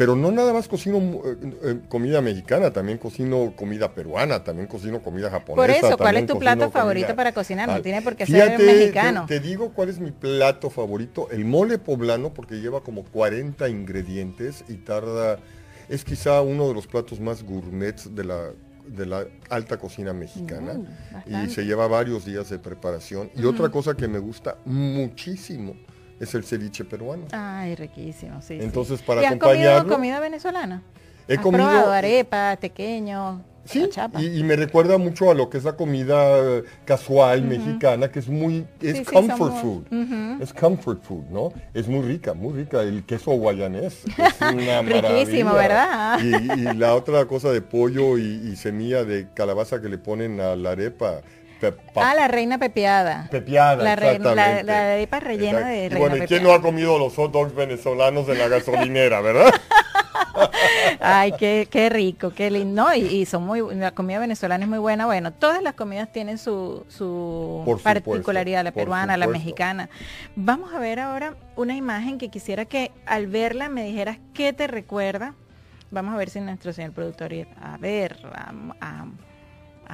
pero 0.00 0.16
no 0.16 0.32
nada 0.32 0.54
más 0.54 0.66
cocino 0.66 0.96
eh, 0.96 1.36
eh, 1.62 1.80
comida 1.90 2.22
mexicana, 2.22 2.70
también 2.72 2.96
cocino 2.96 3.52
comida 3.54 3.94
peruana, 3.94 4.42
también 4.42 4.66
cocino 4.66 5.02
comida 5.02 5.28
japonesa. 5.28 5.56
Por 5.56 5.68
eso, 5.68 5.98
¿cuál 5.98 6.16
es 6.16 6.24
tu 6.24 6.38
plato 6.38 6.70
favorito 6.70 7.08
comida- 7.08 7.16
para 7.16 7.32
cocinar? 7.34 7.68
No 7.68 7.82
tiene 7.82 8.00
por 8.00 8.16
qué 8.16 8.24
Fíjate, 8.24 8.56
ser 8.56 8.66
mexicano. 8.66 9.26
Te, 9.28 9.38
te 9.38 9.46
digo 9.46 9.74
cuál 9.74 9.90
es 9.90 9.98
mi 10.00 10.10
plato 10.10 10.70
favorito. 10.70 11.28
El 11.30 11.44
mole 11.44 11.76
poblano, 11.76 12.32
porque 12.32 12.62
lleva 12.62 12.82
como 12.82 13.04
40 13.04 13.68
ingredientes 13.68 14.64
y 14.70 14.76
tarda. 14.76 15.38
Es 15.90 16.02
quizá 16.02 16.40
uno 16.40 16.68
de 16.68 16.72
los 16.72 16.86
platos 16.86 17.20
más 17.20 17.42
gourmets 17.42 18.14
de 18.14 18.24
la, 18.24 18.52
de 18.86 19.04
la 19.04 19.26
alta 19.50 19.76
cocina 19.76 20.14
mexicana. 20.14 20.80
Mm, 21.26 21.44
y 21.44 21.50
se 21.50 21.66
lleva 21.66 21.86
varios 21.88 22.24
días 22.24 22.48
de 22.48 22.58
preparación. 22.58 23.30
Y 23.36 23.44
otra 23.44 23.68
cosa 23.68 23.94
que 23.94 24.08
me 24.08 24.18
gusta 24.18 24.56
muchísimo 24.64 25.74
es 26.20 26.34
el 26.34 26.44
ceviche 26.44 26.84
peruano. 26.84 27.24
Ay, 27.32 27.74
riquísimo, 27.74 28.40
sí. 28.42 28.58
sí. 28.58 28.58
Entonces, 28.62 29.02
para 29.02 29.22
¿Y 29.22 29.24
has 29.24 29.36
comido 29.36 29.86
comida 29.88 30.20
venezolana? 30.20 30.82
He 31.26 31.34
¿Has 31.34 31.40
comido- 31.40 31.64
probado 31.68 31.92
arepa, 31.92 32.56
tequeño, 32.56 33.42
Sí, 33.62 33.88
y, 34.18 34.38
y 34.38 34.42
me 34.42 34.56
recuerda 34.56 34.96
mucho 34.96 35.30
a 35.30 35.34
lo 35.34 35.48
que 35.50 35.58
es 35.58 35.64
la 35.64 35.76
comida 35.76 36.38
eh, 36.40 36.64
casual 36.86 37.42
mexicana, 37.42 38.10
que 38.10 38.18
es 38.18 38.28
muy, 38.28 38.66
es 38.80 38.98
Sí, 38.98 39.04
comfort 39.04 39.54
food. 39.60 39.84
Es 40.40 40.52
comfort 40.54 41.02
food, 41.04 41.24
¿no? 41.30 41.52
Es 41.74 41.86
muy 41.86 42.00
rica, 42.02 42.32
muy 42.34 42.54
rica. 42.54 42.80
El 42.80 43.04
queso 43.04 43.32
guayanés 43.32 44.02
es 44.06 44.40
una 44.40 44.80
Riquísimo, 44.82 45.52
maravilla. 45.52 45.52
¿verdad? 45.52 46.20
Y, 46.22 46.52
y 46.70 46.74
la 46.78 46.94
otra 46.94 47.26
cosa 47.26 47.52
de 47.52 47.60
pollo 47.60 48.18
y, 48.18 48.22
y 48.50 48.56
semilla 48.56 49.04
de 49.04 49.28
calabaza 49.34 49.80
que 49.80 49.88
le 49.90 49.98
ponen 49.98 50.40
a 50.40 50.56
la 50.56 50.70
arepa. 50.70 51.20
Ah, 51.96 52.14
la 52.14 52.28
reina 52.28 52.58
pepiada. 52.58 53.28
Pepiada, 53.30 53.82
la, 53.82 53.92
exactamente. 53.94 54.62
la 54.64 54.92
arepa 54.94 55.20
rellena 55.20 55.58
Exacto. 55.58 55.68
de 55.68 55.84
Y 55.84 55.88
reina 55.88 55.98
bueno, 56.08 56.24
¿y 56.24 56.26
quién 56.26 56.42
no 56.42 56.52
ha 56.52 56.60
comido 56.62 56.98
los 56.98 57.14
hot 57.16 57.32
dogs 57.32 57.54
venezolanos 57.54 58.28
en 58.28 58.38
la 58.38 58.48
gasolinera, 58.48 59.20
verdad? 59.22 59.52
Ay, 61.00 61.32
qué, 61.38 61.68
qué 61.70 61.88
rico, 61.88 62.30
qué 62.30 62.50
lindo. 62.50 62.82
No, 62.84 62.94
Y, 62.94 63.00
y 63.00 63.26
son 63.26 63.44
muy, 63.44 63.62
la 63.74 63.90
comida 63.92 64.18
venezolana 64.18 64.64
es 64.64 64.68
muy 64.70 64.78
buena. 64.78 65.06
Bueno, 65.06 65.32
todas 65.32 65.62
las 65.62 65.74
comidas 65.74 66.10
tienen 66.12 66.38
su, 66.38 66.84
su 66.88 67.60
supuesto, 67.64 67.82
particularidad, 67.84 68.64
la 68.64 68.72
peruana, 68.72 69.16
la 69.16 69.26
mexicana. 69.26 69.88
Vamos 70.36 70.72
a 70.74 70.78
ver 70.78 71.00
ahora 71.00 71.34
una 71.56 71.74
imagen 71.76 72.18
que 72.18 72.28
quisiera 72.28 72.64
que 72.64 72.92
al 73.06 73.26
verla 73.26 73.68
me 73.68 73.84
dijeras 73.84 74.18
qué 74.34 74.52
te 74.52 74.66
recuerda. 74.66 75.34
Vamos 75.90 76.14
a 76.14 76.16
ver 76.16 76.30
si 76.30 76.40
nuestro 76.40 76.72
señor 76.72 76.92
productor, 76.92 77.32
a 77.60 77.76
ver, 77.78 78.16
am- 78.80 79.16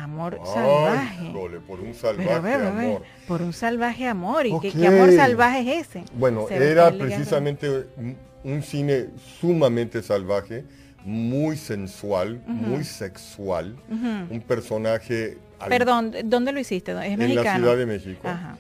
amor 0.05 0.39
Ay, 0.41 0.47
salvaje. 0.55 1.61
por 1.67 1.81
un 1.81 1.95
salvaje 1.95 2.31
a 2.31 2.37
a 2.67 2.69
amor. 2.69 3.03
por 3.27 3.43
un 3.43 3.53
salvaje 3.53 4.07
amor. 4.07 4.47
¿Y 4.47 4.51
qué, 4.61 4.69
Ok. 4.69 4.75
qué 4.81 4.87
amor 4.87 5.13
salvaje 5.13 5.61
es 5.79 5.89
ese? 5.89 6.05
Bueno, 6.15 6.47
Se 6.49 6.71
era 6.71 6.91
precisamente 6.93 7.69
un, 7.97 8.17
un 8.45 8.63
cine 8.63 9.07
sumamente 9.41 10.03
salvaje, 10.03 10.65
muy 11.05 11.57
sensual, 11.57 12.41
muy 12.47 12.85
sexual, 12.85 13.77
un 13.91 14.41
personaje 14.47 15.39
al- 15.59 15.69
Perdón, 15.69 16.13
¿dónde 16.25 16.53
lo 16.53 16.61
hiciste? 16.61 16.93
¿Es 16.93 16.99
en 17.13 17.19
mexicano? 17.19 17.45
la 17.45 17.57
Ciudad 17.57 17.77
de 17.77 17.87
México. 17.87 18.29
Ajá. 18.29 18.59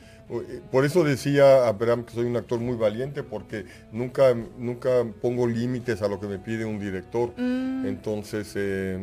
Por 0.72 0.84
eso 0.84 1.04
decía 1.04 1.68
Abraham 1.68 2.04
que 2.04 2.12
soy 2.12 2.24
un 2.24 2.36
actor 2.36 2.58
muy 2.58 2.76
valiente 2.76 3.22
porque 3.22 3.64
nunca, 3.92 4.34
nunca 4.58 5.04
pongo 5.22 5.46
límites 5.46 6.02
a 6.02 6.08
lo 6.08 6.18
que 6.18 6.26
me 6.26 6.38
pide 6.40 6.64
un 6.64 6.80
director. 6.80 7.32
Mm. 7.36 7.86
Entonces, 7.86 8.52
eh, 8.56 8.98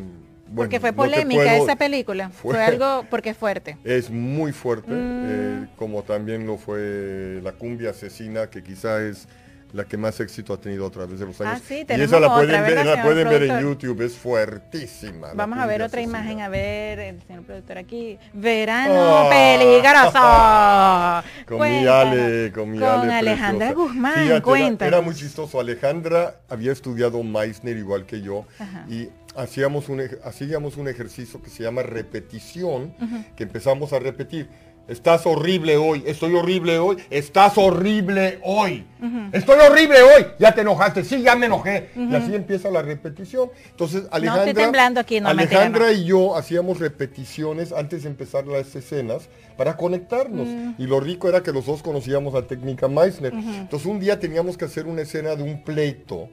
Porque 0.55 0.79
fue 0.79 0.93
polémica 0.93 1.43
puedo- 1.43 1.63
esa 1.63 1.75
película. 1.75 2.29
Fue, 2.29 2.51
Fue- 2.55 2.63
algo 2.63 3.05
porque 3.09 3.29
es 3.31 3.37
fuerte. 3.37 3.77
Es 3.83 4.09
muy 4.09 4.51
fuerte, 4.51 4.91
Mm. 4.91 5.25
eh, 5.25 5.67
como 5.75 6.03
también 6.03 6.45
lo 6.45 6.57
fue 6.57 7.39
La 7.43 7.53
cumbia 7.53 7.89
asesina, 7.91 8.49
que 8.49 8.63
quizá 8.63 9.01
es 9.01 9.27
la 9.73 9.83
que 9.85 9.97
más 9.97 10.19
éxito 10.19 10.53
ha 10.53 10.61
tenido 10.61 10.85
a 10.85 10.91
través 10.91 11.19
de 11.19 11.25
los 11.25 11.39
años. 11.41 11.53
Ah, 11.57 11.61
sí, 11.67 11.83
y 11.87 12.01
esa 12.01 12.19
la 12.19 12.33
pueden 12.33 12.61
ver, 12.63 12.75
¿verdad, 12.75 12.95
la 12.97 13.03
pueden 13.03 13.27
ver 13.27 13.43
en? 13.43 13.59
YouTube, 13.61 14.01
es 14.01 14.13
fuertísima. 14.15 15.33
Vamos 15.33 15.57
a 15.59 15.65
ver 15.65 15.81
otra 15.81 15.99
asesina. 15.99 16.19
imagen, 16.19 16.41
a 16.41 16.49
ver, 16.49 16.99
el 16.99 17.21
señor 17.23 17.43
productor 17.43 17.77
aquí. 17.79 18.17
Verano 18.33 19.29
Ah. 19.31 21.23
peligroso. 21.23 21.45
Con 21.57 21.69
mi. 21.69 21.87
Ale, 21.87 22.51
con 22.53 22.71
mi 22.71 22.79
Con 22.79 22.87
Ale 22.87 23.13
Alejandra 23.13 23.67
preciosa. 23.67 23.73
Guzmán, 23.93 24.13
Fíjate, 24.13 24.29
era- 24.31 24.41
cuéntanos. 24.41 24.93
Era, 24.93 25.01
muy 25.01 25.15
chistoso. 25.15 25.59
Alejandra 25.59 26.35
había 26.49 26.71
estudiado 26.71 27.21
Meissner 27.23 27.75
igual 27.77 28.05
que 28.05 28.21
yo 28.21 28.45
Ajá. 28.59 28.85
y 28.89 29.09
hacíamos 29.35 29.89
un, 29.89 30.01
hacíamos 30.23 30.77
un 30.77 30.87
ejercicio 30.87 31.41
que 31.41 31.49
se 31.49 31.63
llama 31.63 31.81
repetición, 31.83 32.93
que 33.35 33.43
empezamos 33.43 33.91
a 33.93 33.99
repetir. 33.99 34.47
Estás 34.85 35.25
horrible 35.25 35.77
hoy, 35.77 36.03
estoy 36.05 36.35
horrible 36.35 36.77
hoy, 36.77 36.97
estás 37.09 37.57
horrible 37.57 38.39
hoy. 38.43 38.85
Estoy 39.31 39.57
horrible 39.59 40.01
hoy, 40.03 40.25
ya 40.39 40.53
te 40.53 40.59
enojaste, 40.59 41.05
sí, 41.05 41.21
ya 41.21 41.37
me 41.37 41.45
enojé. 41.45 41.89
Y 41.95 42.13
así 42.13 42.35
empieza 42.35 42.69
la 42.69 42.81
repetición. 42.81 43.49
Entonces, 43.71 44.03
Alejandra, 44.11 44.53
temblando 44.53 44.99
aquí, 44.99 45.21
no 45.21 45.33
me 45.33 45.43
Alejandra 45.43 45.87
quemo. 45.87 46.01
y 46.01 46.03
yo 46.03 46.35
hacíamos 46.35 46.79
repeticiones 46.79 47.71
antes 47.71 48.03
de 48.03 48.09
empezar 48.09 48.45
las 48.45 48.75
escenas 48.75 49.29
para 49.55 49.77
conectarnos. 49.77 50.49
Y 50.77 50.85
lo 50.85 50.99
rico 50.99 51.29
era 51.29 51.41
que 51.43 51.53
los 51.53 51.65
dos 51.65 51.81
conocíamos 51.81 52.33
la 52.33 52.41
técnica 52.41 52.89
Meissner. 52.89 53.33
Entonces 53.33 53.87
un 53.87 54.01
día 54.01 54.19
teníamos 54.19 54.57
que 54.57 54.65
hacer 54.65 54.85
una 54.85 55.03
escena 55.03 55.37
de 55.37 55.43
un 55.43 55.63
pleito. 55.63 56.27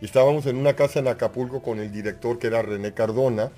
Y 0.00 0.04
estábamos 0.04 0.46
en 0.46 0.56
una 0.56 0.74
casa 0.74 1.00
en 1.00 1.08
Acapulco 1.08 1.60
con 1.60 1.80
el 1.80 1.90
director 1.90 2.38
que 2.38 2.46
era 2.46 2.62
René 2.62 2.92
Cardona. 2.92 3.50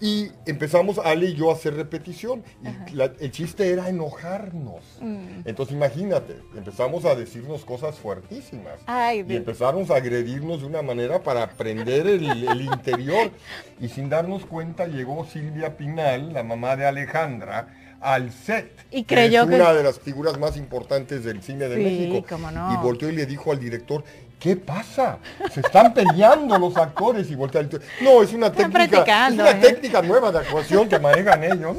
Y 0.00 0.30
empezamos 0.46 0.98
Ale 0.98 1.26
y 1.26 1.34
yo 1.34 1.50
a 1.50 1.54
hacer 1.54 1.74
repetición. 1.74 2.42
Y 2.90 2.94
la- 2.94 3.12
el 3.20 3.30
chiste 3.30 3.70
era 3.70 3.88
enojarnos. 3.88 4.82
Mm. 5.00 5.42
Entonces 5.44 5.74
imagínate, 5.74 6.36
empezamos 6.56 7.04
a 7.04 7.14
decirnos 7.14 7.64
cosas 7.64 7.96
fuertísimas. 7.98 8.80
Ay, 8.86 9.24
Y 9.28 9.36
empezamos 9.36 9.90
a 9.90 9.96
agredirnos 9.96 10.60
de 10.62 10.66
una 10.68 10.80
manera 10.82 11.22
para 11.22 11.42
aprender 11.42 12.06
el, 12.06 12.48
el 12.48 12.60
interior. 12.62 13.30
Y 13.78 13.88
sin 13.88 14.08
darnos 14.08 14.46
cuenta 14.46 14.86
llegó 14.86 15.26
Silvia 15.26 15.76
Pinal, 15.76 16.32
la 16.32 16.42
mamá 16.44 16.76
de 16.76 16.86
Alejandra, 16.86 17.68
al 18.00 18.32
set. 18.32 18.72
Y 18.90 19.04
creyó 19.04 19.42
es 19.42 19.48
que- 19.48 19.54
una 19.56 19.72
de 19.72 19.82
las 19.82 19.98
figuras 20.00 20.38
más 20.38 20.56
importantes 20.56 21.24
del 21.24 21.42
cine 21.42 21.68
de 21.68 21.76
Sí, 21.76 21.82
México. 21.82 22.26
cómo 22.28 22.50
no. 22.50 22.72
Y 22.72 22.76
volteó 22.78 23.08
y 23.10 23.12
le 23.16 23.26
dijo 23.26 23.52
al 23.52 23.60
director, 23.60 24.02
¿qué 24.38 24.56
pasa? 24.56 25.18
Se 25.52 25.60
están 25.60 25.92
peleando 25.94 26.58
los 26.58 26.76
actores. 26.76 27.30
Y 27.30 27.34
voltea 27.34 27.60
al 27.60 27.70
No, 28.00 28.22
es 28.22 28.32
una 28.32 28.50
técnica, 28.50 29.28
es 29.28 29.34
una 29.34 29.50
¿eh? 29.50 29.54
técnica 29.60 30.02
nueva 30.02 30.32
de 30.32 30.38
actuación 30.38 30.88
que 30.88 30.98
manejan 30.98 31.44
ellos. 31.44 31.76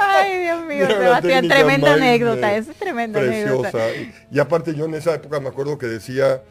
Ay, 0.00 0.42
Dios 0.42 0.64
mío, 0.64 0.86
Sebastián, 0.86 1.48
tremenda 1.48 1.94
anécdota, 1.94 2.54
eh, 2.54 2.58
es 2.58 2.68
tremenda 2.78 3.18
preciosa. 3.20 3.68
anécdota. 3.84 3.96
Y, 4.30 4.36
y 4.36 4.38
aparte 4.38 4.74
yo 4.74 4.84
en 4.84 4.94
esa 4.94 5.14
época 5.14 5.40
me 5.40 5.48
acuerdo 5.48 5.76
que 5.78 5.86
decía, 5.86 6.42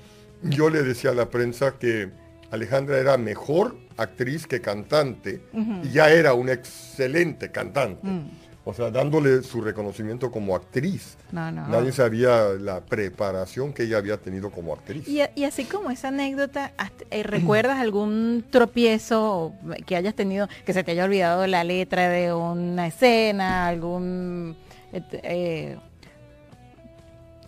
yo 0.44 0.70
le 0.70 0.84
decía 0.84 1.12
a 1.12 1.14
la 1.14 1.30
prensa 1.30 1.76
que 1.80 2.10
Alejandra 2.52 2.98
era 2.98 3.18
mejor 3.18 3.78
actriz 3.98 4.46
que 4.48 4.60
cantante 4.60 5.42
y 5.84 5.92
ya 5.92 6.10
era 6.10 6.34
una 6.34 6.52
excelente 6.52 7.52
cantante. 7.52 8.06
Mm. 8.06 8.30
O 8.68 8.74
sea, 8.74 8.90
dándole 8.90 9.44
su 9.44 9.62
reconocimiento 9.62 10.32
como 10.32 10.56
actriz. 10.56 11.18
No, 11.32 11.52
no. 11.52 11.68
Nadie 11.68 11.92
sabía 11.92 12.50
la 12.60 12.82
preparación 12.82 13.74
que 13.74 13.84
ella 13.84 13.98
había 13.98 14.18
tenido 14.18 14.50
como 14.50 14.74
actriz. 14.74 15.08
Y, 15.08 15.22
y 15.36 15.44
así 15.44 15.66
como 15.66 15.92
esa 15.92 16.08
anécdota, 16.08 16.74
eh, 17.12 17.22
¿recuerdas 17.22 17.78
algún 17.80 18.44
tropiezo 18.50 19.54
que 19.86 19.96
hayas 19.96 20.16
tenido, 20.16 20.48
que 20.66 20.74
se 20.74 20.84
te 20.84 20.94
haya 20.94 21.06
olvidado 21.06 21.46
la 21.46 21.64
letra 21.64 22.10
de 22.10 22.34
una 22.34 22.88
escena, 22.88 23.68
algún... 23.68 24.58
eh, 24.92 25.78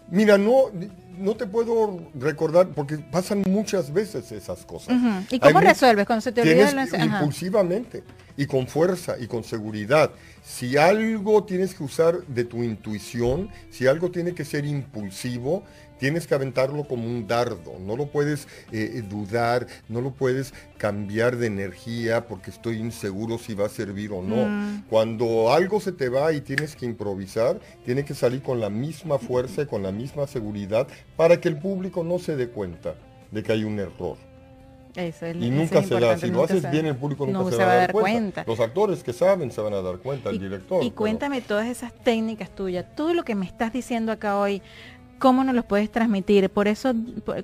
Mira, 0.09 0.38
no, 0.38 0.65
no 1.18 1.36
te 1.36 1.47
puedo 1.47 2.11
recordar 2.13 2.70
porque 2.70 2.97
pasan 2.97 3.43
muchas 3.47 3.91
veces 3.91 4.32
esas 4.32 4.65
cosas. 4.65 4.95
¿Y 5.30 5.39
cómo 5.39 5.59
resuelves 5.59 6.05
cuando 6.05 6.22
se 6.22 6.32
te 6.32 6.41
olvida 6.41 6.68
Tienes 6.68 6.91
la 6.91 7.05
impulsivamente 7.05 8.03
y 8.38 8.45
con 8.45 8.68
fuerza 8.68 9.15
y 9.20 9.28
con 9.28 9.43
seguridad. 9.43 10.11
Si 10.45 10.78
algo 10.78 11.43
tienes 11.43 11.74
que 11.74 11.84
usar 11.84 12.26
de 12.28 12.45
tu 12.45 12.63
intuición, 12.63 13.49
si 13.72 13.88
algo 13.88 14.11
tiene 14.11 14.34
que 14.34 14.45
ser 14.45 14.63
impulsivo, 14.63 15.63
tienes 16.00 16.28
que 16.28 16.36
aventarlo 16.36 16.88
como 16.88 17.06
un 17.06 17.28
dardo. 17.28 17.78
No 17.80 17.95
lo 17.95 18.08
puedes 18.08 18.48
eh, 18.72 19.04
dudar, 19.08 19.68
no 19.89 20.02
lo 20.02 20.12
puedes 20.12 20.54
cambiar 20.78 21.38
de 21.38 21.48
energía 21.48 22.28
porque 22.28 22.52
estoy 22.52 22.78
inseguro 22.78 23.38
si 23.38 23.54
va 23.54 23.66
a 23.66 23.70
servir 23.70 24.12
o 24.12 24.22
no. 24.22 24.45
Mm. 24.48 24.84
Cuando 24.89 25.52
algo 25.52 25.80
se 25.80 25.91
te 25.91 26.10
va 26.10 26.34
y 26.34 26.41
tienes 26.41 26.76
que 26.76 26.86
improvisar, 26.86 27.60
tiene 27.86 28.06
que 28.06 28.14
salir 28.14 28.41
con 28.41 28.60
la 28.60 28.70
misma 28.70 29.18
fuerza 29.18 29.64
y 29.64 29.66
con 29.66 29.84
la 29.84 29.91
misma 29.91 30.28
seguridad 30.28 30.88
para 31.16 31.39
que 31.39 31.48
el 31.50 31.58
público 31.58 32.04
no 32.04 32.20
se 32.20 32.36
dé 32.36 32.50
cuenta 32.50 32.95
de 33.32 33.43
que 33.43 33.52
hay 33.52 33.64
un 33.64 33.80
error. 33.80 34.18
Eso 34.98 35.28
Y 35.28 35.52
nunca 35.52 35.84
se 35.84 36.00
da. 36.00 36.18
Si 36.18 36.28
lo 36.28 36.43
haces 36.43 36.70
bien, 36.72 36.88
el 36.88 36.95
público 36.95 37.28
nunca 37.28 37.39
no 37.39 37.50
se, 37.52 37.58
va 37.58 37.72
a 37.72 37.76
dar 37.76 37.91
cuenta. 37.91 38.43
cuenta. 38.43 38.43
Los 38.48 38.60
actores 38.60 39.04
que 39.04 39.14
saben 39.14 39.52
se 39.52 39.62
van 39.62 39.74
a 39.74 39.82
dar 39.84 39.98
cuenta, 40.00 40.32
el 40.32 40.39
director. 40.39 40.84
Y 40.84 40.88
pero- 40.88 40.95
cuéntame 40.95 41.41
todas 41.41 41.68
esas 41.68 41.93
técnicas 41.93 42.50
tuyas, 42.50 42.84
todo 42.95 43.14
lo 43.14 43.24
que 43.24 43.36
me 43.36 43.45
estás 43.45 43.72
diciendo 43.72 44.12
acá 44.12 44.39
hoy, 44.39 44.64
¿cómo 45.20 45.43
nos 45.43 45.55
los 45.55 45.65
puedes 45.65 45.91
transmitir? 45.91 46.49
Por 46.49 46.68
eso, 46.68 46.93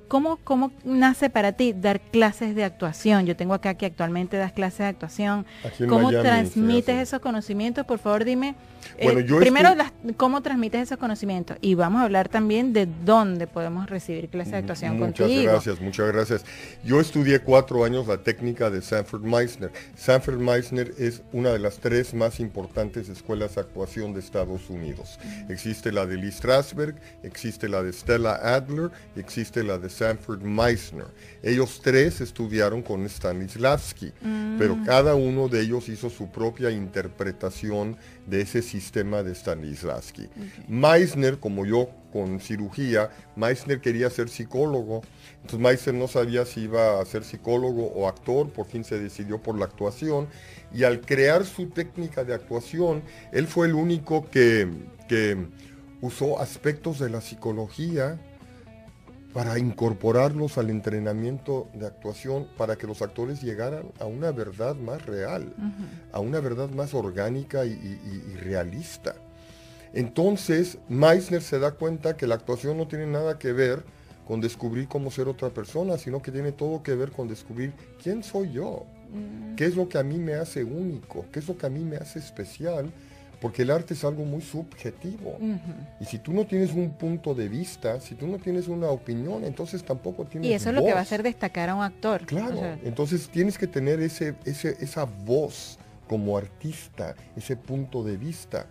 ¿cómo, 0.08 0.38
¿cómo 0.44 0.72
nace 0.84 1.30
para 1.30 1.54
ti 1.54 1.74
dar 1.74 2.00
clases 2.00 2.56
de 2.56 2.64
actuación? 2.64 3.26
Yo 3.26 3.36
tengo 3.36 3.54
acá 3.54 3.74
que 3.76 3.86
actualmente 3.86 4.38
das 4.38 4.52
clases 4.52 4.80
de 4.80 4.86
actuación. 4.86 5.46
¿Cómo 5.90 6.08
Miami 6.12 6.24
transmites 6.24 6.96
esos 7.00 7.20
conocimientos? 7.20 7.86
Por 7.86 8.00
favor, 8.00 8.24
dime. 8.26 8.56
eh, 8.98 9.06
Bueno, 9.06 9.22
yo 9.22 9.40
primero, 9.40 9.74
las- 9.76 9.94
¿cómo 10.18 10.42
transmites 10.42 10.82
esos 10.82 10.98
conocimientos? 10.98 11.58
Y 11.62 11.74
vamos 11.76 12.02
a 12.02 12.04
hablar 12.06 12.28
también 12.30 12.74
de 12.74 12.86
dónde 13.06 13.48
podemos 13.48 13.90
recibir 13.90 14.28
clases 14.30 14.52
de 14.52 14.58
actuación 14.60 15.00
Muchas 15.00 15.28
contigo. 15.28 15.52
gracias, 15.52 15.80
muchas 15.82 16.08
gracias. 16.12 16.46
Yo 16.84 17.00
estudié 17.00 17.40
cuatro 17.40 17.86
años 17.86 18.08
la 18.08 18.18
técnica 18.18 18.70
de 18.70 18.82
Sanford 18.82 19.24
Meisner. 19.24 19.72
Sanford 19.96 20.38
Meisner 20.40 20.94
es 20.98 21.22
una 21.32 21.50
de 21.52 21.60
las 21.60 21.78
tres 21.78 22.14
más 22.14 22.40
importantes 22.40 23.08
escuelas 23.10 23.56
de 23.56 23.62
actuación 23.62 24.14
de 24.14 24.20
Estados 24.20 24.70
Unidos. 24.70 25.18
Existe 25.50 25.92
la 25.92 26.06
de 26.06 26.18
Lee 26.18 26.32
Strasberg, 26.32 26.96
existe 27.24 27.63
la 27.70 27.84
de 27.84 27.92
Stella 27.94 28.36
Adler 28.56 28.92
y 29.16 29.20
existe 29.20 29.64
la 29.64 29.78
de 29.78 29.90
Sanford 29.90 30.42
Meisner. 30.42 31.08
Ellos 31.42 31.82
tres 31.84 32.22
estudiaron 32.22 32.82
con 32.82 33.08
Stanislavski, 33.08 34.12
Mm. 34.22 34.58
pero 34.58 34.78
cada 34.86 35.16
uno 35.16 35.48
de 35.48 35.62
ellos 35.62 35.90
hizo 35.90 36.10
su 36.10 36.30
propia 36.30 36.70
interpretación 36.72 37.98
de 38.28 38.42
ese 38.42 38.62
sistema 38.62 39.24
de 39.24 39.34
Stanislavski. 39.36 40.30
Meissner, 40.68 41.40
como 41.40 41.66
yo 41.66 41.90
con 42.12 42.40
cirugía, 42.40 43.10
Meissner 43.36 43.82
quería 43.82 44.10
ser 44.10 44.30
psicólogo. 44.30 45.02
Entonces 45.42 45.60
Meissner 45.60 45.96
no 45.96 46.08
sabía 46.08 46.46
si 46.46 46.62
iba 46.62 47.02
a 47.02 47.06
ser 47.06 47.24
psicólogo 47.24 47.88
o 47.88 48.08
actor, 48.08 48.50
por 48.52 48.68
fin 48.68 48.84
se 48.84 49.00
decidió 49.00 49.42
por 49.42 49.58
la 49.58 49.66
actuación. 49.66 50.28
Y 50.74 50.84
al 50.84 51.02
crear 51.02 51.46
su 51.46 51.68
técnica 51.70 52.24
de 52.24 52.34
actuación, 52.34 53.04
él 53.32 53.48
fue 53.48 53.68
el 53.68 53.74
único 53.74 54.30
que, 54.30 54.68
que 55.10 55.38
usó 56.04 56.40
aspectos 56.40 57.00
de 57.00 57.10
la 57.10 57.22
psicología 57.22 58.20
para 59.34 59.58
incorporarlos 59.58 60.58
al 60.58 60.70
entrenamiento 60.70 61.68
de 61.74 61.88
actuación, 61.88 62.48
para 62.58 62.76
que 62.76 62.86
los 62.86 63.02
actores 63.02 63.42
llegaran 63.42 63.86
a 64.00 64.06
una 64.06 64.32
verdad 64.32 64.76
más 64.76 65.06
real 65.06 65.54
a 66.12 66.20
una 66.20 66.40
verdad 66.40 66.70
más 66.70 66.94
orgánica 66.94 67.66
y, 67.66 67.70
y- 67.72 68.02
y- 68.06 68.32
y 68.34 68.36
realista. 68.36 69.16
Entonces, 69.94 70.78
Meissner 70.90 71.42
se 71.42 71.60
da 71.60 71.72
cuenta 71.72 72.16
que 72.18 72.28
la 72.28 72.36
actuación 72.36 72.78
no 72.78 72.88
tiene 72.88 73.08
nada 73.08 73.40
que 73.40 73.54
ver 73.54 73.84
con 74.28 74.40
descubrir 74.42 74.88
cómo 74.88 75.10
ser 75.12 75.28
otra 75.28 75.50
persona, 75.50 75.98
sino 75.98 76.22
que 76.22 76.32
tiene 76.32 76.52
todo 76.52 76.82
que 76.84 76.96
ver 76.96 77.12
con 77.12 77.28
descubrir 77.28 77.74
quién 78.02 78.24
soy 78.24 78.52
yo, 78.54 78.86
qué 79.56 79.66
es 79.66 79.76
lo 79.76 79.88
que 79.90 79.98
a 79.98 80.04
mí 80.04 80.18
me 80.18 80.34
hace 80.36 80.64
único, 80.64 81.26
qué 81.32 81.40
es 81.40 81.48
lo 81.48 81.58
que 81.58 81.66
a 81.66 81.70
mí 81.70 81.84
me 81.84 81.98
hace 81.98 82.20
especial, 82.20 82.92
porque 83.44 83.62
el 83.62 83.70
arte 83.72 83.94
es 83.94 84.04
algo 84.06 84.24
muy 84.24 84.42
subjetivo. 84.42 85.38
Y 86.00 86.06
si 86.06 86.18
tú 86.18 86.32
no 86.34 86.46
tienes 86.48 86.72
un 86.72 86.92
punto 86.92 87.36
de 87.36 87.50
vista, 87.50 88.00
si 88.00 88.16
tú 88.16 88.26
no 88.26 88.38
tienes 88.38 88.68
una 88.70 88.88
opinión, 88.88 89.44
entonces 89.44 89.84
tampoco 89.84 90.24
tienes 90.24 90.50
Y 90.50 90.54
eso 90.54 90.70
es 90.70 90.76
lo 90.76 90.84
que 90.86 90.94
va 90.94 91.00
a 91.00 91.04
hacer 91.04 91.22
destacar 91.24 91.70
a 91.70 91.76
un 91.76 91.84
actor. 91.84 92.26
Claro, 92.26 92.56
O 92.56 92.60
sea, 92.60 92.80
entonces 92.86 93.28
tienes 93.30 93.58
que 93.58 93.68
tener 93.68 94.00
ese, 94.00 94.34
ese- 94.46 94.78
esa 94.80 95.04
voz 95.04 95.78
como 96.08 96.38
artista, 96.38 97.16
ese 97.36 97.56
punto 97.58 98.02
de 98.04 98.16
vista. 98.18 98.66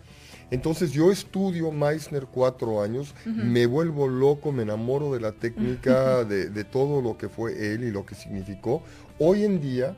Entonces 0.49 0.91
yo 0.91 1.11
estudio 1.11 1.71
Meissner 1.71 2.25
cuatro 2.25 2.81
años, 2.81 3.13
me 3.25 3.65
vuelvo 3.67 4.07
loco, 4.07 4.51
me 4.51 4.63
enamoro 4.63 5.13
de 5.13 5.19
la 5.19 5.31
técnica, 5.33 6.23
de, 6.25 6.49
de 6.49 6.63
todo 6.63 7.01
lo 7.01 7.17
que 7.17 7.29
fue 7.29 7.73
él 7.73 7.83
y 7.83 7.91
lo 7.91 8.05
que 8.05 8.15
significó. 8.15 8.81
Hoy 9.19 9.45
en 9.45 9.61
día, 9.61 9.95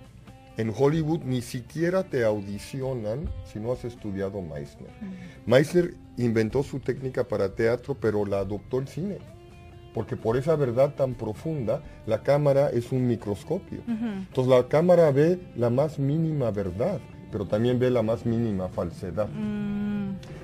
en 0.58 0.74
Hollywood 0.76 1.22
ni 1.24 1.42
siquiera 1.42 2.04
te 2.04 2.24
audicionan 2.24 3.30
si 3.46 3.60
no 3.60 3.72
has 3.72 3.84
estudiado 3.84 4.42
Meissner. 4.42 4.90
Meissner 5.46 5.96
inventó 6.18 6.64
su 6.64 6.80
técnica 6.80 7.26
para 7.26 7.56
teatro, 7.56 7.96
pero 8.00 8.26
la 8.26 8.40
adoptó 8.40 8.80
el 8.80 8.88
cine. 8.88 9.18
Porque 9.94 10.18
por 10.18 10.38
esa 10.38 10.56
verdad 10.56 10.96
tan 10.96 11.14
profunda, 11.14 11.82
la 12.06 12.22
cámara 12.22 12.70
es 12.70 12.92
un 12.92 13.08
microscopio. 13.08 13.82
Entonces 13.88 14.48
la 14.48 14.68
cámara 14.68 15.10
ve 15.12 15.40
la 15.56 15.70
más 15.70 16.00
mínima 16.00 16.52
verdad, 16.52 17.00
pero 17.32 17.48
también 17.48 17.80
ve 17.80 17.90
la 17.90 18.02
más 18.02 18.26
mínima 18.26 18.68
falsedad. 18.68 19.30
Mm, 19.30 19.85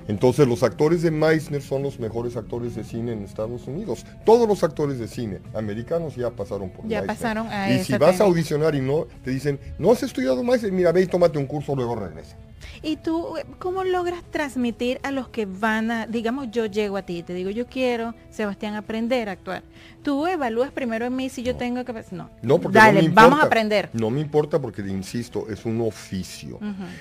Entonces 0.08 0.46
los 0.48 0.62
actores 0.62 1.02
de 1.02 1.10
Meissner 1.10 1.62
son 1.62 1.82
los 1.82 1.98
mejores 1.98 2.36
actores 2.36 2.74
de 2.74 2.84
cine 2.84 3.12
en 3.12 3.22
Estados 3.22 3.66
Unidos. 3.66 4.04
Todos 4.24 4.48
los 4.48 4.62
actores 4.64 4.98
de 4.98 5.08
cine 5.08 5.40
americanos 5.54 6.16
ya 6.16 6.30
pasaron 6.30 6.70
por 6.70 6.86
Ya 6.86 7.02
Meissner. 7.02 7.06
pasaron 7.06 7.46
a 7.48 7.70
Y 7.72 7.84
si 7.84 7.96
vas 7.98 8.20
a 8.20 8.24
audicionar 8.24 8.74
y 8.74 8.80
no, 8.80 9.06
te 9.24 9.30
dicen, 9.30 9.58
no 9.78 9.92
has 9.92 10.02
estudiado 10.02 10.42
Meissner, 10.42 10.72
mira, 10.72 10.92
ve 10.92 11.02
y 11.02 11.06
tómate 11.06 11.38
un 11.38 11.46
curso, 11.46 11.74
luego 11.74 11.94
regresa. 11.96 12.36
¿Y 12.82 12.96
tú 12.96 13.36
eh, 13.36 13.44
cómo 13.58 13.84
logras 13.84 14.22
transmitir 14.30 15.00
a 15.02 15.10
los 15.10 15.28
que 15.28 15.46
van 15.46 15.90
a, 15.90 16.06
digamos, 16.06 16.50
yo 16.50 16.66
llego 16.66 16.96
a 16.96 17.02
ti 17.02 17.18
y 17.18 17.22
te 17.22 17.34
digo, 17.34 17.50
yo 17.50 17.66
quiero, 17.66 18.14
Sebastián, 18.30 18.74
aprender 18.74 19.28
a 19.28 19.32
actuar? 19.32 19.62
Tú 20.02 20.26
evalúas 20.26 20.72
primero 20.72 21.06
en 21.06 21.14
mí 21.14 21.28
si 21.28 21.42
yo 21.42 21.54
tengo 21.56 21.84
que... 21.84 21.92
No, 22.10 22.30
No, 22.42 22.58
porque 22.58 22.78
Dale, 22.78 22.94
no 22.94 22.98
me 22.98 23.04
importa. 23.06 23.22
vamos 23.28 23.40
a 23.40 23.46
aprender. 23.46 23.90
No 23.92 24.10
me 24.10 24.20
importa 24.20 24.60
porque, 24.60 24.82
insisto, 24.82 25.46
es 25.48 25.64
un 25.64 25.80
oficio. 25.80 26.58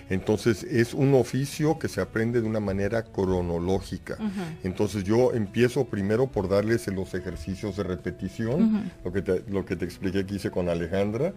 Entonces, 0.10 0.64
es 0.64 0.94
un 0.94 1.16
oficio 1.16 1.80
que 1.80 1.88
se 1.88 2.02
aprende 2.02 2.42
de 2.42 2.48
una 2.48 2.60
manera 2.60 3.04
cronológica. 3.04 4.18
Entonces, 4.64 5.04
yo 5.04 5.34
empiezo 5.34 5.86
primero 5.86 6.28
por 6.28 6.48
darles 6.48 6.88
los 6.88 7.14
ejercicios 7.14 7.78
de 7.78 7.84
repetición, 7.84 8.92
lo, 9.04 9.12
que 9.12 9.22
te, 9.22 9.44
lo 9.50 9.66
que 9.66 9.76
te 9.76 9.86
expliqué 9.86 10.26
que 10.26 10.36
hice 10.36 10.52
con 10.52 10.70
Alejandra. 10.70 11.34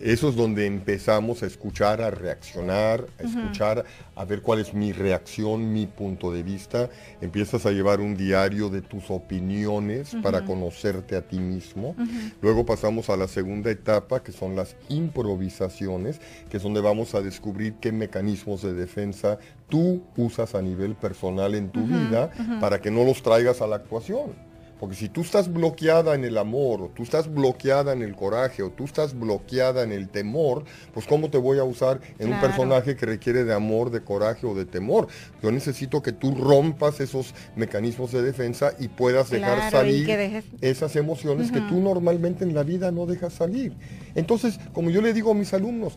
Eso 0.00 0.28
es 0.28 0.36
donde 0.36 0.66
empezamos 0.66 1.42
a 1.42 1.46
escuchar, 1.46 2.00
a 2.02 2.10
reaccionar, 2.10 3.06
a 3.18 3.22
escuchar, 3.24 3.84
a 4.14 4.24
ver 4.24 4.42
cuál 4.42 4.60
es 4.60 4.72
mi 4.72 4.92
reacción, 4.92 5.72
mi 5.72 5.86
punto 5.86 6.30
de 6.32 6.44
vista. 6.44 6.88
Empiezas 7.20 7.66
a 7.66 7.72
llevar 7.72 8.00
un 8.00 8.16
diario 8.16 8.68
de 8.70 8.80
tus 8.80 9.10
opiniones 9.10 10.16
para 10.22 10.44
conocerte 10.44 11.16
a 11.16 11.22
ti 11.22 11.40
mismo. 11.40 11.96
Luego 12.40 12.64
pasamos 12.64 13.10
a 13.10 13.16
la 13.16 13.26
segunda 13.26 13.70
etapa, 13.70 14.22
que 14.22 14.30
son 14.30 14.54
las 14.54 14.76
improvisaciones, 14.88 16.20
que 16.48 16.58
es 16.58 16.62
donde 16.62 16.80
vamos 16.80 17.16
a 17.16 17.20
descubrir 17.20 17.74
qué 17.80 17.90
mecanismos 17.90 18.62
de 18.62 18.74
defensa 18.74 19.38
tú 19.68 20.02
usas 20.16 20.54
a 20.54 20.62
nivel 20.62 20.94
personal 20.94 21.54
en 21.54 21.70
tu 21.70 21.84
vida 21.86 22.30
para 22.60 22.80
que 22.80 22.90
no 22.90 23.04
los 23.04 23.22
traigas 23.22 23.60
a 23.62 23.66
la 23.66 23.76
actuación. 23.76 24.48
Porque 24.80 24.94
si 24.94 25.08
tú 25.08 25.22
estás 25.22 25.52
bloqueada 25.52 26.14
en 26.14 26.24
el 26.24 26.38
amor, 26.38 26.82
o 26.82 26.88
tú 26.88 27.02
estás 27.02 27.32
bloqueada 27.32 27.92
en 27.92 28.02
el 28.02 28.14
coraje, 28.14 28.62
o 28.62 28.70
tú 28.70 28.84
estás 28.84 29.18
bloqueada 29.18 29.82
en 29.82 29.90
el 29.92 30.08
temor, 30.08 30.64
pues 30.94 31.06
¿cómo 31.06 31.30
te 31.30 31.38
voy 31.38 31.58
a 31.58 31.64
usar 31.64 32.00
en 32.18 32.32
un 32.32 32.40
personaje 32.40 32.94
que 32.96 33.04
requiere 33.06 33.44
de 33.44 33.52
amor, 33.52 33.90
de 33.90 34.02
coraje 34.02 34.46
o 34.46 34.54
de 34.54 34.64
temor? 34.66 35.08
Yo 35.42 35.50
necesito 35.50 36.00
que 36.02 36.12
tú 36.12 36.34
rompas 36.34 37.00
esos 37.00 37.34
mecanismos 37.56 38.12
de 38.12 38.22
defensa 38.22 38.72
y 38.78 38.88
puedas 38.88 39.30
dejar 39.30 39.56
Claro, 39.56 39.70
salir 39.78 40.06
dejes- 40.06 40.44
esas 40.60 40.94
emociones 40.96 41.50
que 41.50 41.60
tú 41.62 41.80
normalmente 41.80 42.44
en 42.44 42.54
la 42.54 42.62
vida 42.62 42.92
no 42.92 43.06
dejas 43.06 43.32
salir. 43.32 43.72
Entonces, 44.14 44.58
como 44.72 44.90
yo 44.90 45.02
le 45.02 45.12
digo 45.12 45.32
a 45.32 45.34
mis 45.34 45.52
alumnos, 45.54 45.96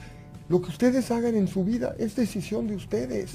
lo 0.51 0.61
que 0.61 0.67
ustedes 0.69 1.09
hagan 1.11 1.35
en 1.35 1.47
su 1.47 1.63
vida 1.63 1.95
es 1.97 2.13
decisión 2.17 2.67
de 2.67 2.75
ustedes. 2.75 3.31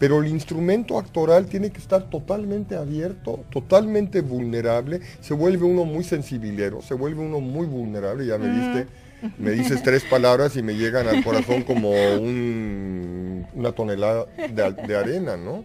Pero 0.00 0.20
el 0.20 0.26
instrumento 0.28 0.98
actoral 0.98 1.46
tiene 1.46 1.70
que 1.70 1.78
estar 1.78 2.10
totalmente 2.10 2.74
abierto, 2.74 3.44
totalmente 3.50 4.22
vulnerable. 4.22 5.00
Se 5.20 5.34
vuelve 5.34 5.64
uno 5.64 5.84
muy 5.84 6.02
sensibilero, 6.02 6.82
se 6.82 6.94
vuelve 6.94 7.20
uno 7.22 7.38
muy 7.40 7.66
vulnerable. 7.68 8.26
Ya 8.26 8.38
me 8.38 8.48
Ujú. 8.48 8.56
diste, 8.58 8.86
me 9.38 9.52
dices 9.52 9.84
tres 9.84 10.02
palabras 10.02 10.56
y 10.56 10.62
me 10.64 10.74
llegan 10.74 11.06
al 11.06 11.22
corazón 11.22 11.62
como 11.62 11.90
un- 11.92 13.46
una 13.54 13.70
tonelada 13.70 14.26
de, 14.52 14.96
arena, 14.96 15.36
¿no? 15.36 15.64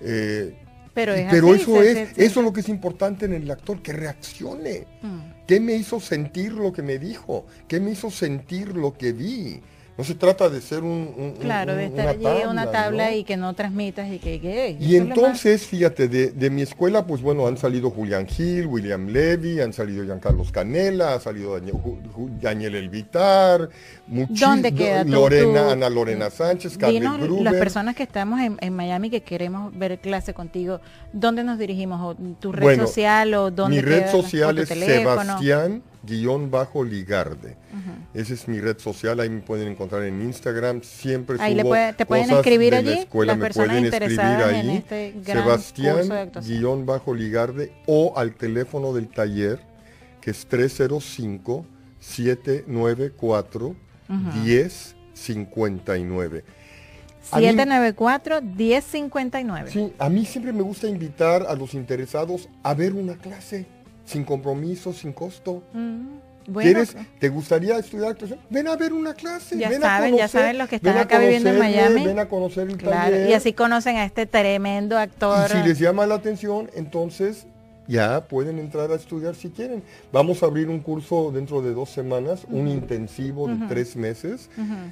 Eh, 0.00 0.54
Pero 0.92 1.14
es 1.14 1.26
pero 1.30 1.52
así, 1.52 1.62
eso 1.62 1.82
es, 1.82 2.08
eso 2.18 2.40
es 2.40 2.44
lo 2.46 2.52
que 2.52 2.60
es 2.60 2.68
importante 2.68 3.26
en 3.26 3.32
el 3.34 3.48
actor, 3.50 3.80
que 3.80 3.92
reaccione. 3.92 4.86
Mm. 5.02 5.18
¿Qué 5.46 5.60
me 5.60 5.74
hizo 5.74 6.00
sentir 6.00 6.52
lo 6.52 6.72
que 6.72 6.82
me 6.82 6.98
dijo? 6.98 7.46
¿Qué 7.68 7.78
me 7.78 7.92
hizo 7.92 8.10
sentir 8.10 8.74
lo 8.76 8.92
que 8.94 9.12
vi? 9.12 9.60
No 9.98 10.04
se 10.04 10.14
trata 10.14 10.50
de 10.50 10.60
ser 10.60 10.82
un, 10.82 11.10
un- 11.16 11.34
Claro, 11.40 11.72
un- 11.72 11.78
de 11.78 11.86
una 11.86 11.96
estar 12.02 12.08
allí 12.08 12.42
en 12.42 12.48
una 12.50 12.70
tabla 12.70 13.10
¿no? 13.10 13.16
y 13.16 13.24
que 13.24 13.36
no 13.38 13.54
transmitas 13.54 14.12
y 14.12 14.18
que... 14.18 14.38
que- 14.40 14.76
Y 14.78 15.00
más- 15.00 15.08
entonces, 15.08 15.66
fíjate, 15.66 16.06
de, 16.08 16.32
de 16.32 16.50
mi 16.50 16.60
escuela, 16.60 17.06
pues 17.06 17.22
bueno, 17.22 17.46
han 17.46 17.56
salido 17.56 17.90
Julián 17.90 18.26
Gil, 18.26 18.66
William 18.66 19.06
Levy, 19.08 19.60
han 19.62 19.72
salido 19.72 20.04
Giancarlos 20.04 20.52
Canela, 20.52 21.14
ha 21.14 21.20
salido 21.20 21.58
Daniel, 22.42 22.74
Elvitar, 22.74 23.70
¿Dónde 24.06 24.72
queda 24.72 25.02
Lorena, 25.04 25.72
Ana 25.72 25.88
Lorena 25.88 26.30
Sánchez, 26.30 26.76
Carmen 26.76 27.02
Gruber. 27.20 27.44
las 27.44 27.54
personas 27.54 27.96
que 27.96 28.02
estamos 28.02 28.40
en, 28.40 28.56
en 28.60 28.72
Miami 28.74 29.10
que 29.10 29.22
queremos 29.22 29.76
ver 29.76 29.98
clase 29.98 30.34
contigo, 30.34 30.80
¿dónde 31.12 31.42
nos 31.42 31.58
dirigimos? 31.58 32.00
¿O 32.02 32.14
tu 32.38 32.52
red 32.52 32.62
Bueno, 32.62 32.86
social 32.86 33.32
o 33.34 33.50
dónde 33.50 33.76
Mi 33.76 33.82
red 33.82 34.00
queda? 34.00 34.12
social 34.12 34.50
¿O 34.50 34.54
tu 34.56 34.62
es 34.62 34.68
teléfono? 34.68 35.22
Sebastián 35.22 35.82
guion 36.06 36.50
bajo 36.50 36.82
Ligarde. 36.84 37.56
Ujú. 37.72 37.90
Esa 38.14 38.34
es 38.34 38.46
mi 38.48 38.60
red 38.60 38.78
social, 38.78 39.18
ahí 39.20 39.28
me 39.28 39.40
pueden 39.40 39.68
encontrar 39.68 40.02
en 40.04 40.22
Instagram, 40.22 40.80
siempre 40.82 41.36
Ahí 41.40 41.54
le 41.54 41.60
subo 41.62 41.70
puede- 41.70 41.92
te 41.92 42.06
pueden 42.06 42.24
cosas 42.26 42.38
escribir 42.38 42.72
de 42.74 42.82
la 42.82 42.90
allí, 42.92 43.00
escuela, 43.00 43.32
las 43.32 43.38
me 43.40 43.50
pueden 43.50 43.84
escribir 43.86 44.20
ahí, 44.20 44.76
este 44.78 45.14
Sebastián 45.24 46.30
guion 46.46 46.86
bajo 46.86 47.12
Ligarde 47.14 47.72
o 47.86 48.16
al 48.16 48.34
teléfono 48.34 48.92
del 48.94 49.08
taller 49.08 49.58
que 50.20 50.30
es 50.30 50.46
305 50.46 51.66
794 52.00 53.74
Ujú. 54.08 54.38
1059. 54.44 56.44
A 57.32 57.38
mí- 57.40 57.46
794-1059. 57.46 59.70
Sí, 59.72 59.92
a 59.98 60.08
mí 60.08 60.24
siempre 60.24 60.52
me 60.52 60.62
gusta 60.62 60.86
invitar 60.88 61.44
a 61.48 61.54
los 61.54 61.74
interesados 61.74 62.48
a 62.62 62.72
ver 62.74 62.92
una 62.94 63.14
clase, 63.16 63.66
sin 64.06 64.24
compromiso, 64.24 64.94
sin 64.94 65.12
costo. 65.12 65.62
Mm, 65.74 66.06
bueno, 66.48 66.60
¿Quieres, 66.62 66.96
¿Te 67.18 67.28
gustaría 67.28 67.76
estudiar 67.76 68.12
actuación? 68.12 68.38
Ven 68.48 68.68
a 68.68 68.76
ver 68.76 68.92
una 68.92 69.12
clase. 69.14 69.58
ya 69.58 69.68
ven 69.68 69.82
a 69.82 69.86
saben, 69.86 70.10
ya 70.12 70.16
conocer, 70.18 70.40
saben 70.40 70.58
los 70.58 70.68
que 70.68 70.76
están 70.76 70.96
a 70.96 71.00
acá 71.00 71.18
viviendo 71.18 71.50
en 71.50 71.58
Miami. 71.58 72.04
Ven 72.06 72.18
a 72.20 72.28
conocer 72.28 72.68
el 72.70 72.76
Claro, 72.76 73.10
taller. 73.10 73.28
y 73.28 73.32
así 73.34 73.52
conocen 73.52 73.96
a 73.96 74.04
este 74.04 74.26
tremendo 74.26 74.96
actor. 74.96 75.50
Y 75.50 75.52
si 75.58 75.68
les 75.68 75.78
llama 75.80 76.06
la 76.06 76.14
atención, 76.14 76.70
entonces 76.76 77.46
ya 77.88 78.26
pueden 78.26 78.58
entrar 78.58 78.90
a 78.90 78.94
estudiar 78.96 79.34
si 79.34 79.50
quieren. 79.50 79.82
Vamos 80.12 80.42
a 80.42 80.46
abrir 80.46 80.68
un 80.68 80.80
curso 80.80 81.30
dentro 81.32 81.62
de 81.62 81.72
dos 81.74 81.90
semanas, 81.90 82.46
un 82.50 82.68
intensivo 82.68 83.48
de 83.48 83.66
tres 83.68 83.96
meses, 83.96 84.48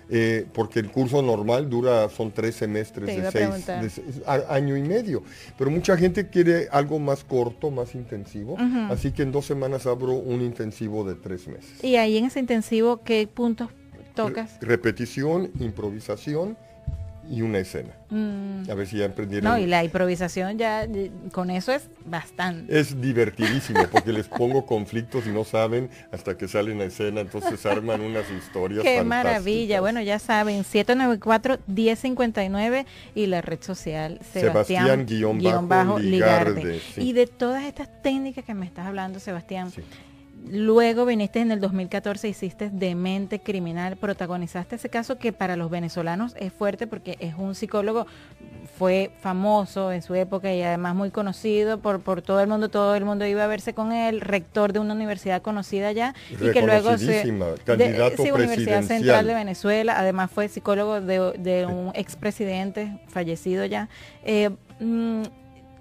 eh, 0.08 0.46
porque 0.52 0.80
el 0.80 0.90
curso 0.90 1.22
normal 1.22 1.68
dura, 1.68 2.08
son 2.08 2.32
tres 2.32 2.54
semestres 2.56 3.06
Te 3.06 3.20
de 3.20 3.30
seis, 3.30 3.32
preguntar. 3.48 3.82
de 3.82 3.90
seis- 3.90 4.22
a- 4.26 4.54
año 4.54 4.76
y 4.76 4.82
medio. 4.82 5.22
Pero 5.58 5.70
mucha 5.70 5.96
gente 5.96 6.28
quiere 6.28 6.68
algo 6.70 6.98
más 6.98 7.24
corto, 7.24 7.70
más 7.70 7.94
intensivo, 7.94 8.56
así 8.90 9.10
que 9.12 9.22
en 9.22 9.32
dos 9.32 9.46
semanas 9.46 9.86
abro 9.86 10.12
un 10.12 10.40
intensivo 10.40 11.04
de 11.04 11.14
tres 11.14 11.46
meses. 11.48 11.82
Y 11.82 11.96
ahí 11.96 12.16
en 12.18 12.26
ese 12.26 12.40
intensivo, 12.40 13.02
¿qué 13.02 13.26
puntos 13.26 13.68
tocas? 14.14 14.58
Repetición, 14.60 15.50
improvisación 15.60 16.56
y 17.30 17.42
una 17.42 17.58
escena. 17.58 17.90
Mm. 18.10 18.70
A 18.70 18.74
ver 18.74 18.86
si 18.86 18.98
ya 18.98 19.06
emprendieron. 19.06 19.50
No, 19.50 19.58
y 19.58 19.66
la 19.66 19.82
improvisación 19.82 20.58
ya, 20.58 20.86
con 21.32 21.50
eso 21.50 21.72
es 21.72 21.88
bastante. 22.04 22.78
Es 22.78 23.00
divertidísimo 23.00 23.80
porque 23.90 24.12
les 24.12 24.28
pongo 24.28 24.66
conflictos 24.66 25.26
y 25.26 25.30
no 25.30 25.44
saben 25.44 25.90
hasta 26.12 26.36
que 26.36 26.48
salen 26.48 26.80
a 26.80 26.84
escena, 26.84 27.20
entonces 27.20 27.64
arman 27.74 28.00
unas 28.00 28.30
historias. 28.30 28.82
Qué 28.82 28.98
fantásticas. 28.98 29.24
maravilla. 29.24 29.80
Bueno, 29.80 30.00
ya 30.00 30.18
saben, 30.18 30.64
794-1059 30.64 32.84
y 33.14 33.26
la 33.26 33.40
red 33.40 33.62
social 33.62 34.18
Sebastián 34.32 34.54
Sebastián, 34.54 35.06
guion 35.06 35.68
bajo 35.68 35.98
Ligarde, 35.98 36.54
Ligarde. 36.54 36.80
sí. 36.94 37.00
Y 37.02 37.12
de 37.12 37.26
todas 37.26 37.64
estas 37.64 37.88
técnicas 38.02 38.44
que 38.44 38.54
me 38.54 38.66
estás 38.66 38.86
hablando, 38.86 39.18
Sebastián, 39.18 39.72
luego 40.48 41.06
viniste 41.06 41.40
en 41.40 41.50
el 41.52 41.60
2014, 41.60 42.28
hiciste 42.28 42.70
Demente 42.70 43.40
Criminal, 43.40 43.96
protagonizaste 43.96 44.76
ese 44.76 44.88
caso 44.88 45.18
que 45.18 45.32
para 45.32 45.56
los 45.56 45.70
venezolanos 45.70 46.34
es 46.38 46.52
fuerte 46.52 46.86
porque 46.86 47.16
es 47.20 47.34
un 47.36 47.54
psicólogo, 47.54 48.06
fue 48.78 49.12
famoso 49.20 49.92
en 49.92 50.02
su 50.02 50.14
época 50.14 50.52
y 50.52 50.62
además 50.62 50.94
muy 50.94 51.10
conocido 51.10 51.78
por, 51.78 52.00
por 52.00 52.22
todo 52.22 52.40
el 52.40 52.48
mundo, 52.48 52.68
todo 52.68 52.94
el 52.94 53.04
mundo 53.04 53.24
iba 53.26 53.44
a 53.44 53.46
verse 53.46 53.72
con 53.74 53.92
él, 53.92 54.20
rector 54.20 54.72
de 54.72 54.80
una 54.80 54.94
universidad 54.94 55.42
conocida 55.42 55.88
allá 55.88 56.14
y 56.30 56.36
que 56.50 56.62
luego 56.62 56.96
se... 56.98 57.06
Reconocidísima, 57.06 57.46
de- 57.46 57.58
candidato 57.58 58.22
sí, 58.22 58.30
Universidad. 58.30 58.82
Central 58.82 59.26
de 59.26 59.34
Venezuela, 59.34 59.98
además 59.98 60.30
fue 60.30 60.48
psicólogo 60.48 61.00
de, 61.00 61.32
de 61.38 61.66
un 61.66 61.92
expresidente 61.94 62.98
fallecido 63.08 63.64
ya. 63.64 63.88
Eh, 64.24 64.50
mm, 64.80 65.22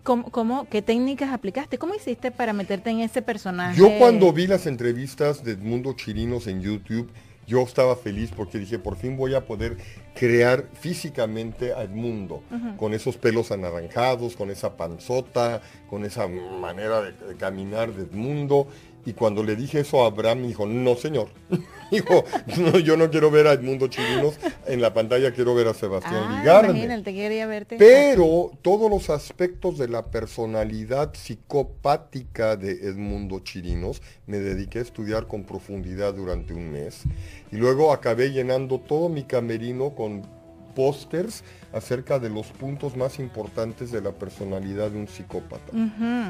¿cómo, 0.04 0.30
cómo- 0.32 0.68
qué 0.70 0.82
técnicas 0.82 1.32
aplicaste? 1.34 1.78
¿Cómo 1.78 1.96
hiciste 1.96 2.32
para 2.32 2.54
meterte 2.54 2.90
en 2.90 3.00
ese 3.00 3.22
personaje? 3.22 3.78
Yo 3.80 3.90
cuando 3.98 4.32
vi 4.34 4.48
las 4.48 4.68
entrevistas 4.68 5.44
de 5.44 5.52
Edmundo 5.54 5.94
Chirinos 5.94 6.48
en 6.48 6.62
YouTube, 6.62 7.10
yo 7.46 7.62
estaba 7.62 7.96
feliz 7.98 8.32
porque 8.36 8.58
dije, 8.58 8.80
por 8.80 8.96
fin 8.96 9.18
voy 9.18 9.34
a 9.36 9.46
poder 9.46 9.78
crear 10.16 10.66
físicamente 10.80 11.74
a 11.74 11.84
Edmundo, 11.84 12.42
con 12.78 12.94
esos 12.94 13.18
pelos 13.18 13.52
anaranjados, 13.52 14.36
con 14.38 14.50
esa 14.50 14.78
panzota, 14.78 15.62
con 15.90 16.06
esa 16.06 16.28
manera 16.28 17.02
de, 17.02 17.12
de 17.12 17.36
caminar 17.36 17.92
de 17.94 18.04
Edmundo. 18.04 18.68
Y 19.06 19.12
cuando 19.12 19.44
le 19.44 19.58
dije 19.58 19.82
eso 19.82 20.04
a 20.04 20.08
Abraham, 20.08 20.40
me 20.44 20.48
dijo, 20.48 20.66
no 20.66 20.96
señor. 20.96 21.28
Dijo, 21.94 22.26
"No, 22.58 22.80
yo 22.80 22.98
no 22.98 23.10
quiero 23.10 23.32
ver 23.32 23.48
a 23.48 23.54
Edmundo 23.54 23.88
Chirinos 23.88 24.36
en 24.68 24.82
la 24.82 24.94
pantalla, 24.94 25.32
quiero 25.32 25.56
ver 25.56 25.68
a 25.68 25.74
Sebastián 25.74 26.24
Ah, 26.28 26.40
Ligarde. 26.40 26.70
imagínate, 26.72 27.14
quería 27.14 27.48
verte. 27.48 27.78
Pero 27.78 28.52
todos 28.62 28.90
los 28.90 29.10
aspectos 29.10 29.78
de 29.78 29.88
la 29.88 30.06
personalidad 30.08 31.14
psicopática 31.14 32.56
de 32.58 32.72
Edmundo 32.88 33.40
Chirinos 33.40 34.02
me 34.28 34.38
dediqué 34.40 34.80
a 34.80 34.82
estudiar 34.82 35.28
con 35.28 35.44
profundidad 35.44 36.14
durante 36.14 36.54
un 36.54 36.72
mes. 36.72 37.04
Y 37.52 37.58
luego 37.58 37.94
acabé 37.94 38.32
llenando 38.32 38.80
todo 38.80 39.10
mi 39.10 39.24
camerino 39.24 39.92
con 39.96 40.24
pósters 40.76 41.44
acerca 41.72 42.20
de 42.20 42.30
los 42.30 42.48
puntos 42.48 42.96
más 42.96 43.20
importantes 43.20 43.92
de 43.92 44.02
la 44.02 44.12
personalidad 44.12 44.92
de 44.92 44.98
un 44.98 45.08
psicópata. 45.08 45.72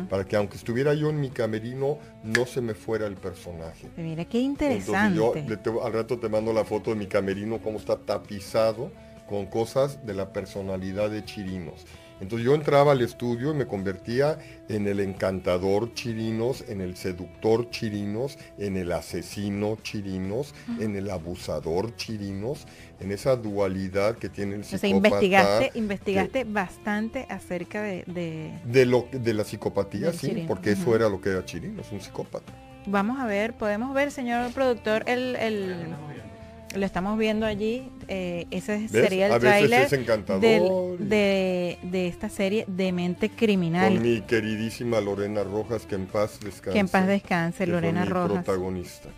Para 0.09 0.25
que 0.25 0.35
aunque 0.35 0.57
estuviera 0.57 0.93
yo 0.93 1.09
en 1.09 1.19
mi 1.19 1.29
camerino, 1.29 1.97
no 2.23 2.45
se 2.45 2.61
me 2.61 2.73
fuera 2.73 3.07
el 3.07 3.15
personaje. 3.15 3.89
Mira 3.97 4.25
qué 4.25 4.39
Entonces 4.43 4.77
interesante. 4.85 5.17
yo 5.17 5.33
le 5.35 5.57
te- 5.57 5.71
al 5.83 5.93
rato 5.93 6.19
te 6.19 6.29
mando 6.29 6.53
la 6.53 6.63
foto 6.63 6.91
de 6.91 6.95
mi 6.97 7.07
camerino, 7.07 7.59
cómo 7.61 7.77
está 7.77 7.97
tapizado 7.97 8.91
con 9.27 9.45
cosas 9.47 10.05
de 10.05 10.13
la 10.13 10.31
personalidad 10.33 11.09
de 11.09 11.23
Chirinos. 11.25 11.85
Entonces 12.21 12.45
yo 12.45 12.55
entraba 12.55 12.93
al 12.93 13.01
estudio 13.01 13.51
y 13.51 13.55
me 13.55 13.65
convertía 13.67 14.37
en 14.69 14.87
el 14.87 14.99
encantador 15.01 15.93
Chirinos, 15.93 16.63
en 16.69 16.79
el 16.81 16.95
seductor 16.95 17.69
Chirinos, 17.69 18.37
en 18.57 18.77
el 18.77 18.91
asesino 18.91 19.77
Chirinos, 19.83 20.53
en 20.79 20.95
el 20.95 21.09
abusador 21.09 21.95
Chirinos, 21.95 22.65
en 22.99 23.11
esa 23.11 23.35
dualidad 23.35 24.15
que 24.17 24.29
tiene 24.29 24.55
el 24.55 24.61
o 24.61 24.63
sea, 24.63 24.79
psicópata. 24.79 25.07
investigaste, 25.07 25.69
que- 25.71 25.79
investigaste 25.79 26.43
bastante 26.45 27.25
acerca 27.29 27.81
de, 27.81 28.03
de- 28.07 28.59
de, 28.63 28.85
lo, 28.85 29.07
de 29.11 29.33
la 29.33 29.43
psicopatía, 29.43 30.11
sí, 30.13 30.27
Chirino, 30.27 30.47
porque 30.47 30.71
eso 30.71 30.95
era 30.95 31.09
lo 31.09 31.19
que 31.19 31.29
era 31.29 31.43
Chirinos, 31.43 31.91
un 31.91 31.99
psicópata. 32.01 32.53
Vamos 32.85 33.19
a 33.19 33.25
ver, 33.25 33.53
podemos 33.53 33.93
ver, 33.93 34.11
señor 34.11 34.51
productor, 34.51 35.03
el, 35.07 35.35
el 35.37 35.87
lo 36.75 36.85
estamos 36.85 37.17
viendo 37.17 37.45
allí. 37.45 37.89
eh, 38.07 38.47
ese 38.51 38.77
¿Ves? 38.79 38.91
sería 38.91 39.27
el 39.33 39.39
tráiler 39.39 39.89
de, 40.99 41.77
de 41.83 42.07
esta 42.07 42.29
serie 42.29 42.65
Demente 42.67 43.29
Criminal. 43.29 43.93
Con 43.93 44.01
mi 44.03 44.21
queridísima 44.21 44.99
Lorena 45.01 45.43
Rojas, 45.43 45.85
que 45.85 45.95
en 45.95 46.05
paz 46.05 46.39
descanse. 46.43 46.71
Que 46.73 46.79
en 46.79 46.87
paz 46.87 47.07
descanse, 47.07 47.67
Lorena 47.67 48.05
Rojas. 48.05 48.43
protagonista. 48.43 49.09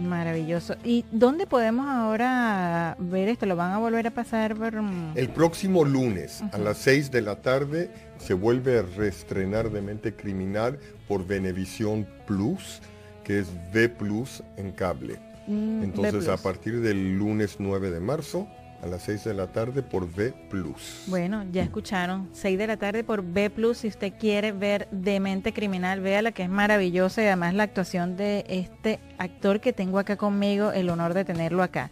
Maravilloso. 0.00 0.76
¿Y 0.84 1.06
dónde 1.10 1.46
podemos 1.46 1.86
ahora 1.88 2.96
ver 2.98 3.28
esto? 3.30 3.46
¿Lo 3.46 3.56
van 3.56 3.72
a 3.72 3.78
volver 3.78 4.06
a 4.06 4.10
pasar 4.10 4.54
por...? 4.54 4.82
mm, 4.82 5.12
El 5.16 5.30
próximo 5.30 5.84
lunes 5.86 6.42
a 6.52 6.58
las 6.58 6.76
6 6.78 7.10
de 7.10 7.22
la 7.22 7.40
tarde 7.40 7.90
se 8.18 8.34
vuelve 8.34 8.78
a 8.78 8.82
reestrenar 8.82 9.70
Demente 9.70 10.14
Criminal 10.14 10.78
por 11.08 11.26
Venevisión 11.26 12.06
Plus, 12.26 12.82
que 13.24 13.38
es 13.38 13.46
V 13.72 13.88
Plus 13.88 14.42
en 14.58 14.72
cable. 14.72 15.18
Mm, 15.46 15.82
Entonces 15.82 16.26
B+. 16.26 16.32
a 16.32 16.36
partir 16.36 16.80
del 16.80 17.18
lunes 17.18 17.56
9 17.58 17.90
de 17.90 18.00
marzo 18.00 18.48
a 18.82 18.86
las 18.86 19.02
6 19.02 19.24
de 19.24 19.34
la 19.34 19.46
tarde 19.48 19.82
por 19.82 20.04
V 20.04 20.32
Plus. 20.50 21.04
Bueno, 21.06 21.44
ya 21.50 21.62
escucharon, 21.62 22.28
6 22.32 22.58
de 22.58 22.66
la 22.66 22.76
tarde 22.76 23.04
por 23.04 23.22
B 23.22 23.50
Plus, 23.50 23.78
si 23.78 23.88
usted 23.88 24.12
quiere 24.18 24.52
ver 24.52 24.88
Demente 24.90 25.52
Criminal, 25.52 26.00
véala 26.00 26.32
que 26.32 26.42
es 26.42 26.48
maravillosa 26.48 27.22
y 27.22 27.26
además 27.26 27.54
la 27.54 27.64
actuación 27.64 28.16
de 28.16 28.44
este 28.48 29.00
actor 29.18 29.60
que 29.60 29.72
tengo 29.72 29.98
acá 29.98 30.16
conmigo, 30.16 30.72
el 30.72 30.90
honor 30.90 31.14
de 31.14 31.24
tenerlo 31.24 31.62
acá. 31.62 31.90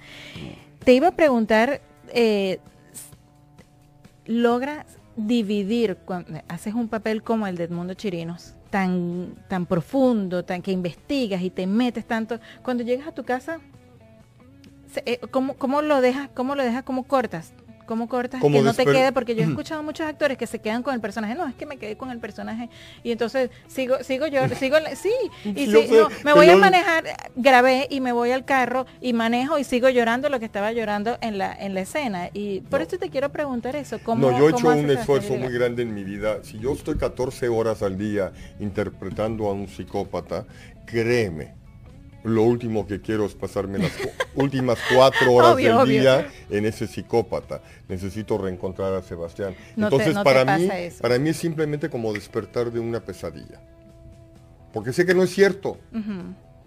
Te 0.85 0.93
iba 0.93 1.09
a 1.09 1.13
preguntar, 1.13 1.81
eh, 2.13 2.61
¿logras 4.27 4.87
dividir 5.17 5.97
cuando 6.05 6.43
haces 6.49 6.75
un 6.75 6.89
papel 6.89 7.23
como 7.23 7.47
el 7.47 7.57
de 7.57 7.65
Edmundo 7.65 7.95
Chirinos? 7.95 8.55
Tan, 8.75 9.37
tan 9.47 9.66
profundo, 9.66 10.45
tan 10.45 10.61
que 10.61 10.72
investigas 10.72 11.41
y 11.43 11.51
te 11.51 11.64
metes 11.64 12.05
tanto. 12.05 12.41
Cuando 12.64 12.83
llegas 12.83 13.07
a 13.07 13.12
tu 13.12 13.22
casa, 13.22 13.61
eh, 15.07 15.20
¿cómo, 15.31 15.55
cómo 15.55 15.81
lo 15.81 16.01
dejas? 16.01 16.29
¿Cómo 16.35 16.57
lo 16.57 16.64
dejas? 16.64 16.83
¿Cómo 16.83 17.05
cortas? 17.05 17.53
¿Cómo 17.87 18.09
cortas? 18.09 18.41
Como 18.41 18.59
que 18.59 18.64
no 18.64 18.74
te 18.74 18.85
quede, 18.85 19.12
porque 19.12 19.35
yo 19.35 19.43
he 19.43 19.47
escuchado 19.47 19.82
muchos 19.82 20.07
actores 20.07 20.39
que 20.39 20.47
se 20.47 20.59
quedan 20.59 20.82
con 20.82 20.95
el 20.95 21.01
personaje. 21.01 21.35
No, 21.35 21.47
es 21.47 21.55
que 21.55 21.66
me 21.66 21.76
quedé 21.76 21.97
con 21.97 22.11
el 22.11 22.18
personaje 22.18 22.68
y 23.03 23.12
entonces 23.12 23.51
sigo, 23.66 24.03
sigo 24.03 24.26
yo, 24.26 24.49
sigo, 24.59 24.76
sí, 24.95 25.12
y 25.45 25.66
sí, 25.66 25.89
no, 25.91 26.09
me 26.24 26.32
voy 26.32 26.49
a 26.49 26.57
manejar, 26.57 27.05
grabé 27.37 27.87
y 27.91 28.01
me 28.01 28.12
voy 28.12 28.30
al 28.30 28.45
carro 28.45 28.87
y 29.01 29.12
manejo 29.12 29.59
y 29.59 29.64
sigo 29.64 29.89
llorando 29.89 30.28
lo 30.28 30.39
que 30.39 30.47
estaba 30.47 30.72
llorando 30.72 31.18
en 31.20 31.39
la, 31.39 31.53
en 31.53 31.74
la 31.74 31.80
escena. 31.80 32.30
Y 32.32 32.61
por 32.62 32.82
eso 32.82 32.99
te 32.99 33.11
quiero 33.11 33.30
preguntar 33.30 33.76
eso. 33.76 33.99
¿cómo, 34.03 34.30
No, 34.30 34.39
yo 34.39 34.49
he 34.49 34.53
cómo 34.53 34.72
hecho 34.72 34.80
un 34.80 34.91
esfuerzo 34.91 35.35
muy 35.37 35.53
grande 35.53 35.82
en 35.82 35.95
mi 35.95 36.05
vida. 36.05 36.43
Si 36.43 36.59
yo 36.59 36.72
estoy 36.72 36.97
14 36.97 37.49
horas 37.49 37.82
al 37.82 37.99
día 37.99 38.32
interpretando 38.61 39.49
a 39.49 39.53
un 39.53 39.68
psicópata, 39.68 40.47
créeme, 40.87 41.64
lo 42.25 42.43
último 42.43 42.87
que 42.87 43.01
quiero 43.01 43.25
es 43.27 43.35
pasarme 43.35 43.79
las 43.79 43.93
últimas 44.35 44.79
cuatro 44.95 45.33
horas 45.33 45.53
Obvio, 45.55 45.68
del 45.68 45.77
obvio. 45.77 46.01
día 46.01 46.29
en 46.51 46.66
ese 46.66 46.87
psicópata. 46.87 47.62
Necesito 47.89 48.39
reencontrar 48.39 48.93
a 48.95 49.03
Sebastián. 49.03 49.55
No 49.77 49.89
te- 49.89 49.95
Entonces, 49.97 50.14
no 50.14 50.25
para 50.25 50.57
mí, 50.59 50.68
eso. 50.72 51.03
para 51.03 51.18
mí 51.18 51.29
es 51.31 51.37
simplemente 51.37 51.89
como 51.91 52.12
despertar 52.12 52.72
de 52.72 52.81
una 52.81 53.01
pesadilla. 53.01 53.61
Porque 54.72 54.93
sé 54.93 55.07
que 55.07 55.14
no 55.14 55.22
es 55.22 55.31
cierto. 55.31 55.79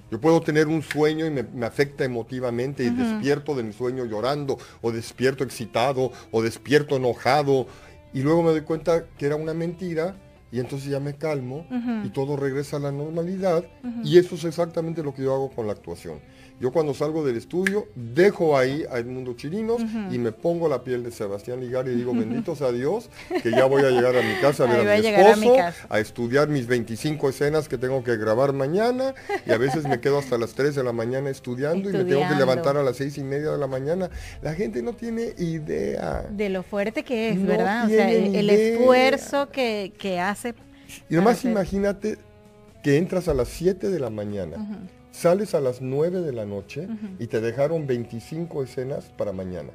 Yo 0.09 0.21
puedo 0.21 0.39
tener 0.39 0.67
un 0.67 0.81
sueño 0.81 1.25
y 1.25 1.29
me, 1.31 1.43
me 1.43 1.65
afecta 1.65 2.05
emotivamente 2.05 2.83
y 2.85 2.89
despierto 2.89 3.53
de 3.55 3.63
mi 3.63 3.73
sueño 3.73 4.05
llorando, 4.05 4.57
o 4.81 4.91
despierto 4.93 5.43
excitado, 5.43 6.13
o 6.31 6.41
despierto 6.41 6.95
enojado, 6.95 7.67
y 8.13 8.21
luego 8.21 8.41
me 8.43 8.51
doy 8.51 8.61
cuenta 8.61 9.03
que 9.17 9.25
era 9.25 9.35
una 9.35 9.53
mentira, 9.53 10.15
y 10.51 10.59
entonces 10.59 10.89
ya 10.89 10.99
me 10.99 11.15
calmo 11.15 11.65
y 12.03 12.09
todo 12.09 12.37
regresa 12.37 12.77
a 12.77 12.79
la 12.79 12.91
normalidad, 12.91 13.65
y 14.03 14.17
eso 14.17 14.35
es 14.35 14.45
exactamente 14.45 15.03
lo 15.03 15.13
que 15.13 15.23
yo 15.23 15.33
hago 15.33 15.49
con 15.51 15.67
la 15.67 15.73
actuación. 15.73 16.19
Yo 16.59 16.71
cuando 16.71 16.95
salgo 16.95 17.23
del 17.23 17.37
estudio 17.37 17.87
dejo 17.95 18.57
ahí 18.57 18.83
a 18.91 18.97
Edmundo 18.97 19.35
Chirinos 19.35 19.79
y 20.11 20.17
me 20.17 20.31
pongo 20.31 20.67
la 20.67 20.83
piel 20.83 21.03
de 21.03 21.11
Sebastián 21.11 21.59
Ligar 21.61 21.87
y 21.87 21.91
digo, 21.91 22.13
bendito 22.15 22.55
sea 22.55 22.71
Dios, 22.71 23.09
que 23.43 23.51
ya 23.51 23.65
voy 23.65 23.83
a 23.83 23.91
llegar 23.91 24.15
a 24.15 24.21
mi 24.23 24.33
casa 24.41 24.63
a 24.63 24.67
ver 24.67 24.87
a 24.87 24.93
a 24.93 24.95
mi 24.97 25.01
llegar 25.03 25.33
a 25.33 25.35
mi 25.35 25.47
esposo, 25.55 25.87
a 25.87 25.99
estudiar 25.99 26.47
mis 26.47 26.65
25 26.65 27.29
escenas 27.29 27.69
que 27.69 27.77
tengo 27.77 28.03
que 28.03 28.17
grabar 28.17 28.53
mañana 28.53 29.13
y 29.45 29.51
a 29.51 29.57
veces 29.59 29.87
me 29.87 29.99
quedo 29.99 30.17
hasta 30.17 30.37
las 30.39 30.53
3 30.53 30.73
de 30.73 30.83
la 30.83 30.93
mañana 30.93 31.29
estudiando, 31.29 31.89
y 31.89 31.93
me 31.93 32.03
tengo 32.05 32.27
que 32.27 32.35
levantar 32.35 32.75
a 32.75 32.81
las 32.83 32.97
6 32.97 33.19
y 33.19 33.23
media 33.23 33.51
de 33.51 33.57
la 33.59 33.67
mañana. 33.67 34.09
La 34.41 34.55
gente 34.55 34.81
no 34.81 34.93
tiene 34.93 35.33
idea. 35.37 36.25
De 36.31 36.49
lo 36.49 36.63
fuerte 36.63 37.03
que 37.03 37.29
es, 37.29 37.37
No 37.37 37.47
¿verdad? 37.49 37.85
O 37.85 37.89
sea, 37.89 38.11
el, 38.11 38.49
esfuerzo 38.49 39.49
que, 39.49 39.93
que 39.97 40.19
hace. 40.19 40.55
Y 41.09 41.15
nomás 41.15 41.37
hacer- 41.39 41.51
imagínate 41.51 42.17
que 42.83 42.97
entras 42.97 43.27
a 43.27 43.33
las 43.33 43.49
7 43.49 43.89
de 43.89 43.99
la 43.99 44.09
mañana, 44.09 44.57
sales 45.17 45.55
a 45.55 45.59
las 45.59 45.81
9 45.81 46.21
de 46.21 46.31
la 46.31 46.45
noche 46.45 46.87
y 47.19 47.27
te 47.27 47.41
dejaron 47.41 47.87
25 47.87 48.63
escenas 48.63 49.05
para 49.17 49.31
mañana. 49.33 49.71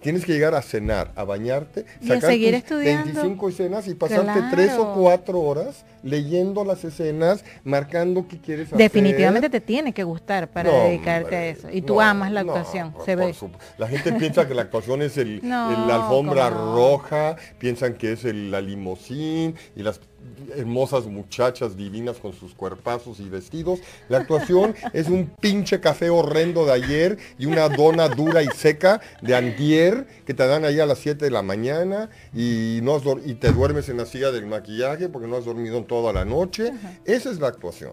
Tienes 0.00 0.24
que 0.24 0.32
llegar 0.32 0.54
a 0.54 0.62
cenar, 0.62 1.10
a 1.16 1.24
bañarte, 1.24 1.84
Y 2.00 2.12
a 2.12 2.20
seguir 2.20 2.50
tus 2.50 2.58
estudiando. 2.62 3.04
25 3.12 3.48
escenas 3.48 3.88
y 3.88 3.94
pasarte 3.94 4.40
3 4.52 4.72
o 4.74 4.76
Claro. 4.76 4.94
4 5.00 5.40
horas 5.40 5.84
leyendo 6.06 6.64
las 6.64 6.84
escenas, 6.84 7.44
marcando 7.64 8.26
qué 8.28 8.38
quieres 8.40 8.68
hacer. 8.68 8.78
Definitivamente 8.78 9.50
te 9.50 9.60
tiene 9.60 9.92
que 9.92 10.04
gustar 10.04 10.48
para 10.50 10.70
No, 10.70 10.84
dedicarte 10.84 11.36
a 11.36 11.46
eso. 11.48 11.68
Y 11.70 11.82
tú 11.82 11.94
no, 11.96 12.00
amas 12.00 12.32
la 12.32 12.40
actuación, 12.40 12.94
se 13.04 13.16
ve. 13.16 13.34
supu- 13.34 13.58
La 13.78 13.88
gente 13.88 14.12
piensa 14.12 14.46
que 14.48 14.54
la 14.54 14.62
actuación 14.62 15.02
es 15.02 15.18
el, 15.18 15.40
la 15.42 15.96
alfombra 15.96 16.48
roja, 16.50 17.36
piensan 17.58 17.94
que 17.94 18.12
es 18.12 18.24
el- 18.24 18.50
la 18.50 18.60
limosín 18.60 19.54
y 19.74 19.82
las 19.82 20.00
hermosas 20.56 21.06
muchachas 21.06 21.76
divinas 21.76 22.16
con 22.16 22.32
sus 22.32 22.52
cuerpazos 22.54 23.20
y 23.20 23.28
vestidos. 23.28 23.78
La 24.08 24.18
actuación 24.18 24.74
es 24.92 25.08
un 25.08 25.26
pinche 25.40 25.80
café 25.80 26.10
horrendo 26.10 26.66
de 26.66 26.72
ayer 26.72 27.18
y 27.38 27.46
una 27.46 27.68
dona 27.68 28.08
dura 28.08 28.42
y 28.42 28.48
seca 28.48 29.00
de 29.22 29.36
antier 29.36 30.06
que 30.26 30.34
te 30.34 30.46
dan 30.46 30.64
ahí 30.64 30.80
a 30.80 30.86
las 30.86 30.98
7 30.98 31.24
de 31.24 31.30
la 31.30 31.42
mañana 31.42 32.10
y, 32.34 32.80
no 32.82 32.96
has 32.96 33.02
y 33.24 33.34
te 33.34 33.52
duermes 33.52 33.88
en 33.88 33.98
la 33.98 34.06
silla 34.06 34.30
del 34.32 34.46
maquillaje 34.46 35.08
porque 35.08 35.28
no 35.28 35.36
has 35.36 35.44
dormido 35.44 35.78
en 35.78 35.84
toda 35.96 36.12
la 36.12 36.24
noche. 36.24 36.72
Esa 37.04 37.30
es 37.30 37.38
la 37.38 37.48
actuación. 37.48 37.92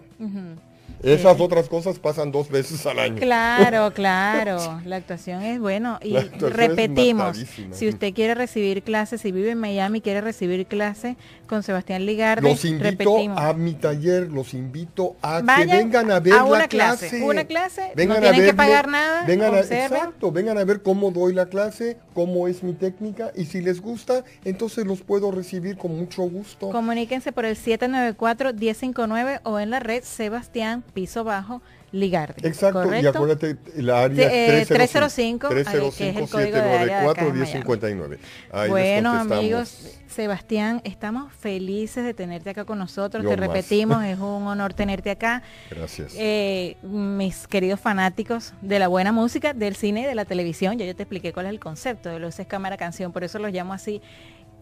Esas 1.03 1.39
otras 1.39 1.67
cosas 1.67 1.99
pasan 1.99 2.31
dos 2.31 2.49
veces 2.49 2.85
al 2.85 2.97
año. 2.99 3.17
Claro, 3.17 3.91
claro. 3.95 4.81
La 4.85 4.95
actuación 4.95 5.41
es 5.43 5.59
bueno. 5.59 5.99
Y 6.01 6.17
repetimos, 6.39 7.37
si 7.71 7.89
usted 7.89 8.13
quiere 8.13 8.35
recibir 8.35 8.83
clases, 8.83 9.21
si 9.21 9.31
vive 9.31 9.51
en 9.51 9.59
Miami, 9.59 10.01
quiere 10.01 10.21
recibir 10.21 10.65
clases 10.65 11.17
con 11.47 11.61
Sebastián 11.61 12.05
Ligarde, 12.05 12.49
Los 12.49 12.65
invito 12.65 12.83
repetimos. 13.15 13.39
a 13.39 13.53
mi 13.53 13.73
taller, 13.73 14.31
los 14.31 14.53
invito 14.55 15.15
a 15.21 15.41
Vayan 15.41 15.67
que 15.69 15.75
vengan 15.75 16.11
a 16.11 16.19
ver 16.19 16.33
a 16.33 16.43
una 16.45 16.59
la 16.59 16.67
clase, 16.67 17.09
clase. 17.09 17.23
una 17.23 17.43
clase, 17.43 17.81
no 17.95 18.13
a 18.13 18.19
tienen 18.21 18.45
que 18.45 18.53
pagar 18.53 18.87
nada, 18.87 19.23
Vengan 19.27 19.53
a, 19.53 19.59
exacto, 19.59 20.31
vengan 20.31 20.57
a 20.57 20.63
ver 20.63 20.81
cómo 20.81 21.11
doy 21.11 21.33
la 21.33 21.45
clase, 21.47 21.97
cómo 22.15 22.47
es 22.47 22.63
mi 22.63 22.73
técnica 22.73 23.31
y 23.35 23.45
si 23.45 23.61
les 23.61 23.81
gusta, 23.81 24.23
entonces 24.45 24.85
los 24.87 25.01
puedo 25.01 25.31
recibir 25.31 25.77
con 25.77 25.95
mucho 25.95 26.23
gusto. 26.23 26.69
Comuníquense 26.69 27.31
por 27.31 27.45
el 27.45 27.55
794-1059 27.55 29.41
o 29.43 29.59
en 29.59 29.69
la 29.69 29.79
red 29.79 30.03
Sebastián 30.03 30.83
Piso 30.93 31.23
Bajo 31.23 31.61
Ligarde. 31.91 32.47
Exacto, 32.47 32.91
y 32.95 33.05
acuérdate, 33.05 33.55
la 33.75 34.03
área 34.03 34.27
eh, 34.27 34.65
305, 34.65 35.47
305, 35.49 35.95
que 35.95 36.09
es 36.09 36.15
el 36.17 36.29
código 36.29 36.57
de 36.57 36.63
área 36.63 37.01
de 37.01 37.09
acá 37.09 37.25
de 37.25 37.31
305 37.31 37.71
1059 37.71 38.19
Ahí 38.51 38.61
les 38.61 38.69
bueno, 38.69 39.09
contestamos. 39.11 39.37
amigos, 39.39 39.99
Sebastián, 40.07 40.81
estamos 40.85 41.31
felices 41.33 42.03
de 42.03 42.13
tenerte 42.15 42.49
acá 42.49 42.65
con 42.65 42.79
nosotros. 42.79 43.23
Yo 43.23 43.29
Te 43.29 43.37
más. 43.37 43.47
repetimos, 43.47 44.03
es 44.05 44.17
un 44.17 44.47
honor 44.47 44.73
tenerte 44.73 45.11
acá. 45.11 45.43
Gracias. 45.69 46.15
Eh, 46.17 46.77
mis 46.81 47.47
queridos 47.47 47.79
fanáticos 47.79 48.53
de 48.61 48.79
la 48.79 48.87
buena 48.87 49.11
música, 49.11 49.53
del 49.53 49.75
cine 49.75 50.01
y 50.01 50.05
de 50.05 50.15
la 50.15 50.25
televisión, 50.25 50.77
ya 50.79 50.85
yo 50.85 50.95
te 50.95 51.03
expliqué 51.03 51.31
cuál 51.31 51.45
es 51.45 51.51
el 51.51 51.59
concepto 51.59 52.09
de 52.09 52.19
Luces 52.19 52.47
Cámara 52.47 52.75
Canción, 52.77 53.11
por 53.11 53.23
eso 53.23 53.37
los 53.37 53.51
llamo 53.51 53.73
así. 53.73 54.01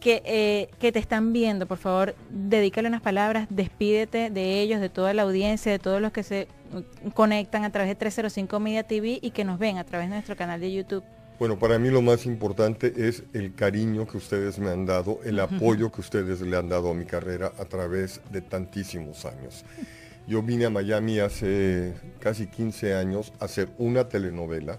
Que, 0.02 0.22
eh, 0.26 0.70
que 0.80 0.92
te 0.92 1.00
están 1.00 1.32
viendo, 1.32 1.68
por 1.68 1.78
favor, 1.78 2.16
dedícale 2.30 2.88
unas 2.88 3.02
palabras, 3.02 3.48
despídete 3.52 4.32
de 4.32 4.60
ellos, 4.60 4.82
de 4.82 4.90
toda 4.90 5.14
la 5.14 5.22
audiencia, 5.22 5.72
de 5.72 5.78
todos 5.80 6.02
los 6.02 6.12
que 6.12 6.24
se 6.24 6.48
uh, 6.74 7.12
conectan 7.12 7.64
a 7.64 7.72
través 7.72 7.88
de 7.88 7.96
305 7.96 8.60
Media 8.60 8.82
TV 8.82 9.20
y 9.22 9.30
que 9.30 9.46
nos 9.46 9.60
ven 9.60 9.78
a 9.78 9.84
través 9.84 10.10
de 10.10 10.16
nuestro 10.16 10.36
canal 10.36 10.60
de 10.60 10.74
YouTube. 10.74 11.04
Bueno, 11.42 11.58
para 11.58 11.80
mí 11.80 11.90
lo 11.90 12.02
más 12.02 12.26
importante 12.28 12.94
es 13.08 13.24
el 13.34 13.56
cariño 13.56 14.06
que 14.06 14.18
ustedes 14.18 14.60
me 14.60 14.70
han 14.70 14.86
dado, 14.86 15.20
el 15.24 15.40
apoyo 15.40 15.92
que 15.92 16.02
ustedes 16.02 16.42
le 16.42 16.56
han 16.56 16.70
dado 16.70 16.92
a 16.92 16.94
mi 16.94 17.06
carrera 17.06 17.52
a 17.58 17.66
través 17.66 18.22
de 18.32 18.42
tantísimos 18.42 19.26
años. 19.26 19.66
Yo 20.28 20.44
vine 20.44 20.66
a 20.66 20.70
Miami 20.70 21.20
hace 21.20 21.96
casi 22.20 22.46
15 22.46 22.94
años 22.94 23.34
a 23.40 23.46
hacer 23.46 23.70
una 23.80 24.08
telenovela. 24.08 24.78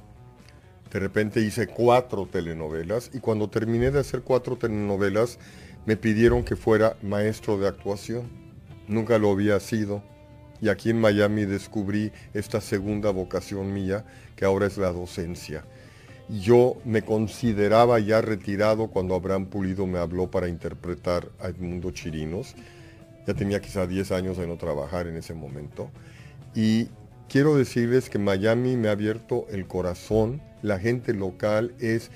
De 0.92 1.00
repente 1.00 1.40
hice 1.40 1.68
cuatro 1.68 2.26
telenovelas 2.26 3.10
y 3.14 3.20
cuando 3.20 3.48
terminé 3.48 3.90
de 3.90 4.00
hacer 4.00 4.20
cuatro 4.20 4.56
telenovelas 4.56 5.38
me 5.86 5.96
pidieron 5.96 6.44
que 6.44 6.54
fuera 6.54 6.96
maestro 7.02 7.58
de 7.58 7.66
actuación. 7.66 8.28
Nunca 8.88 9.16
lo 9.16 9.30
había 9.30 9.58
sido. 9.58 10.02
Y 10.60 10.68
aquí 10.68 10.90
en 10.90 11.00
Miami 11.00 11.46
descubrí 11.46 12.12
esta 12.34 12.60
segunda 12.60 13.10
vocación 13.10 13.72
mía, 13.72 14.04
que 14.36 14.44
ahora 14.44 14.66
es 14.66 14.76
la 14.76 14.92
docencia. 14.92 15.64
Yo 16.28 16.76
me 16.84 17.02
consideraba 17.02 17.98
ya 17.98 18.20
retirado 18.20 18.88
cuando 18.88 19.14
Abraham 19.14 19.46
Pulido 19.46 19.86
me 19.86 19.98
habló 19.98 20.30
para 20.30 20.46
interpretar 20.46 21.30
a 21.40 21.48
Edmundo 21.48 21.90
Chirinos. 21.90 22.54
Ya 23.26 23.34
tenía 23.34 23.60
quizá 23.60 23.86
10 23.86 24.12
años 24.12 24.36
de 24.36 24.46
no 24.46 24.56
trabajar 24.56 25.06
en 25.06 25.16
ese 25.16 25.34
momento. 25.34 25.90
Y 26.54 26.88
quiero 27.32 27.56
decirles 27.56 28.10
que 28.10 28.18
Miami 28.18 28.76
me 28.76 28.88
ha 28.88 28.92
abierto 28.92 29.46
el 29.50 29.66
corazón. 29.66 30.42
La 30.60 30.78
gente 30.78 31.14
local 31.14 31.72
es 31.80 32.10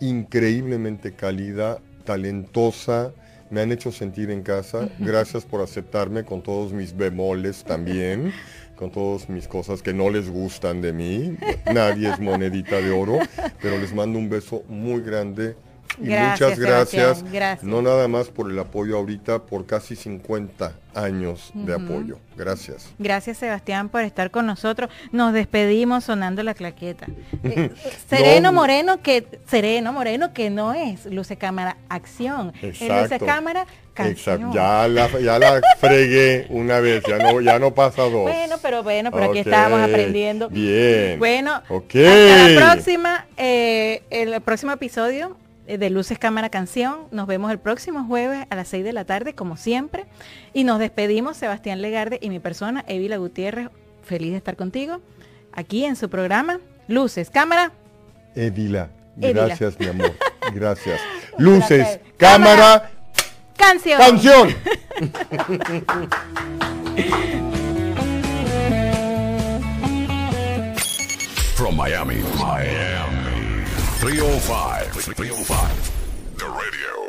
increíblemente 0.00 1.12
cálida, 1.12 1.78
talentosa, 2.04 3.14
me 3.48 3.62
han 3.62 3.72
hecho 3.72 3.90
sentir 3.90 4.30
en 4.30 4.42
casa. 4.42 4.90
Gracias 4.98 5.46
por 5.46 5.62
aceptarme 5.62 6.24
con 6.24 6.42
todos 6.42 6.74
mis 6.74 6.94
bemoles 6.94 7.64
también, 7.64 8.34
con 8.76 8.92
todas 8.92 9.30
mis 9.30 9.48
cosas 9.48 9.80
que 9.82 9.94
no 9.94 10.10
les 10.10 10.28
gustan 10.28 10.82
de 10.82 10.92
mí. 10.92 11.38
Nadie 11.72 12.10
es 12.10 12.20
monedita 12.20 12.82
de 12.82 12.90
oro, 12.90 13.18
pero 13.62 13.78
les 13.78 13.94
mando 13.94 14.18
un 14.18 14.28
beso 14.28 14.62
muy 14.68 15.00
grande. 15.00 15.56
Y 16.00 16.06
Gracias, 16.06 16.58
muchas 16.58 17.22
gracias, 17.22 17.62
no 17.62 17.82
nada 17.82 18.08
más 18.08 18.28
por 18.28 18.50
el 18.50 18.58
apoyo 18.58 18.96
ahorita, 18.96 19.42
por 19.42 19.66
casi 19.66 19.96
50 19.96 20.72
años 20.94 21.50
de 21.54 21.74
apoyo. 21.74 22.18
Gracias. 22.36 22.88
Gracias 22.98 23.38
Sebastián 23.38 23.88
por 23.88 24.02
estar 24.02 24.30
con 24.30 24.46
nosotros. 24.46 24.90
Nos 25.12 25.32
despedimos 25.32 26.04
sonando 26.04 26.42
la 26.42 26.54
claqueta. 26.54 27.06
Eh, 27.42 27.70
sereno 28.08 28.52
No. 28.52 28.60
Moreno 28.60 29.02
que 29.02 29.26
sereno 29.46 29.92
Moreno 29.92 30.32
que 30.32 30.50
no 30.50 30.72
es 30.72 31.06
luce 31.06 31.36
cámara 31.36 31.76
acción. 31.88 32.52
Es 32.60 32.80
luce 32.80 32.86
Exacto. 32.86 33.26
cámara 33.26 33.66
canción. 33.94 34.36
Exacto. 34.36 34.54
Ya 34.54 34.88
la, 34.88 35.08
ya 35.20 35.38
la 35.38 35.60
fregué 35.78 36.46
una 36.50 36.80
vez, 36.80 37.02
ya 37.08 37.18
no, 37.18 37.40
ya 37.40 37.58
no 37.58 37.74
pasa 37.74 38.02
dos. 38.02 38.22
Bueno, 38.22 38.56
pero 38.62 38.82
bueno, 38.82 39.10
pero 39.10 39.30
aquí 39.30 39.38
estábamos 39.40 39.80
aprendiendo. 39.80 40.48
Bien. 40.48 41.18
Bueno, 41.18 41.54
hasta 41.54 42.48
la 42.48 42.72
próxima, 42.72 43.26
eh, 43.36 44.02
el 44.10 44.40
próximo 44.42 44.72
episodio 44.72 45.36
de 45.78 45.90
Luces 45.90 46.18
Cámara 46.18 46.50
Canción. 46.50 47.00
Nos 47.10 47.26
vemos 47.26 47.50
el 47.50 47.58
próximo 47.58 48.04
jueves 48.04 48.46
a 48.50 48.56
las 48.56 48.68
6 48.68 48.84
de 48.84 48.92
la 48.92 49.04
tarde, 49.04 49.34
como 49.34 49.56
siempre. 49.56 50.06
Y 50.52 50.64
nos 50.64 50.78
despedimos, 50.78 51.36
Sebastián 51.36 51.82
Legarde 51.82 52.18
y 52.22 52.30
mi 52.30 52.38
persona, 52.38 52.84
Evila 52.88 53.16
Gutiérrez. 53.16 53.68
Feliz 54.02 54.30
de 54.32 54.38
estar 54.38 54.56
contigo 54.56 55.00
aquí 55.52 55.84
en 55.84 55.94
su 55.96 56.08
programa 56.08 56.58
Luces 56.88 57.30
Cámara. 57.30 57.72
Evila, 58.34 58.88
Evila. 59.20 59.46
gracias 59.46 59.78
mi 59.78 59.86
amor, 59.86 60.12
gracias. 60.54 61.00
Luces, 61.38 61.68
placer. 61.68 62.02
cámara, 62.16 62.90
Canción. 63.56 63.98
canción. 63.98 64.48
From 71.54 71.76
Miami, 71.76 72.22
Miami. 72.38 73.19
305, 74.00 74.92
305. 74.92 76.38
The 76.38 76.46
radio. 76.46 76.99